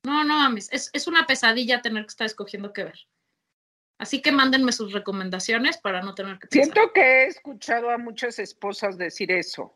No, 0.04 0.24
no 0.24 0.38
mames. 0.38 0.70
Es, 0.72 0.92
es 0.94 1.08
una 1.08 1.26
pesadilla 1.26 1.82
tener 1.82 2.04
que 2.04 2.10
estar 2.10 2.28
escogiendo 2.28 2.72
qué 2.72 2.84
ver. 2.84 3.00
Así 3.98 4.22
que 4.22 4.32
mándenme 4.32 4.72
sus 4.72 4.94
recomendaciones 4.94 5.80
para 5.80 6.04
no 6.04 6.14
tener 6.14 6.38
que 6.38 6.48
pensar. 6.48 6.72
Siento 6.72 6.94
que 6.94 7.02
he 7.02 7.26
escuchado 7.26 7.90
a 7.90 7.98
muchas 7.98 8.38
esposas 8.38 9.00
decir 9.00 9.32
eso. 9.32 9.76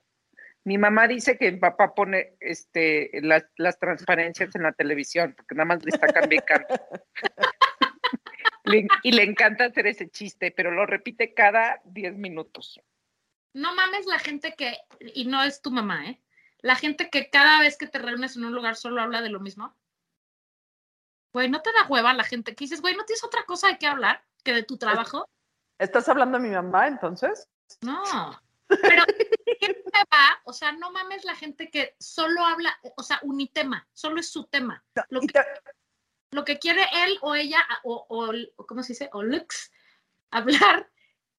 Mi 0.63 0.77
mamá 0.77 1.07
dice 1.07 1.39
que 1.39 1.51
mi 1.51 1.57
papá 1.57 1.95
pone 1.95 2.35
este, 2.39 3.09
las, 3.23 3.45
las 3.57 3.79
transparencias 3.79 4.53
en 4.53 4.61
la 4.61 4.73
televisión, 4.73 5.33
porque 5.35 5.55
nada 5.55 5.65
más 5.65 5.83
le 5.83 5.89
está 5.89 6.05
cambiando. 6.05 6.45
Le- 8.63 8.87
y 9.03 9.11
le 9.11 9.23
encanta 9.23 9.65
hacer 9.65 9.87
ese 9.87 10.09
chiste, 10.09 10.51
pero 10.51 10.71
lo 10.71 10.85
repite 10.85 11.33
cada 11.33 11.81
10 11.85 12.15
minutos. 12.15 12.79
No 13.53 13.75
mames 13.75 14.05
la 14.05 14.19
gente 14.19 14.55
que, 14.55 14.77
y 15.13 15.25
no 15.25 15.43
es 15.43 15.61
tu 15.61 15.69
mamá, 15.71 16.07
¿eh? 16.07 16.21
La 16.59 16.75
gente 16.75 17.09
que 17.09 17.29
cada 17.29 17.59
vez 17.59 17.77
que 17.77 17.87
te 17.87 17.99
reúnes 17.99 18.35
en 18.37 18.45
un 18.45 18.53
lugar 18.55 18.75
solo 18.75 19.01
habla 19.01 19.21
de 19.21 19.29
lo 19.29 19.39
mismo. 19.41 19.75
Güey, 21.33 21.49
¿no 21.49 21.61
te 21.61 21.71
da 21.73 21.87
hueva 21.87 22.13
la 22.13 22.23
gente 22.23 22.55
que 22.55 22.63
dices, 22.65 22.79
güey, 22.81 22.95
¿no 22.95 23.05
tienes 23.05 23.23
otra 23.23 23.43
cosa 23.45 23.67
de 23.67 23.77
qué 23.77 23.87
hablar 23.87 24.23
que 24.43 24.53
de 24.53 24.63
tu 24.63 24.77
trabajo? 24.77 25.27
¿Estás 25.79 26.07
hablando 26.07 26.37
de 26.39 26.47
mi 26.47 26.55
mamá 26.55 26.87
entonces? 26.87 27.49
No. 27.81 28.01
Pero, 28.67 29.03
¿qué 29.59 29.83
va? 30.11 30.41
O 30.45 30.53
sea, 30.53 30.71
no 30.71 30.91
mames 30.91 31.25
la 31.25 31.35
gente 31.35 31.69
que 31.69 31.95
solo 31.99 32.45
habla, 32.45 32.77
o 32.95 33.03
sea, 33.03 33.19
unitema, 33.23 33.87
solo 33.93 34.19
es 34.19 34.29
su 34.31 34.45
tema. 34.45 34.83
Lo 35.09 35.21
Y 35.23 35.27
que, 35.27 35.33
te- 35.33 35.45
lo 36.33 36.45
que 36.45 36.59
quiere 36.59 36.83
él 37.05 37.17
o 37.21 37.35
ella, 37.35 37.59
o, 37.83 38.33
¿cómo 38.67 38.83
se 38.83 38.93
dice? 38.93 39.09
O 39.13 39.23
Lux, 39.23 39.71
hablar. 40.31 40.89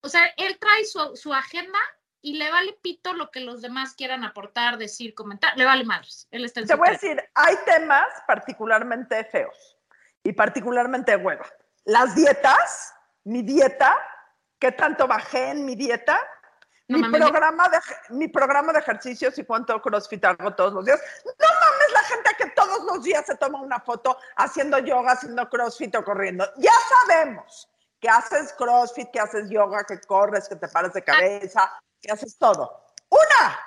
O 0.01 0.09
sea, 0.09 0.27
él 0.37 0.59
trae 0.59 0.85
su, 0.85 1.17
su 1.17 1.33
agenda 1.33 1.79
y 2.21 2.39
le 2.39 2.51
vale 2.51 2.73
pito 2.81 3.13
lo 3.13 3.31
que 3.31 3.41
los 3.41 3.61
demás 3.61 3.95
quieran 3.95 4.25
aportar, 4.25 4.79
decir, 4.79 5.15
comentar. 5.15 5.57
Le 5.57 5.65
vale 5.65 5.85
madres. 5.85 6.27
Él 6.31 6.45
está 6.45 6.61
en 6.61 6.67
te 6.67 6.75
voy 6.75 6.89
a 6.89 6.93
decir, 6.93 7.23
hay 7.35 7.55
temas 7.67 8.07
particularmente 8.27 9.25
feos 9.25 9.79
y 10.23 10.33
particularmente 10.33 11.17
hueva. 11.17 11.47
Las 11.85 12.15
dietas, 12.15 12.95
mi 13.25 13.43
dieta, 13.43 13.95
qué 14.59 14.73
tanto 14.73 15.07
bajé 15.07 15.51
en 15.51 15.67
mi 15.67 15.75
dieta, 15.75 16.19
No 16.87 16.99
mi, 16.99 17.03
mames, 17.03 17.21
programa 17.23 17.69
de, 17.69 17.79
mi 18.11 18.29
programa 18.29 18.73
de 18.73 18.81
ejercicios 18.81 19.39
y 19.39 19.45
cuánto 19.45 19.81
CrossFit 19.81 20.25
hago 20.25 20.55
todos 20.55 20.75
los 20.75 20.85
días. 20.85 21.01
No 21.25 21.33
mames 21.61 21.93
la 21.93 22.03
gente 22.03 22.31
que 22.37 22.47
todos 22.51 22.85
los 22.85 23.03
días 23.03 23.25
se 23.25 23.37
toma 23.37 23.61
una 23.63 23.81
foto 23.81 24.19
haciendo 24.37 24.79
yoga, 24.79 25.13
haciendo 25.13 25.49
CrossFit 25.49 25.95
o 25.97 26.05
corriendo. 26.05 26.47
Ya 26.59 26.73
sabemos 26.89 27.71
que 28.01 28.09
haces 28.11 28.53
CrossFit, 28.59 29.11
que 29.11 29.21
haces 29.21 29.49
yoga, 29.49 29.85
que 29.85 29.99
corres, 30.01 30.47
que 30.47 30.57
te 30.57 30.69
paras 30.69 30.93
de 30.93 31.03
cabeza, 31.03 31.73
que 32.03 32.13
haces 32.13 32.37
todo. 32.37 32.85
Una, 33.09 33.59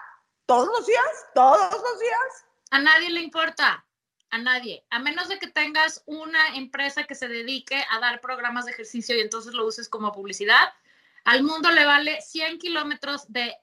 todos 0.45 0.67
los 0.67 0.85
días, 0.85 1.25
todos 1.33 1.71
los 1.71 1.99
días. 1.99 2.45
a 2.69 2.79
nadie 2.79 3.09
le 3.09 3.21
importa. 3.21 3.83
A 4.29 4.37
nadie. 4.37 4.85
A 4.89 4.99
menos 4.99 5.29
de 5.29 5.39
que 5.39 5.47
tengas 5.47 6.03
una 6.05 6.55
empresa 6.55 7.05
que 7.05 7.15
se 7.15 7.27
dedique 7.27 7.83
a 7.89 7.99
dar 7.99 8.21
programas 8.21 8.65
de 8.65 8.71
ejercicio 8.71 9.15
y 9.15 9.21
entonces 9.21 9.53
lo 9.53 9.65
uses 9.65 9.89
como 9.89 10.11
publicidad, 10.11 10.73
al 11.27 11.43
mundo 11.43 11.69
le 11.71 11.85
vale 11.85 12.21
100 12.21 12.57
kilómetros 12.57 13.25
de 13.31 13.53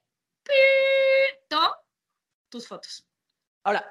pito 0.42 1.76
tus 2.48 2.68
fotos. 2.68 3.06
Ahora, 3.64 3.90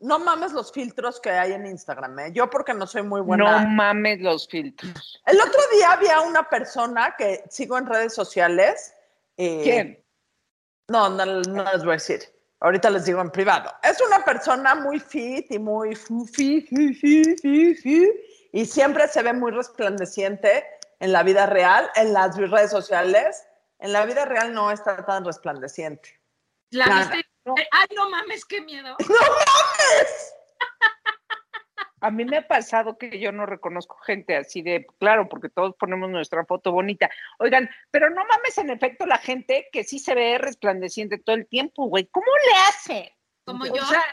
no 0.00 0.18
mames 0.18 0.52
los 0.52 0.70
filtros 0.72 1.20
que 1.20 1.30
hay 1.30 1.52
en 1.52 1.66
Instagram, 1.66 2.18
¿eh? 2.18 2.32
Yo 2.32 2.50
porque 2.50 2.74
no 2.74 2.86
soy 2.86 3.02
muy 3.02 3.20
No 3.20 3.26
buena. 3.26 3.66
mames 3.66 4.20
los 4.20 4.46
filtros. 4.48 5.20
El 5.24 5.40
otro 5.40 5.60
día 5.72 5.92
había 5.92 6.20
una 6.20 6.48
persona 6.48 7.14
que 7.16 7.42
sigo 7.50 7.78
en 7.78 7.86
redes 7.86 8.14
sociales. 8.14 8.94
eh, 9.36 9.60
¿Quién? 9.64 10.04
No, 10.88 11.08
no, 11.08 11.24
no 11.24 11.64
les 11.72 11.82
voy 11.82 11.92
a 11.92 11.94
decir. 11.94 12.20
Ahorita 12.60 12.90
les 12.90 13.06
digo 13.06 13.20
en 13.20 13.30
privado. 13.30 13.72
Es 13.82 14.00
una 14.02 14.22
persona 14.24 14.74
muy 14.74 15.00
fit 15.00 15.50
y 15.50 15.58
muy 15.58 15.94
fi, 15.96 16.60
fi, 16.60 16.62
fi, 16.94 18.10
y 18.52 18.66
siempre 18.66 19.08
se 19.08 19.22
ve 19.22 19.32
muy 19.32 19.50
resplandeciente 19.52 20.64
en 21.00 21.12
la 21.12 21.22
vida 21.22 21.46
real, 21.46 21.90
en 21.96 22.12
las 22.12 22.36
redes 22.36 22.70
sociales. 22.70 23.46
En 23.78 23.92
la 23.92 24.06
vida 24.06 24.24
real 24.24 24.54
no 24.54 24.70
está 24.70 25.04
tan 25.04 25.24
resplandeciente. 25.24 26.20
¿La 26.70 26.86
Nada. 26.86 27.10
viste? 27.12 27.28
Ay, 27.72 27.86
no 27.94 28.08
mames, 28.10 28.44
qué 28.44 28.60
miedo. 28.60 28.96
A 32.00 32.10
mí 32.10 32.24
me 32.26 32.36
ha 32.36 32.46
pasado 32.46 32.98
que 32.98 33.18
yo 33.18 33.32
no 33.32 33.46
reconozco 33.46 33.96
gente 33.98 34.36
así 34.36 34.60
de, 34.60 34.86
claro, 34.98 35.26
porque 35.26 35.48
todos 35.48 35.74
ponemos 35.78 36.10
nuestra 36.10 36.44
foto 36.44 36.70
bonita. 36.70 37.08
Oigan, 37.38 37.70
pero 37.90 38.10
no 38.10 38.22
mames 38.26 38.58
en 38.58 38.68
efecto 38.68 39.06
la 39.06 39.16
gente 39.16 39.68
que 39.72 39.84
sí 39.84 39.98
se 39.98 40.14
ve 40.14 40.36
resplandeciente 40.36 41.16
todo 41.16 41.34
el 41.36 41.46
tiempo, 41.46 41.86
güey. 41.86 42.04
¿Cómo 42.06 42.26
le 42.26 42.58
hace? 42.68 43.16
Como 43.46 43.64
O 43.64 43.74
yo. 43.74 43.82
sea, 43.86 44.04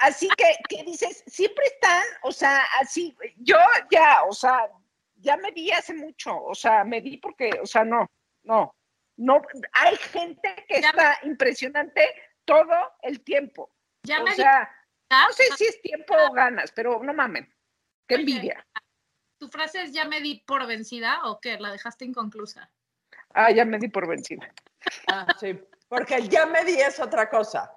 así 0.00 0.28
que, 0.36 0.56
que 0.68 0.82
dices, 0.84 1.24
siempre 1.26 1.64
están, 1.64 2.04
o 2.22 2.32
sea, 2.32 2.62
así, 2.80 3.16
yo 3.38 3.56
ya, 3.90 4.24
o 4.24 4.32
sea, 4.34 4.68
ya 5.18 5.36
me 5.36 5.50
vi 5.52 5.70
hace 5.70 5.94
mucho, 5.94 6.36
o 6.42 6.54
sea, 6.54 6.84
me 6.84 7.00
vi 7.00 7.16
porque, 7.18 7.50
o 7.62 7.66
sea, 7.66 7.84
no, 7.84 8.06
no, 8.44 8.74
no, 9.16 9.42
hay 9.72 9.96
gente 9.96 10.64
que 10.68 10.80
Ya 10.80 10.88
está 10.90 11.18
impresionante 11.22 12.02
todo 12.44 12.92
el 13.02 13.20
tiempo. 13.22 13.70
ya 14.04 14.20
o 14.20 14.24
me 14.24 14.30
di 14.30 14.36
sea, 14.36 14.70
cuenta, 15.08 15.26
no 15.26 15.32
sé 15.32 15.44
si 15.56 15.64
es 15.66 15.82
tiempo 15.82 16.14
o 16.14 16.32
ganas, 16.32 16.72
pero 16.72 17.02
no 17.02 17.12
mamen, 17.12 17.52
qué 18.06 18.14
Oye. 18.16 18.22
envidia. 18.22 18.66
¿Tu 19.38 19.48
frase 19.48 19.82
es 19.82 19.92
ya 19.92 20.04
me 20.04 20.20
di 20.20 20.42
por 20.46 20.66
vencida 20.66 21.20
o 21.24 21.40
qué? 21.40 21.58
¿La 21.58 21.70
dejaste 21.70 22.04
inconclusa? 22.04 22.70
Ah, 23.34 23.50
ya 23.52 23.64
me 23.64 23.78
di 23.78 23.88
por 23.88 24.08
vencida. 24.08 24.52
Ah, 25.06 25.26
sí. 25.38 25.58
Porque 25.88 26.26
ya 26.28 26.44
me 26.46 26.64
di 26.64 26.80
es 26.80 26.98
otra 26.98 27.30
cosa. 27.30 27.72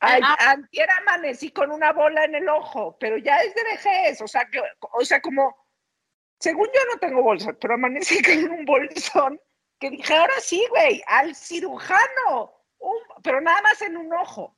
Ay, 0.00 0.20
Ah. 0.24 0.50
antier 0.50 0.90
amanecí 0.90 1.50
con 1.52 1.70
una 1.70 1.92
bola 1.92 2.24
en 2.24 2.34
el 2.34 2.48
ojo, 2.48 2.96
pero 2.98 3.16
ya 3.18 3.38
es 3.38 3.54
de 3.54 3.62
vejez, 3.64 4.20
o 4.20 4.28
sea, 4.28 4.44
que, 4.50 4.60
o 4.80 5.04
sea, 5.04 5.20
como, 5.20 5.65
según 6.38 6.66
yo 6.66 6.80
no 6.92 6.98
tengo 6.98 7.22
bolsa, 7.22 7.52
pero 7.54 7.74
amanecí 7.74 8.22
con 8.22 8.50
un 8.58 8.64
bolsón 8.64 9.40
que 9.78 9.90
dije, 9.90 10.14
ahora 10.14 10.40
sí, 10.40 10.64
güey, 10.70 11.02
al 11.06 11.34
cirujano, 11.34 12.52
un- 12.78 13.22
pero 13.22 13.40
nada 13.40 13.60
más 13.62 13.80
en 13.82 13.96
un 13.96 14.12
ojo. 14.14 14.56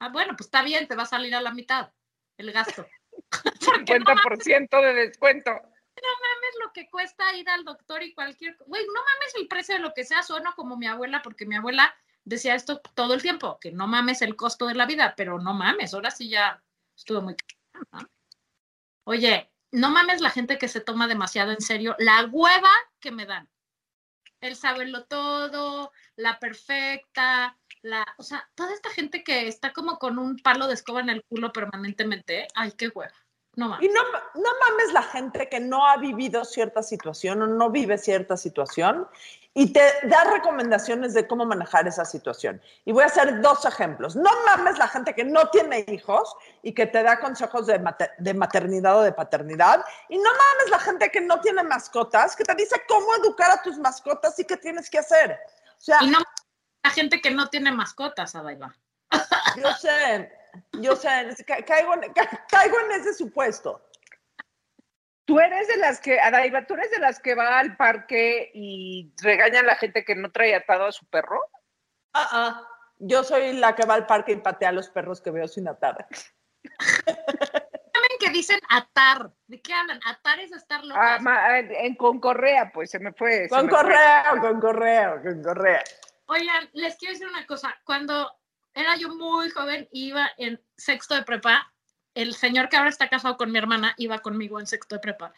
Ah, 0.00 0.08
bueno, 0.08 0.34
pues 0.36 0.46
está 0.46 0.62
bien, 0.62 0.86
te 0.88 0.96
va 0.96 1.04
a 1.04 1.06
salir 1.06 1.34
a 1.34 1.40
la 1.40 1.52
mitad 1.52 1.92
el 2.36 2.52
gasto. 2.52 2.86
Porque 3.64 3.98
no 3.98 4.06
50% 4.06 4.80
de 4.80 4.94
descuento. 4.94 5.50
mames 5.52 6.54
lo 6.64 6.72
que 6.72 6.88
cuesta 6.90 7.34
ir 7.36 7.48
al 7.48 7.64
doctor 7.64 8.02
y 8.02 8.14
cualquier... 8.14 8.56
Güey, 8.66 8.84
no 8.86 8.92
mames 8.94 9.34
el 9.36 9.48
precio 9.48 9.74
de 9.74 9.80
lo 9.80 9.92
que 9.94 10.04
sea, 10.04 10.22
sueno 10.22 10.52
como 10.56 10.76
mi 10.76 10.86
abuela, 10.86 11.22
porque 11.22 11.46
mi 11.46 11.56
abuela 11.56 11.94
decía 12.24 12.54
esto 12.54 12.80
todo 12.94 13.14
el 13.14 13.22
tiempo, 13.22 13.58
que 13.60 13.72
no 13.72 13.86
mames 13.86 14.22
el 14.22 14.36
costo 14.36 14.66
de 14.66 14.74
la 14.74 14.86
vida, 14.86 15.14
pero 15.16 15.38
no 15.38 15.54
mames, 15.54 15.94
ahora 15.94 16.10
sí 16.10 16.28
ya 16.28 16.62
estuvo 16.96 17.20
muy... 17.20 17.36
¿no? 17.92 18.08
Oye, 19.04 19.51
no 19.72 19.90
mames 19.90 20.20
la 20.20 20.30
gente 20.30 20.58
que 20.58 20.68
se 20.68 20.80
toma 20.80 21.08
demasiado 21.08 21.50
en 21.50 21.60
serio, 21.60 21.96
la 21.98 22.24
hueva 22.30 22.70
que 23.00 23.10
me 23.10 23.26
dan. 23.26 23.48
El 24.40 24.56
saberlo 24.56 25.04
todo, 25.04 25.92
la 26.16 26.38
perfecta, 26.38 27.58
la, 27.80 28.06
o 28.18 28.22
sea, 28.22 28.48
toda 28.54 28.72
esta 28.74 28.90
gente 28.90 29.24
que 29.24 29.48
está 29.48 29.72
como 29.72 29.98
con 29.98 30.18
un 30.18 30.36
palo 30.36 30.66
de 30.66 30.74
escoba 30.74 31.00
en 31.00 31.08
el 31.08 31.24
culo 31.24 31.52
permanentemente, 31.52 32.48
ay, 32.54 32.72
qué 32.72 32.88
hueva. 32.88 33.14
No 33.54 33.68
mames. 33.68 33.88
Y 33.88 33.92
no, 33.92 34.02
no 34.02 34.50
mames 34.60 34.92
la 34.92 35.02
gente 35.02 35.48
que 35.48 35.60
no 35.60 35.86
ha 35.86 35.96
vivido 35.96 36.44
cierta 36.44 36.82
situación 36.82 37.42
o 37.42 37.46
no 37.46 37.70
vive 37.70 37.98
cierta 37.98 38.36
situación 38.36 39.06
y 39.54 39.72
te 39.72 39.82
da 40.04 40.24
recomendaciones 40.24 41.12
de 41.12 41.26
cómo 41.26 41.44
manejar 41.44 41.86
esa 41.86 42.04
situación. 42.06 42.62
Y 42.86 42.92
voy 42.92 43.02
a 43.02 43.06
hacer 43.06 43.40
dos 43.42 43.64
ejemplos. 43.66 44.16
No 44.16 44.30
mames 44.46 44.78
la 44.78 44.88
gente 44.88 45.14
que 45.14 45.24
no 45.24 45.50
tiene 45.50 45.84
hijos 45.88 46.34
y 46.62 46.72
que 46.72 46.86
te 46.86 47.02
da 47.02 47.20
consejos 47.20 47.66
de, 47.66 47.78
mater- 47.78 48.12
de 48.18 48.32
maternidad 48.32 48.98
o 48.98 49.02
de 49.02 49.12
paternidad. 49.12 49.84
Y 50.08 50.16
no 50.16 50.30
mames 50.30 50.70
la 50.70 50.78
gente 50.78 51.10
que 51.10 51.20
no 51.20 51.40
tiene 51.40 51.62
mascotas, 51.64 52.34
que 52.34 52.44
te 52.44 52.54
dice 52.54 52.82
cómo 52.88 53.14
educar 53.16 53.50
a 53.50 53.62
tus 53.62 53.76
mascotas 53.78 54.38
y 54.38 54.44
qué 54.46 54.56
tienes 54.56 54.88
que 54.88 54.98
hacer. 54.98 55.38
O 55.76 55.80
sea, 55.80 55.98
Y 56.00 56.08
no 56.10 56.18
la 56.84 56.90
gente 56.90 57.20
que 57.20 57.30
no 57.30 57.48
tiene 57.48 57.70
mascotas, 57.72 58.34
Adaiva. 58.34 58.74
yo 59.56 59.70
sé, 59.74 60.32
yo 60.72 60.96
sé, 60.96 61.36
ca- 61.46 61.62
caigo, 61.64 61.92
caigo 62.48 62.80
en 62.80 62.92
ese 62.92 63.12
supuesto. 63.14 63.82
Tú 65.24 65.38
eres 65.40 65.68
de 65.68 65.76
las 65.76 66.00
que, 66.00 66.18
Adaiva, 66.20 66.66
tú 66.66 66.74
eres 66.74 66.90
de 66.90 66.98
las 66.98 67.20
que 67.20 67.34
va 67.34 67.58
al 67.58 67.76
parque 67.76 68.50
y 68.54 69.12
regaña 69.22 69.60
a 69.60 69.64
la 69.64 69.76
gente 69.76 70.04
que 70.04 70.14
no 70.16 70.32
trae 70.32 70.54
atado 70.54 70.86
a 70.86 70.92
su 70.92 71.06
perro. 71.06 71.40
Ah, 72.12 72.28
ah. 72.32 72.68
Yo 72.98 73.22
soy 73.24 73.52
la 73.54 73.74
que 73.74 73.86
va 73.86 73.94
al 73.94 74.06
parque 74.06 74.32
y 74.32 74.36
patea 74.36 74.70
a 74.70 74.72
los 74.72 74.88
perros 74.90 75.20
que 75.20 75.30
veo 75.30 75.46
sin 75.48 75.68
atar. 75.68 76.06
¿Saben 77.06 78.18
que 78.20 78.30
dicen 78.30 78.60
atar? 78.68 79.30
¿De 79.46 79.60
qué 79.60 79.72
hablan? 79.74 80.00
Atar 80.06 80.40
es 80.40 80.52
estar 80.52 80.80
Ah, 80.82 80.86
locas. 80.86 81.22
ma- 81.22 81.58
en, 81.58 81.94
con 81.96 82.20
correa, 82.20 82.70
pues 82.72 82.90
se 82.90 82.98
me 82.98 83.12
fue. 83.12 83.48
Con 83.48 83.66
me 83.66 83.70
fue. 83.70 83.78
correo, 83.80 84.40
con 84.40 84.60
correo, 84.60 85.22
con 85.22 85.42
correa. 85.42 85.82
Oigan, 86.26 86.68
les 86.72 86.96
quiero 86.96 87.12
decir 87.14 87.28
una 87.28 87.46
cosa. 87.46 87.74
Cuando 87.84 88.30
era 88.74 88.96
yo 88.96 89.08
muy 89.14 89.50
joven, 89.50 89.88
iba 89.92 90.30
en 90.38 90.60
sexto 90.76 91.14
de 91.14 91.22
prepa, 91.22 91.71
el 92.14 92.34
señor 92.34 92.68
que 92.68 92.76
ahora 92.76 92.90
está 92.90 93.08
casado 93.08 93.36
con 93.36 93.50
mi 93.50 93.58
hermana 93.58 93.94
iba 93.96 94.18
conmigo 94.18 94.60
en 94.60 94.66
sexto 94.66 94.96
de 94.96 95.00
prepa. 95.00 95.32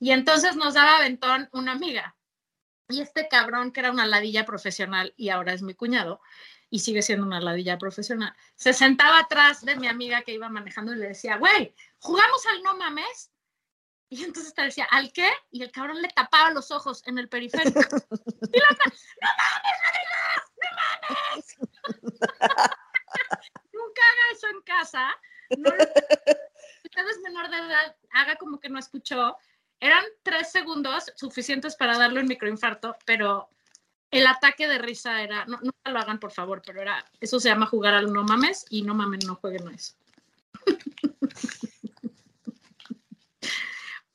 Y 0.00 0.12
entonces 0.12 0.56
nos 0.56 0.74
daba 0.74 0.96
aventón 0.96 1.48
una 1.52 1.72
amiga. 1.72 2.16
Y 2.88 3.00
este 3.00 3.28
cabrón, 3.28 3.72
que 3.72 3.80
era 3.80 3.90
una 3.90 4.06
ladilla 4.06 4.44
profesional 4.44 5.12
y 5.16 5.28
ahora 5.28 5.52
es 5.52 5.62
mi 5.62 5.74
cuñado, 5.74 6.20
y 6.70 6.80
sigue 6.80 7.02
siendo 7.02 7.26
una 7.26 7.40
ladilla 7.40 7.78
profesional, 7.78 8.34
se 8.54 8.72
sentaba 8.72 9.20
atrás 9.20 9.64
de 9.64 9.76
mi 9.76 9.88
amiga 9.88 10.22
que 10.22 10.32
iba 10.32 10.48
manejando 10.48 10.92
y 10.92 10.96
le 10.96 11.08
decía, 11.08 11.36
güey, 11.36 11.74
¿jugamos 11.98 12.46
al 12.46 12.62
no 12.62 12.76
mames? 12.76 13.30
Y 14.10 14.24
entonces 14.24 14.54
te 14.54 14.62
decía, 14.62 14.86
¿al 14.90 15.12
qué? 15.12 15.30
Y 15.50 15.62
el 15.62 15.70
cabrón 15.70 16.00
le 16.00 16.08
tapaba 16.08 16.50
los 16.50 16.70
ojos 16.70 17.02
en 17.06 17.18
el 17.18 17.28
periférico. 17.28 17.80
Y 18.50 18.58
la 18.58 18.68
¡No 18.70 19.28
mames! 19.36 19.98
¡No 20.56 20.68
mames! 20.78 21.56
Nunca 23.72 24.02
haga 24.02 24.32
eso 24.32 24.48
en 24.48 24.62
casa. 24.62 25.14
No 25.56 25.70
lo- 25.70 25.76
usted 25.76 27.08
es 27.10 27.18
menor 27.24 27.48
de 27.50 27.56
edad, 27.58 27.96
haga 28.12 28.36
como 28.36 28.58
que 28.60 28.68
no 28.68 28.78
escuchó. 28.78 29.36
Eran 29.80 30.04
tres 30.22 30.50
segundos 30.50 31.12
suficientes 31.16 31.76
para 31.76 31.96
darle 31.96 32.20
un 32.20 32.26
microinfarto, 32.26 32.96
pero 33.06 33.48
el 34.10 34.26
ataque 34.26 34.66
de 34.66 34.78
risa 34.78 35.22
era, 35.22 35.44
no, 35.46 35.58
nunca 35.60 35.90
lo 35.90 35.98
hagan 36.00 36.18
por 36.18 36.32
favor, 36.32 36.60
pero 36.66 36.80
era, 36.82 37.04
eso 37.20 37.38
se 37.38 37.48
llama 37.48 37.66
jugar 37.66 37.94
al 37.94 38.12
no 38.12 38.24
mames 38.24 38.66
y 38.70 38.82
no 38.82 38.94
mames, 38.94 39.24
no 39.26 39.36
jueguen 39.36 39.68
a 39.68 39.74
eso. 39.74 39.94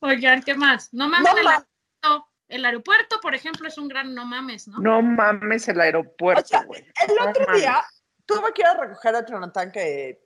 Oigan, 0.00 0.42
¿qué 0.42 0.54
más? 0.54 0.92
No 0.92 1.08
mames 1.08 1.32
No 1.32 1.38
el, 1.38 1.44
mames. 1.44 1.66
aeropuerto. 2.02 2.30
El 2.48 2.64
aeropuerto, 2.66 3.20
por 3.20 3.34
ejemplo, 3.34 3.66
es 3.68 3.78
un 3.78 3.88
gran 3.88 4.14
no 4.14 4.26
mames, 4.26 4.68
¿no? 4.68 4.78
No 4.78 5.00
mames 5.00 5.66
el 5.68 5.78
O 5.78 5.82
aeropuerto, 5.82 6.46
sea, 6.46 6.60
el 6.60 7.14
No 7.16 7.30
otro 7.30 7.46
mames. 7.46 7.62
día 7.62 7.82
tuve 8.26 8.52
que 8.52 8.60
ir 8.62 8.66
a 8.68 8.74
recoger 8.74 9.16
a 9.16 9.24
Jonathan 9.26 9.72
que, 9.72 10.20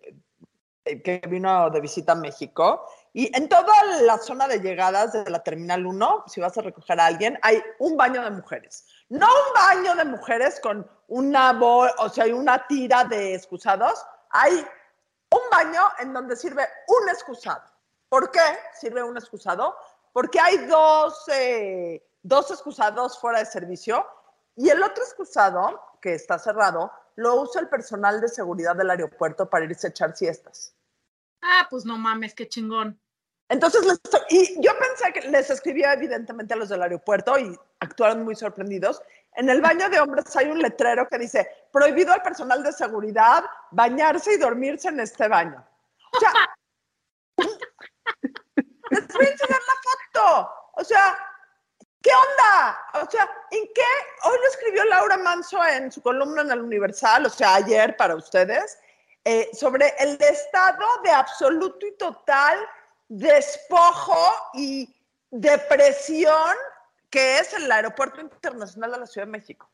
que 1.04 1.22
vino 1.28 1.70
de 1.70 1.80
visita 1.80 2.12
a 2.12 2.16
México. 2.16 2.86
Y 3.12 3.34
en 3.36 3.48
toda 3.48 3.72
la 4.02 4.18
zona 4.18 4.46
de 4.46 4.60
llegadas 4.60 5.12
de 5.12 5.28
la 5.30 5.42
Terminal 5.42 5.86
1, 5.86 6.24
si 6.26 6.40
vas 6.40 6.56
a 6.56 6.62
recoger 6.62 7.00
a 7.00 7.06
alguien, 7.06 7.38
hay 7.42 7.62
un 7.78 7.96
baño 7.96 8.22
de 8.22 8.30
mujeres. 8.30 8.86
No 9.08 9.26
un 9.26 9.54
baño 9.54 9.94
de 9.94 10.04
mujeres 10.04 10.60
con 10.60 10.88
una 11.08 11.52
bol, 11.52 11.90
o 11.98 12.08
sea, 12.08 12.24
hay 12.24 12.32
una 12.32 12.66
tira 12.66 13.04
de 13.04 13.34
excusados. 13.34 14.04
Hay 14.30 14.52
un 15.30 15.40
baño 15.50 15.82
en 15.98 16.12
donde 16.12 16.36
sirve 16.36 16.66
un 16.86 17.08
excusado. 17.08 17.64
¿Por 18.08 18.30
qué 18.30 18.40
sirve 18.78 19.02
un 19.02 19.16
excusado? 19.16 19.76
Porque 20.12 20.40
hay 20.40 20.58
dos, 20.66 21.28
eh, 21.28 22.02
dos 22.22 22.50
excusados 22.50 23.18
fuera 23.18 23.38
de 23.40 23.46
servicio 23.46 24.06
Y 24.56 24.70
el 24.70 24.82
otro 24.82 25.04
excusado, 25.04 25.80
que 26.02 26.14
está 26.14 26.36
cerrado, 26.36 26.90
lo 27.14 27.42
usa 27.42 27.60
el 27.60 27.68
personal 27.68 28.20
de 28.20 28.28
seguridad 28.28 28.74
del 28.74 28.90
aeropuerto 28.90 29.48
para 29.48 29.64
irse 29.64 29.86
a 29.86 29.90
echar 29.90 30.16
siestas. 30.16 30.74
Ah, 31.42 31.66
pues 31.70 31.84
no 31.84 31.96
mames, 31.96 32.34
qué 32.34 32.48
chingón. 32.48 33.00
Entonces, 33.48 33.82
y 34.28 34.60
yo 34.62 34.72
pensé 34.78 35.12
que 35.12 35.28
les 35.28 35.48
escribía 35.48 35.94
evidentemente 35.94 36.52
a 36.52 36.56
los 36.56 36.68
del 36.68 36.82
aeropuerto 36.82 37.38
y 37.38 37.58
actuaron 37.80 38.22
muy 38.22 38.36
sorprendidos. 38.36 39.00
En 39.36 39.48
el 39.48 39.60
baño 39.60 39.88
de 39.88 40.00
hombres 40.00 40.36
hay 40.36 40.48
un 40.48 40.58
letrero 40.58 41.08
que 41.08 41.18
dice, 41.18 41.48
prohibido 41.72 42.12
al 42.12 42.22
personal 42.22 42.62
de 42.62 42.72
seguridad 42.72 43.44
bañarse 43.70 44.34
y 44.34 44.36
dormirse 44.36 44.88
en 44.88 45.00
este 45.00 45.28
baño. 45.28 45.64
O 46.12 46.20
sea, 46.20 46.32
les 48.90 49.08
voy 49.08 49.26
a 49.26 49.30
enseñar 49.30 49.60
la 49.60 49.74
foto. 49.82 50.50
O 50.74 50.84
sea, 50.84 51.18
¿qué 52.02 52.10
onda? 52.10 52.78
O 53.02 53.10
sea, 53.10 53.30
¿en 53.50 53.64
qué? 53.74 53.82
Hoy 54.24 54.38
lo 54.38 54.48
escribió 54.50 54.84
Laura 54.84 55.16
Manso 55.16 55.64
en 55.64 55.90
su 55.90 56.02
columna 56.02 56.42
en 56.42 56.50
el 56.50 56.60
Universal, 56.60 57.26
o 57.26 57.30
sea, 57.30 57.54
ayer 57.54 57.96
para 57.96 58.14
ustedes, 58.14 58.78
eh, 59.30 59.50
sobre 59.52 59.92
el 59.98 60.16
estado 60.22 60.86
de 61.04 61.10
absoluto 61.10 61.86
y 61.86 61.94
total 61.98 62.58
despojo 63.08 64.32
y 64.54 64.88
depresión 65.30 66.54
que 67.10 67.38
es 67.38 67.52
el 67.52 67.70
Aeropuerto 67.70 68.22
Internacional 68.22 68.92
de 68.92 68.98
la 69.00 69.06
Ciudad 69.06 69.26
de 69.26 69.32
México. 69.32 69.70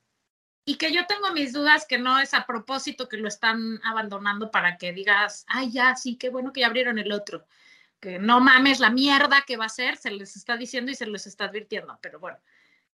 Y 0.65 0.77
que 0.77 0.93
yo 0.93 1.07
tengo 1.07 1.31
mis 1.31 1.53
dudas 1.53 1.87
que 1.87 1.99
no 1.99 2.19
es 2.19 2.35
a 2.35 2.47
propósito 2.47 3.09
que 3.09 3.17
lo 3.17 3.29
están 3.29 3.81
abandonando 3.85 4.51
para 4.51 4.77
que 4.77 4.93
digas, 4.93 5.45
ay, 5.47 5.71
ya, 5.71 5.95
sí, 5.95 6.17
qué 6.17 6.31
bueno 6.31 6.53
que 6.53 6.63
ya 6.63 6.67
abrieron 6.67 6.99
el 6.99 7.13
otro. 7.13 7.47
Que 8.01 8.19
no 8.19 8.41
mames 8.41 8.81
la 8.81 8.91
mierda 8.91 9.45
que 9.47 9.57
va 9.57 9.67
a 9.67 9.69
ser, 9.69 9.99
se 9.99 10.11
les 10.11 10.35
está 10.35 10.57
diciendo 10.57 10.91
y 10.91 10.97
se 10.97 11.07
les 11.07 11.29
está 11.29 11.45
advirtiendo. 11.45 11.97
Pero 12.03 12.19
bueno, 12.19 12.41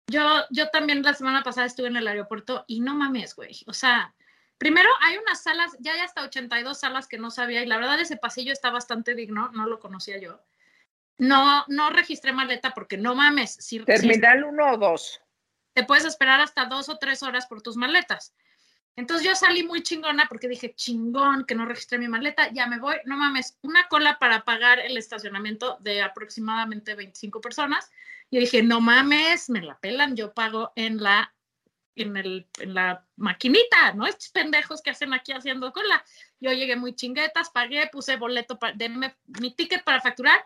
yo, 0.08 0.44
yo 0.50 0.68
también 0.68 1.02
la 1.02 1.14
semana 1.14 1.42
pasada 1.42 1.66
estuve 1.66 1.88
en 1.88 1.96
el 1.96 2.06
aeropuerto 2.06 2.66
y 2.66 2.80
no 2.80 2.94
mames, 2.94 3.34
güey. 3.34 3.62
O 3.66 3.72
sea, 3.72 4.14
primero 4.61 4.90
hay 5.00 5.16
unas 5.16 5.42
salas, 5.42 5.74
ya 5.80 5.94
hay 5.94 6.00
hasta 6.00 6.22
82 6.22 6.78
salas 6.78 7.08
que 7.08 7.16
no 7.16 7.30
sabía 7.30 7.62
y 7.62 7.66
la 7.66 7.78
verdad 7.78 7.98
ese 7.98 8.18
pasillo 8.18 8.52
está 8.52 8.70
bastante 8.70 9.14
digno, 9.14 9.48
no 9.54 9.66
lo 9.66 9.80
conocía 9.80 10.18
yo. 10.18 10.38
No, 11.16 11.64
no 11.68 11.88
registré 11.88 12.32
maleta 12.32 12.74
porque 12.74 12.98
no 12.98 13.14
mames. 13.14 13.54
Si, 13.54 13.80
Terminal 13.80 14.44
uno 14.44 14.72
o 14.72 14.76
dos. 14.76 15.20
te 15.72 15.84
puedes 15.84 16.04
esperar 16.04 16.40
hasta 16.40 16.66
dos 16.66 16.90
o 16.90 16.98
tres 16.98 17.22
horas 17.22 17.46
por 17.46 17.62
tus 17.62 17.76
maletas. 17.76 18.34
Entonces 18.96 19.26
yo 19.26 19.34
salí 19.34 19.62
muy 19.62 19.82
chingona 19.82 20.26
porque 20.28 20.46
dije, 20.46 20.74
chingón, 20.74 21.46
que 21.46 21.54
no 21.54 21.64
registré 21.64 21.96
mi 21.96 22.08
maleta, 22.08 22.50
ya 22.52 22.66
me 22.66 22.78
voy, 22.78 22.96
no 23.06 23.16
mames, 23.16 23.58
una 23.62 23.88
cola 23.88 24.18
para 24.18 24.44
pagar 24.44 24.78
el 24.78 24.98
estacionamiento 24.98 25.78
de 25.80 26.02
aproximadamente 26.02 26.94
25 26.94 27.40
personas. 27.40 27.90
Yo 28.30 28.40
dije, 28.40 28.62
no 28.62 28.82
mames, 28.82 29.48
me 29.48 29.62
la 29.62 29.78
pelan, 29.78 30.16
yo 30.16 30.34
pago 30.34 30.72
en 30.76 31.02
la, 31.02 31.32
en 32.03 32.16
el, 32.16 32.48
en 32.59 32.74
la 32.74 33.07
maquinita, 33.16 33.92
¿no? 33.94 34.07
Estos 34.07 34.30
pendejos 34.30 34.82
que 34.82 34.90
hacen 34.90 35.12
aquí 35.12 35.32
haciendo 35.32 35.72
cola. 35.72 36.05
Yo 36.40 36.53
llegué 36.53 36.76
muy 36.76 36.94
chinguetas, 36.94 37.51
pagué, 37.51 37.88
puse 37.90 38.16
boleto, 38.16 38.59
para, 38.59 38.74
denme 38.74 39.16
mi 39.40 39.55
ticket 39.55 39.84
para 39.84 40.01
facturar, 40.01 40.44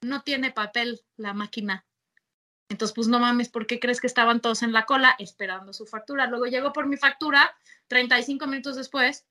no 0.00 0.22
tiene 0.22 0.50
papel 0.50 1.00
la 1.16 1.34
máquina. 1.34 1.86
Entonces, 2.68 2.94
pues 2.94 3.08
no 3.08 3.18
mames, 3.18 3.48
¿por 3.48 3.66
qué 3.66 3.80
crees 3.80 4.00
que 4.00 4.06
estaban 4.06 4.40
todos 4.40 4.62
en 4.62 4.72
la 4.72 4.86
cola 4.86 5.16
esperando 5.18 5.72
su 5.72 5.86
factura? 5.86 6.26
Luego 6.26 6.46
llegó 6.46 6.72
por 6.72 6.86
mi 6.86 6.96
factura, 6.96 7.52
35 7.88 8.46
minutos 8.46 8.76
después, 8.76 9.26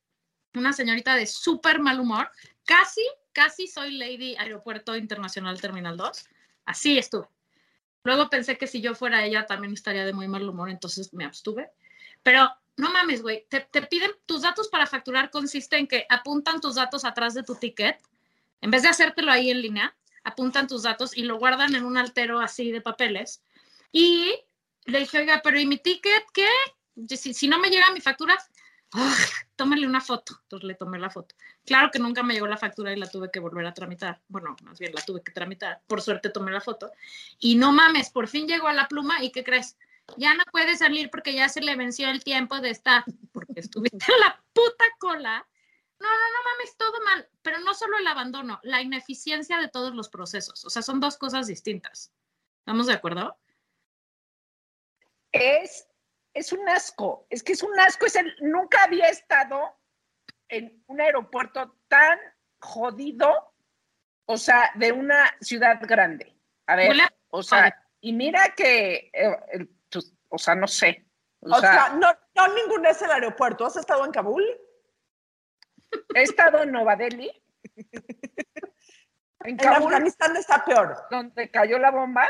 una 0.54 0.74
señorita 0.74 1.16
de 1.16 1.26
súper 1.26 1.80
mal 1.80 2.00
humor, 2.00 2.30
casi, 2.66 3.02
casi 3.32 3.68
soy 3.68 3.98
Lady 3.98 4.36
Aeropuerto 4.36 4.96
Internacional 4.96 5.62
Terminal 5.62 5.96
2, 5.96 6.28
así 6.66 6.98
estuve. 6.98 7.30
Luego 8.04 8.30
pensé 8.30 8.58
que 8.58 8.68
si 8.68 8.82
yo 8.82 8.96
fuera 8.96 9.26
ella 9.26 9.46
también 9.46 9.74
estaría 9.74 10.06
de 10.06 10.14
muy 10.14 10.28
mal 10.28 10.48
humor, 10.48 10.70
entonces 10.70 11.14
me 11.14 11.26
abstuve. 11.26 11.70
Pero 12.24 12.50
no 12.78 12.92
mames, 12.92 13.22
güey, 13.22 13.46
te, 13.50 13.62
te 13.62 13.82
piden 13.84 14.12
tus 14.26 14.42
datos 14.42 14.70
para 14.70 14.88
facturar 14.88 15.32
consiste 15.32 15.78
en 15.78 15.88
que 15.88 16.06
apuntan 16.10 16.62
tus 16.62 16.76
datos 16.76 17.04
atrás 17.04 17.34
de 17.34 17.44
tu 17.44 17.56
ticket, 17.56 18.02
en 18.62 18.72
vez 18.72 18.84
de 18.84 18.90
hacértelo 18.90 19.32
ahí 19.32 19.52
en 19.52 19.62
línea, 19.62 19.96
apuntan 20.24 20.68
tus 20.68 20.84
datos 20.84 21.18
y 21.18 21.24
lo 21.24 21.38
guardan 21.38 21.76
en 21.76 21.86
un 21.86 21.98
altero 21.98 22.40
así 22.40 22.72
de 22.72 22.82
papeles. 22.82 23.42
Y 23.92 24.34
le 24.86 25.00
dije, 25.00 25.20
oiga, 25.20 25.42
pero 25.44 25.60
¿y 25.60 25.66
mi 25.66 25.78
ticket 25.78 26.24
qué? 26.34 26.50
Si, 27.16 27.34
si 27.34 27.48
no 27.48 27.60
me 27.60 27.70
llega 27.70 27.92
mi 27.92 28.02
factura. 28.02 28.38
Tómale 29.56 29.88
una 29.88 30.02
foto. 30.02 30.40
Entonces 30.44 30.68
le 30.68 30.76
tomé 30.76 31.00
la 31.00 31.10
foto. 31.10 31.36
Claro 31.66 31.90
que 31.92 32.00
nunca 32.00 32.24
me 32.24 32.34
llegó 32.34 32.48
la 32.48 32.58
factura 32.58 32.92
y 32.92 32.98
la 32.98 33.10
tuve 33.10 33.32
que 33.32 33.40
volver 33.40 33.66
a 33.66 33.74
tramitar. 33.74 34.22
Bueno, 34.28 34.56
más 34.64 34.80
bien 34.80 34.94
la 34.94 35.02
tuve 35.02 35.22
que 35.24 35.32
tramitar. 35.32 35.82
Por 35.88 36.02
suerte 36.02 36.30
tomé 36.30 36.52
la 36.52 36.62
foto. 36.62 36.92
Y 37.40 37.56
no 37.56 37.72
mames, 37.72 38.10
por 38.10 38.28
fin 38.28 38.48
llegó 38.48 38.68
a 38.68 38.74
la 38.74 38.88
pluma 38.88 39.24
y 39.24 39.32
¿qué 39.32 39.44
crees? 39.44 39.78
Ya 40.18 40.34
no 40.34 40.44
puede 40.52 40.76
salir 40.76 41.10
porque 41.12 41.34
ya 41.34 41.50
se 41.50 41.62
le 41.62 41.76
venció 41.76 42.10
el 42.10 42.24
tiempo 42.24 42.60
de 42.62 42.72
estar, 42.72 43.04
porque 43.32 43.60
estuviste 43.60 44.12
en 44.12 44.20
la 44.20 44.42
puta 44.54 44.86
cola 44.98 45.48
no, 46.00 46.08
no, 46.08 46.16
no 46.16 46.52
mames, 46.52 46.78
todo 46.78 47.02
mal, 47.04 47.30
pero 47.42 47.60
no 47.60 47.74
solo 47.74 47.98
el 47.98 48.08
abandono, 48.08 48.60
la 48.64 48.82
ineficiencia 48.82 49.60
de 49.60 49.68
todos 49.68 49.94
los 49.94 50.08
procesos. 50.08 50.64
O 50.64 50.70
sea, 50.70 50.82
son 50.82 51.00
dos 51.00 51.18
cosas 51.18 51.48
distintas. 51.48 52.14
¿Estamos 52.60 52.88
de 52.88 52.94
acuerdo? 52.94 53.38
Es, 55.32 55.88
es 56.34 56.52
un 56.54 56.68
asco, 56.70 57.26
es 57.30 57.44
que 57.44 57.54
es 57.54 57.64
un 57.64 57.78
asco, 57.80 58.06
es 58.06 58.16
el, 58.16 58.34
nunca 58.42 58.84
había 58.84 59.08
estado 59.10 59.76
en 60.48 60.84
un 60.88 61.02
aeropuerto 61.02 61.76
tan 61.88 62.20
jodido, 62.60 63.54
o 64.26 64.38
sea, 64.38 64.72
de 64.76 64.92
una 64.92 65.34
ciudad 65.42 65.80
grande. 65.82 66.36
A 66.68 66.76
ver, 66.76 66.96
o 67.30 67.42
sea, 67.44 67.76
y 68.02 68.14
mira 68.14 68.54
que, 68.56 69.10
eh, 69.14 69.38
el- 69.52 69.70
pues, 69.92 70.14
o 70.30 70.38
sea, 70.38 70.56
no 70.56 70.68
sé. 70.68 71.06
O, 71.42 71.56
O 71.56 71.60
sea, 71.60 71.72
sea, 71.72 71.90
no, 71.94 72.08
no 72.36 72.54
ninguno 72.54 72.90
es 72.90 73.02
el 73.02 73.12
aeropuerto. 73.12 73.66
¿Has 73.66 73.76
estado 73.78 74.06
en 74.06 74.12
Kabul? 74.12 74.44
he 76.16 76.22
estado 76.22 76.64
en 76.64 76.72
Nueva 76.72 76.96
Delhi, 76.96 77.32
en 79.42 79.50
En 79.52 79.58
Kabul, 79.58 79.86
Afganistán 79.94 80.36
está 80.38 80.64
peor. 80.66 80.96
donde 81.10 81.50
cayó 81.50 81.80
la 81.80 81.92
bomba. 81.92 82.28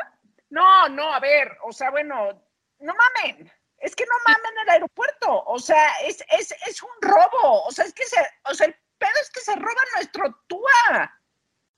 No, 0.49 0.87
no, 0.89 1.13
a 1.13 1.19
ver, 1.19 1.57
o 1.63 1.71
sea, 1.71 1.91
bueno, 1.91 2.41
no 2.79 2.93
mamen. 2.95 3.51
Es 3.81 3.95
que 3.95 4.05
no 4.05 4.13
mamen 4.25 4.57
el 4.63 4.69
aeropuerto. 4.69 5.43
O 5.45 5.59
sea, 5.59 5.99
es, 6.01 6.23
es, 6.31 6.53
es 6.67 6.83
un 6.83 6.89
robo. 7.01 7.63
O 7.65 7.71
sea, 7.71 7.85
es 7.85 7.93
que 7.93 8.05
se, 8.05 8.17
o 8.45 8.53
sea, 8.53 8.67
el 8.67 8.75
pedo 8.97 9.11
es 9.21 9.29
que 9.31 9.41
se 9.41 9.55
roban 9.55 9.85
nuestro 9.95 10.43
TUA. 10.47 11.21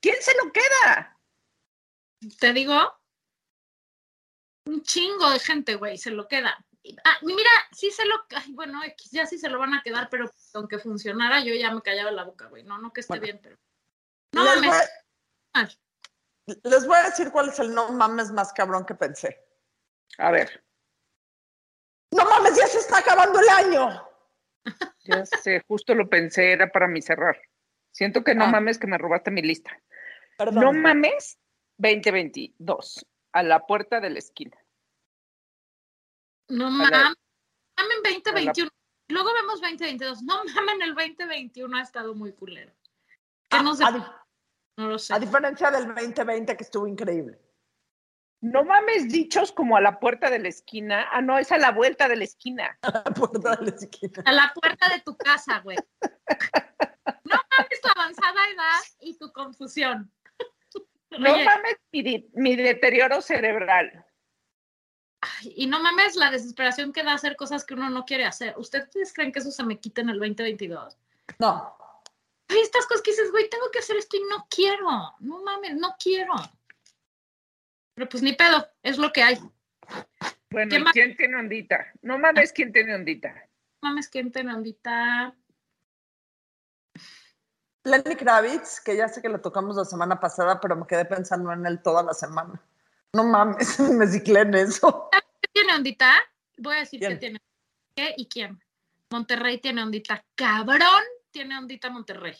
¿Quién 0.00 0.16
se 0.20 0.34
lo 0.36 0.52
queda? 0.52 1.18
Te 2.40 2.52
digo, 2.52 2.74
un 4.66 4.82
chingo 4.82 5.30
de 5.30 5.38
gente, 5.38 5.76
güey, 5.76 5.98
se 5.98 6.10
lo 6.10 6.28
queda. 6.28 6.64
Ah, 7.04 7.18
mira, 7.22 7.50
sí 7.72 7.90
se 7.92 8.04
lo, 8.04 8.16
ay, 8.34 8.52
bueno, 8.52 8.80
ya 9.12 9.26
sí 9.26 9.38
se 9.38 9.48
lo 9.48 9.58
van 9.58 9.74
a 9.74 9.82
quedar, 9.82 10.08
pero 10.10 10.28
aunque 10.54 10.78
funcionara, 10.80 11.44
yo 11.44 11.54
ya 11.54 11.72
me 11.72 11.82
callaba 11.82 12.10
la 12.10 12.24
boca, 12.24 12.46
güey. 12.46 12.64
No, 12.64 12.78
no 12.78 12.92
que 12.92 13.00
esté 13.00 13.12
Bueno. 13.12 13.22
bien, 13.22 13.40
pero. 13.40 13.56
No 14.34 14.44
les, 14.44 14.56
mames. 14.56 14.90
voy 15.54 15.62
a, 15.62 16.68
les 16.68 16.86
voy 16.86 16.96
a 16.96 17.02
decir 17.04 17.30
cuál 17.30 17.50
es 17.50 17.58
el 17.60 17.72
no 17.74 17.92
mames 17.92 18.32
más 18.32 18.52
cabrón 18.52 18.84
que 18.84 18.94
pensé. 18.94 19.46
A 20.18 20.30
ver, 20.30 20.64
No 22.12 22.24
mames, 22.24 22.56
ya 22.56 22.66
se 22.66 22.78
está 22.78 22.98
acabando 22.98 23.40
el 23.40 23.48
año. 23.48 24.08
ya 25.04 25.24
sé, 25.26 25.60
justo 25.66 25.94
lo 25.94 26.08
pensé, 26.08 26.52
era 26.52 26.70
para 26.70 26.86
mi 26.86 27.02
cerrar. 27.02 27.36
Siento 27.90 28.22
que 28.22 28.34
no 28.34 28.44
Ah. 28.44 28.48
mames 28.50 28.78
que 28.78 28.86
me 28.86 28.98
robaste 28.98 29.30
mi 29.30 29.42
lista. 29.42 29.70
Perdón. 30.38 30.62
No 30.64 30.72
mames 30.72 31.38
2022, 31.78 33.06
a 33.32 33.42
la 33.42 33.66
puerta 33.66 34.00
de 34.00 34.10
la 34.10 34.18
esquina. 34.18 34.56
No 36.48 36.70
mames. 36.70 36.90
la- 36.90 37.14
Mamen 37.78 38.02
2021. 38.04 38.70
Luego 39.08 39.32
vemos 39.34 39.60
2022. 39.60 40.22
No 40.22 40.44
mamen, 40.54 40.82
el 40.82 40.94
2021 40.94 41.76
ha 41.76 41.82
estado 41.82 42.14
muy 42.14 42.32
culero. 42.32 42.72
Que 43.48 43.56
Ah, 43.56 43.62
no 43.62 43.74
sé, 43.74 43.84
a, 43.84 43.90
di- 43.92 44.04
no 44.76 44.88
lo 44.88 44.98
sé. 44.98 45.12
a 45.14 45.18
diferencia 45.18 45.70
del 45.70 45.86
2020 45.94 46.56
que 46.56 46.62
estuvo 46.64 46.86
increíble. 46.86 47.38
No 48.42 48.64
mames 48.64 49.08
dichos 49.08 49.52
como 49.52 49.76
a 49.76 49.80
la 49.80 50.00
puerta 50.00 50.28
de 50.28 50.40
la 50.40 50.48
esquina. 50.48 51.08
Ah, 51.12 51.22
no, 51.22 51.38
es 51.38 51.52
a 51.52 51.58
la 51.58 51.70
vuelta 51.70 52.08
de 52.08 52.16
la 52.16 52.24
esquina. 52.24 52.76
La 52.82 53.04
puerta 53.04 53.54
de 53.54 53.70
la 53.70 53.76
esquina. 53.76 54.22
A 54.24 54.32
la 54.32 54.52
puerta 54.52 54.88
de 54.88 55.00
tu 55.00 55.16
casa, 55.16 55.60
güey. 55.60 55.78
No 57.24 57.36
mames 57.58 57.80
tu 57.80 57.88
avanzada 57.88 58.48
edad 58.54 58.80
y 59.00 59.16
tu 59.16 59.32
confusión. 59.32 60.12
No 61.18 61.30
Oye, 61.30 61.44
mames 61.44 61.76
mi, 62.32 62.56
deterioro 62.56 63.20
cerebral. 63.20 64.04
ay, 65.20 65.52
y 65.56 65.66
no 65.66 65.78
mames 65.78 66.16
la 66.16 66.30
desesperación 66.30 66.90
que 66.90 67.02
da 67.02 67.12
hacer 67.12 67.36
cosas 67.36 67.64
que 67.66 67.74
uno 67.74 67.90
no 67.90 68.06
quiere 68.06 68.24
hacer. 68.24 68.54
¿Ustedes 68.56 69.12
creen 69.12 69.30
que 69.30 69.40
eso 69.40 69.50
se 69.50 69.62
me 69.62 69.78
quita 69.78 70.00
en 70.00 70.08
el 70.08 70.18
2022? 70.18 70.96
No. 71.38 71.76
Ay, 72.48 72.58
estas 72.60 72.86
cosas 72.86 73.02
que 73.02 73.10
dices, 73.10 73.30
güey, 73.30 73.50
tengo 73.50 73.70
que 73.70 73.80
hacer 73.80 73.96
esto 73.98 74.16
y 74.16 74.22
no 74.30 74.46
quiero. 74.48 74.88
No 75.20 75.42
mames, 75.42 75.76
no 75.76 75.94
quiero. 75.98 76.32
Pero 77.94 78.08
pues 78.08 78.22
ni 78.22 78.32
pedo, 78.32 78.66
es 78.82 78.98
lo 78.98 79.12
que 79.12 79.22
hay. 79.22 79.36
No 79.36 79.52
Bueno, 80.50 80.70
¿Qué 80.70 80.76
¿y 80.76 80.82
más? 80.82 80.92
¿quién 80.92 81.16
tiene 81.16 81.36
ondita? 81.36 81.86
No 82.02 82.18
mames 82.18 82.52
quién 82.52 82.72
tiene 82.72 82.94
ondita. 82.94 83.34
mames, 83.82 84.08
que 84.08 84.20
entren 84.20 84.48
ahorita. 84.48 85.34
Lenny 87.84 88.14
Kravitz, 88.16 88.80
que 88.80 88.96
ya 88.96 89.08
sé 89.08 89.20
que 89.20 89.28
lo 89.28 89.40
tocamos 89.40 89.76
la 89.76 89.84
semana 89.84 90.20
pasada, 90.20 90.60
pero 90.60 90.76
me 90.76 90.86
quedé 90.86 91.04
pensando 91.04 91.52
en 91.52 91.66
él 91.66 91.82
toda 91.82 92.02
la 92.02 92.14
semana. 92.14 92.62
No 93.12 93.24
mames, 93.24 93.78
me 93.80 94.06
ciclé 94.06 94.40
en 94.40 94.54
eso. 94.54 95.08
¿Qué 95.10 95.48
tiene 95.52 95.74
ondita? 95.74 96.12
voy 96.58 96.76
a 96.76 96.80
decir 96.80 97.00
¿Quién? 97.00 97.12
que 97.12 97.18
tiene 97.18 97.40
qué 97.96 98.14
y 98.16 98.28
quién. 98.28 98.62
Monterrey 99.10 99.58
tiene 99.58 99.82
ondita. 99.82 100.24
Cabrón, 100.34 101.02
tiene 101.30 101.58
ondita 101.58 101.90
Monterrey. 101.90 102.36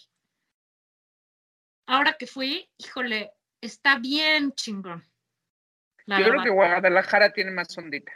Ahora 1.86 2.14
que 2.14 2.26
fui, 2.26 2.70
híjole, 2.78 3.32
está 3.60 3.98
bien 3.98 4.52
chingón. 4.52 5.04
La 6.06 6.20
Yo 6.20 6.28
creo 6.28 6.42
que 6.42 6.50
Guadalajara 6.50 7.32
tiene 7.32 7.50
más 7.50 7.76
ondita. 7.78 8.12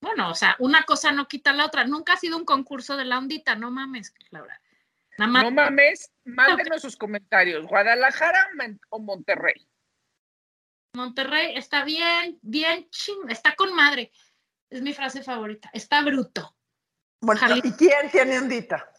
Bueno, 0.00 0.30
o 0.30 0.34
sea, 0.34 0.56
una 0.58 0.84
cosa 0.84 1.12
no 1.12 1.26
quita 1.28 1.52
la 1.52 1.66
otra. 1.66 1.84
Nunca 1.84 2.14
ha 2.14 2.16
sido 2.16 2.36
un 2.36 2.44
concurso 2.44 2.96
de 2.96 3.04
la 3.04 3.18
ondita, 3.18 3.54
no 3.54 3.70
mames, 3.70 4.14
Laura. 4.30 4.60
Nada 5.18 5.30
más 5.30 5.44
No 5.44 5.50
mames, 5.50 6.12
mándenos 6.24 6.82
sus 6.82 6.96
comentarios. 6.96 7.66
¿Guadalajara 7.66 8.48
o 8.90 8.98
Monterrey? 8.98 9.66
Monterrey 10.94 11.56
está 11.56 11.84
bien, 11.84 12.38
bien 12.42 12.88
ching, 12.90 13.30
está 13.30 13.54
con 13.54 13.74
madre. 13.74 14.12
Es 14.68 14.82
mi 14.82 14.92
frase 14.92 15.22
favorita. 15.22 15.70
Está 15.72 16.02
bruto. 16.02 16.56
Bueno. 17.20 17.40
¿y 17.56 17.72
quién 17.72 18.10
tiene 18.10 18.38
ondita? 18.38 18.90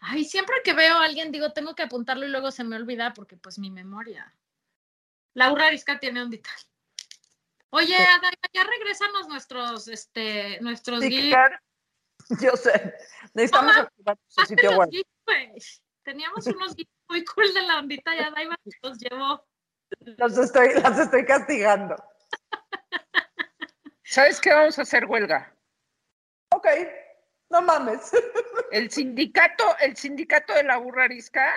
Ay, 0.00 0.24
siempre 0.24 0.56
que 0.64 0.72
veo 0.72 0.94
a 0.94 1.04
alguien 1.04 1.32
digo, 1.32 1.52
tengo 1.52 1.74
que 1.74 1.82
apuntarlo 1.82 2.26
y 2.26 2.30
luego 2.30 2.52
se 2.52 2.62
me 2.62 2.76
olvida 2.76 3.12
porque 3.12 3.36
pues 3.36 3.58
mi 3.58 3.70
memoria. 3.70 4.32
Laura 5.36 5.66
Arisca 5.66 5.98
tiene 5.98 6.22
ondita. 6.22 6.48
Oye, 7.70 7.94
Adán, 7.94 8.32
ya 8.54 8.64
regresanos 8.64 9.28
nuestros, 9.28 9.86
este, 9.86 10.58
nuestros 10.62 11.02
Sí, 11.02 11.10
gifs. 11.10 11.28
claro. 11.28 11.58
Yo 12.40 12.56
sé. 12.56 12.94
Necesitamos 13.34 13.74
Toma, 13.74 13.82
activar 13.86 14.18
su 14.28 14.46
sitio 14.46 14.70
los 14.70 14.78
web. 14.78 14.88
gifs. 14.90 15.82
Teníamos 16.02 16.46
unos 16.46 16.74
gifs 16.74 16.90
muy 17.10 17.22
cool 17.26 17.52
de 17.52 17.62
la 17.62 17.78
ondita 17.80 18.14
y 18.14 18.18
Adaiva 18.20 18.56
los 18.82 18.98
llevó. 18.98 19.46
Los 20.00 20.38
estoy, 20.38 20.72
las 20.80 20.98
estoy 20.98 21.26
castigando. 21.26 21.96
¿Sabes 24.04 24.40
qué 24.40 24.54
vamos 24.54 24.78
a 24.78 24.82
hacer 24.82 25.04
huelga? 25.04 25.54
Ok, 26.54 26.66
no 27.50 27.60
mames. 27.60 28.10
El 28.72 28.90
sindicato, 28.90 29.76
el 29.80 29.96
sindicato 29.96 30.54
de 30.54 30.64
la 30.64 30.78
burra 30.78 31.04
arisca 31.04 31.54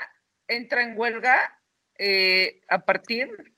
entra 0.47 0.83
en 0.83 0.99
huelga 0.99 1.59
eh, 1.97 2.61
a 2.67 2.79
partir 2.79 3.55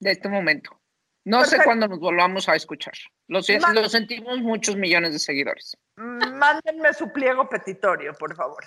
de 0.00 0.12
este 0.12 0.28
momento. 0.28 0.80
No 1.24 1.44
sé 1.44 1.58
cuándo 1.64 1.88
nos 1.88 1.98
volvamos 1.98 2.48
a 2.48 2.54
escuchar. 2.54 2.94
Lo, 3.26 3.42
sentimos 3.42 4.38
muchos 4.38 4.76
millones 4.76 5.12
de 5.12 5.18
seguidores. 5.18 5.76
Mándenme 5.96 6.94
su 6.94 7.12
pliego 7.12 7.48
petitorio, 7.48 8.12
por 8.14 8.36
favor. 8.36 8.64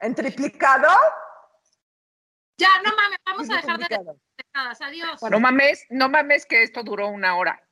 ¿En 0.00 0.14
triplicado? 0.14 0.88
Ya, 2.58 2.68
no 2.84 2.96
mames, 2.96 3.18
vamos 3.26 3.50
a 3.50 3.56
dejar 3.56 3.78
de 3.78 4.16
dejadas. 4.38 4.80
Adiós. 4.80 5.22
No 5.30 5.40
mames, 5.40 5.84
no 5.90 6.08
mames 6.08 6.46
que 6.46 6.62
esto 6.62 6.82
duró 6.82 7.08
una 7.08 7.36
hora. 7.36 7.62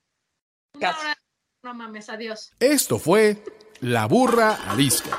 Una 0.74 0.90
hora. 0.90 1.16
No 1.62 1.72
mames, 1.72 2.10
adiós. 2.10 2.54
Esto 2.60 2.98
fue 2.98 3.42
La 3.80 4.06
Burra 4.06 4.58
Arisca. 4.70 5.18